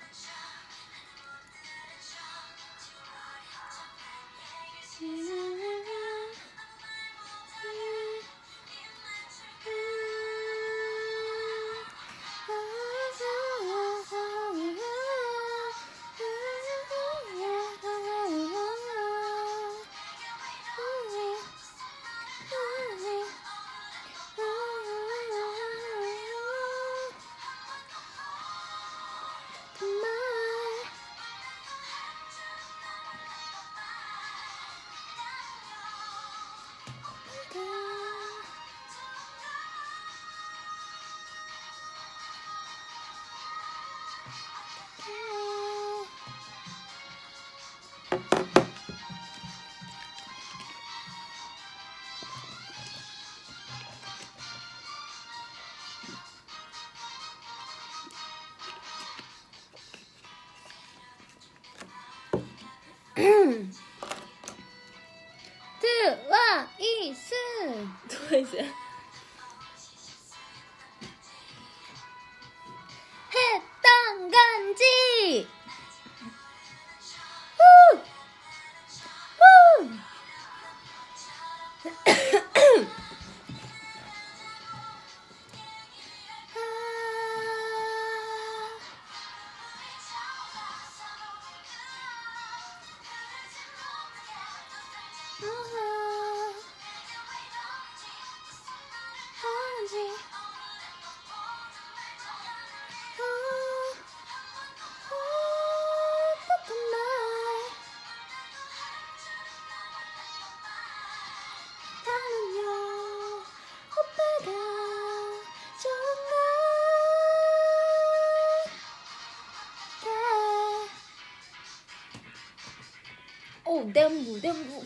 [123.81, 124.84] 오, 댐부, 댐부.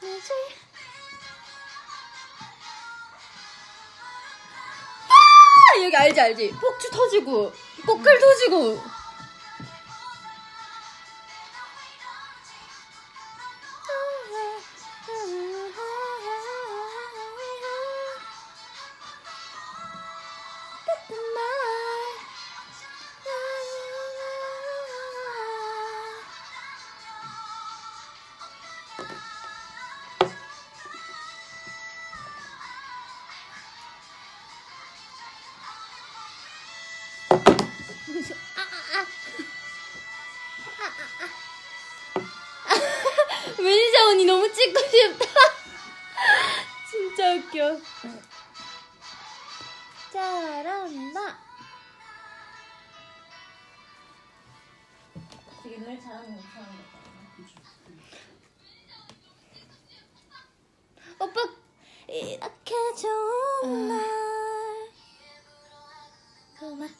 [0.00, 0.34] 나야 이제
[5.08, 6.50] 아, 여기 알지, 알지?
[6.60, 7.52] 폭주 터지고,
[7.86, 8.97] 포클 터지고.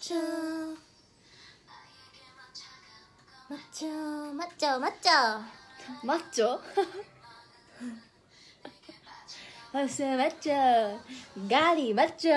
[0.08, 0.14] 맞죠
[3.48, 5.10] 맞춰 맞죠 맞죠
[6.02, 6.62] 맞죠?
[9.72, 11.00] 맞죠 맞죠
[11.50, 12.28] 가리 맞죠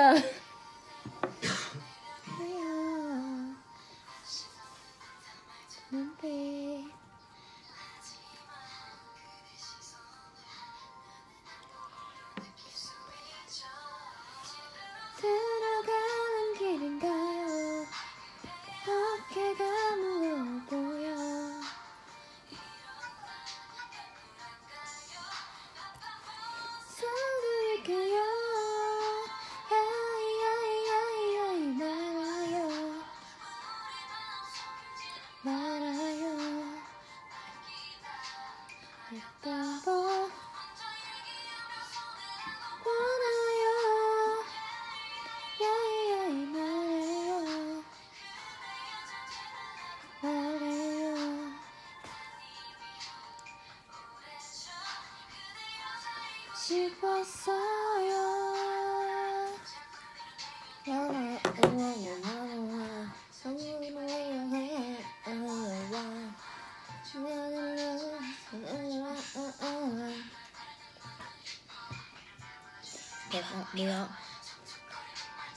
[73.74, 74.09] 뭐야?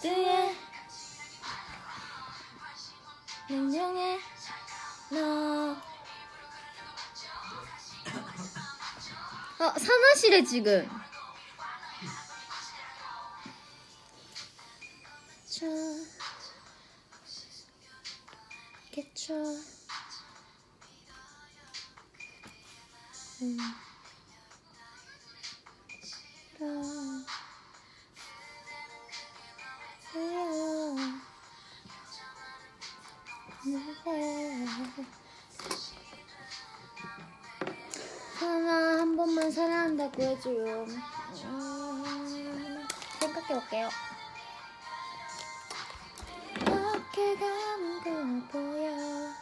[0.01, 0.57] 뜨해.
[3.49, 4.20] 냉정해
[5.10, 5.76] 너.
[9.59, 10.89] 어, 산하시래 지금.
[15.49, 15.67] 쳐.
[18.93, 19.34] 개쳐.
[23.43, 23.84] 음.
[40.35, 40.87] 게 지금
[41.45, 42.87] 음,
[43.21, 43.89] 생각해 볼게요.
[46.67, 49.33] 어깨 감금 보여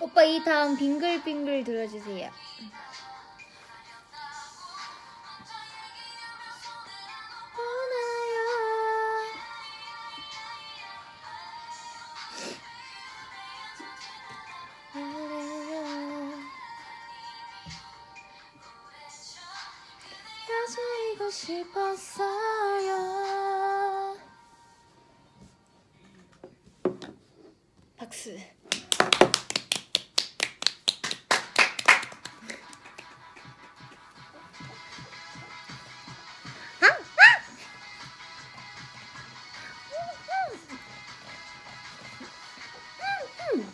[0.00, 2.30] 오빠 이 다음 빙글빙글 들어주세요.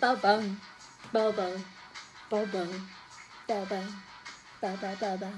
[0.09, 0.59] ババン
[1.13, 1.53] ババン
[2.31, 2.69] ババン
[3.47, 3.83] ババン
[4.63, 5.33] ババババン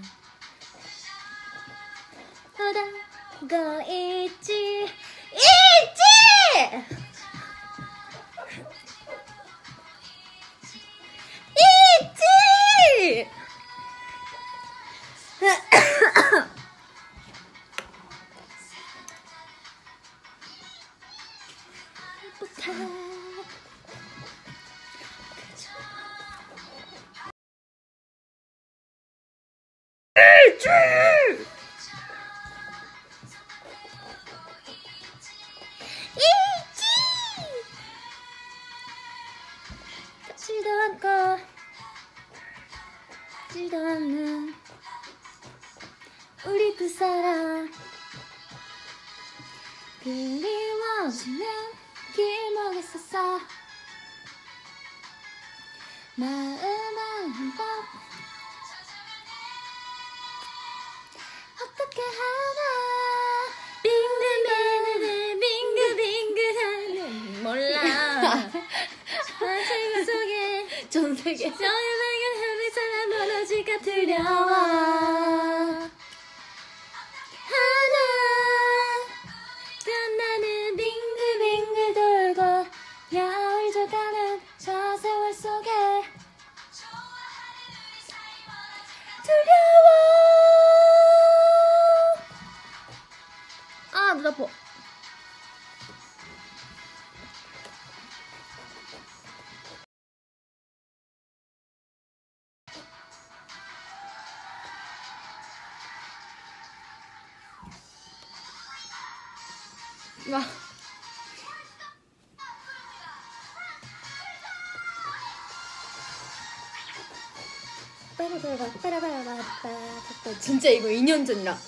[120.41, 121.59] 진짜 이거 2년 전이라.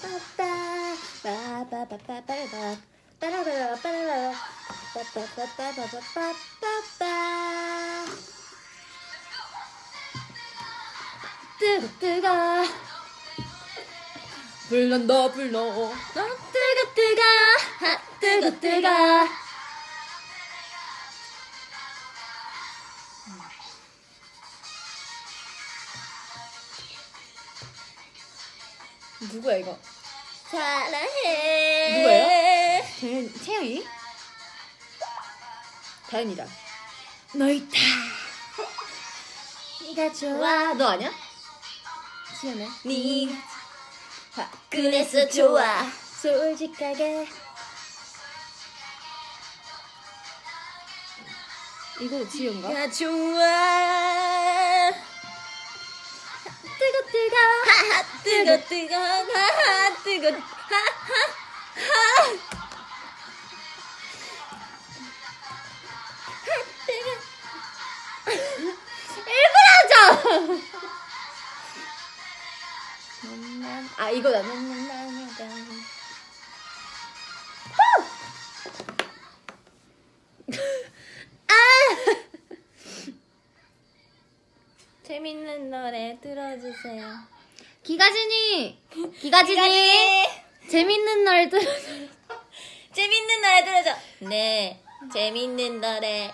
[11.58, 12.64] 뜨거 뜨거
[14.68, 15.58] 불난다 불나.
[15.60, 17.22] 뜨거 뜨거
[17.78, 19.41] 하, 뜨거 뜨거
[29.42, 29.76] 누구야 이거?
[30.48, 31.96] 사랑해.
[31.96, 32.86] 누구예요?
[33.00, 33.84] 재, 채영이?
[36.08, 36.46] 다현이다.
[37.34, 37.76] 너 있다.
[39.80, 40.38] 네가 좋아.
[40.38, 41.10] 와, 너 아니야?
[42.40, 42.68] 지연해.
[42.84, 45.90] 네가 그래서 좋아.
[46.20, 47.26] 솔직하게.
[52.00, 52.68] 이거 지연가?
[52.68, 54.31] 네가 좋아.
[57.82, 60.30] 하하 뜨거 뜨거 하하 뜨거.
[60.30, 60.40] 하하
[69.26, 69.92] 일본 하자.
[73.96, 74.42] 아 이거다.
[85.02, 87.41] 재밌는 노래 들어주세요.
[87.84, 88.78] 기가진이.
[89.20, 90.24] 기가진이.
[90.68, 91.58] 재밌는 날 들.
[92.92, 93.96] 재밌는 노래 들어줘.
[94.20, 94.80] 네,
[95.12, 96.32] 재밌는 노래.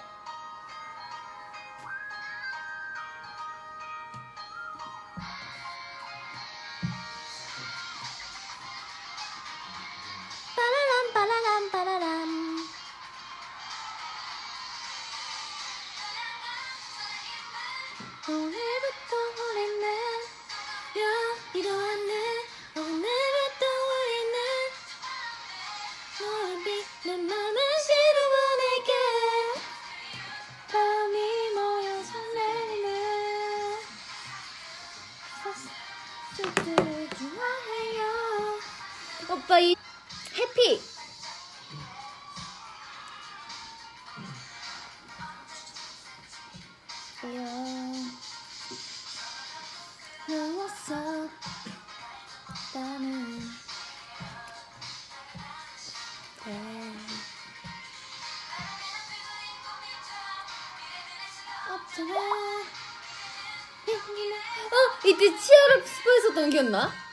[66.58, 67.07] 기억나?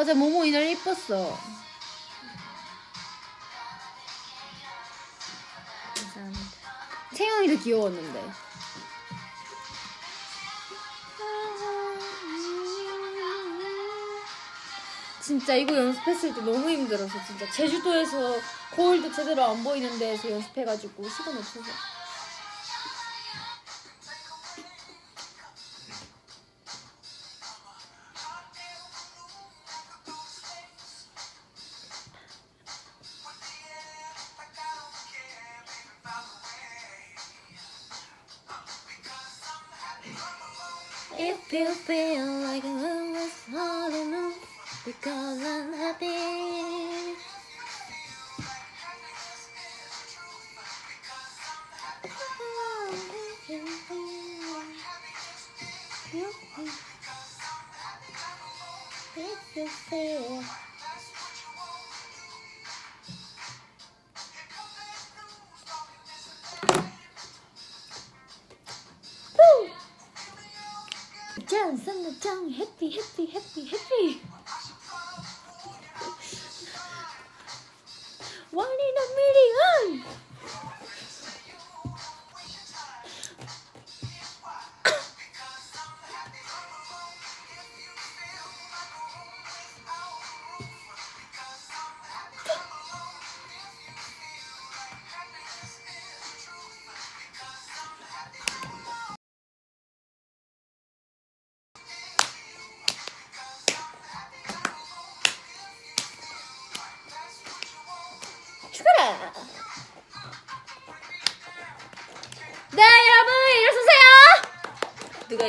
[0.00, 1.38] 맞아 모모 이날 이뻤어
[5.94, 6.40] 감사합니다.
[7.14, 8.30] 채영이도 귀여웠는데
[15.20, 18.40] 진짜 이거 연습했을 때 너무 힘들어서 진짜 제주도에서
[18.74, 21.70] 거울도 제대로 안 보이는 데에서 연습해가지고 시간 없어서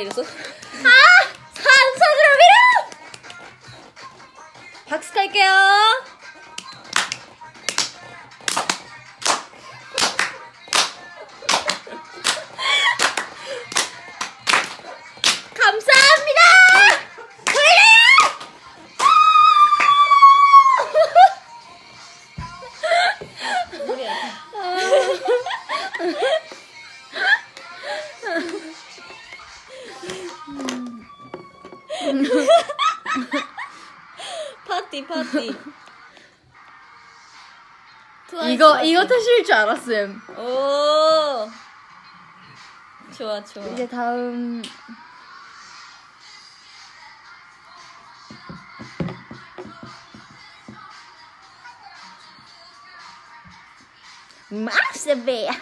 [0.00, 0.22] 이랬어?
[0.22, 0.24] 아
[1.54, 2.52] 산선으로 밀어.
[4.88, 5.52] 박수 갈게요.
[39.02, 40.22] 이거 터실 줄 알았음.
[40.36, 41.50] 오.
[43.12, 43.64] 좋아 좋아.
[43.66, 44.62] 이제 다음
[54.50, 55.52] 마스베야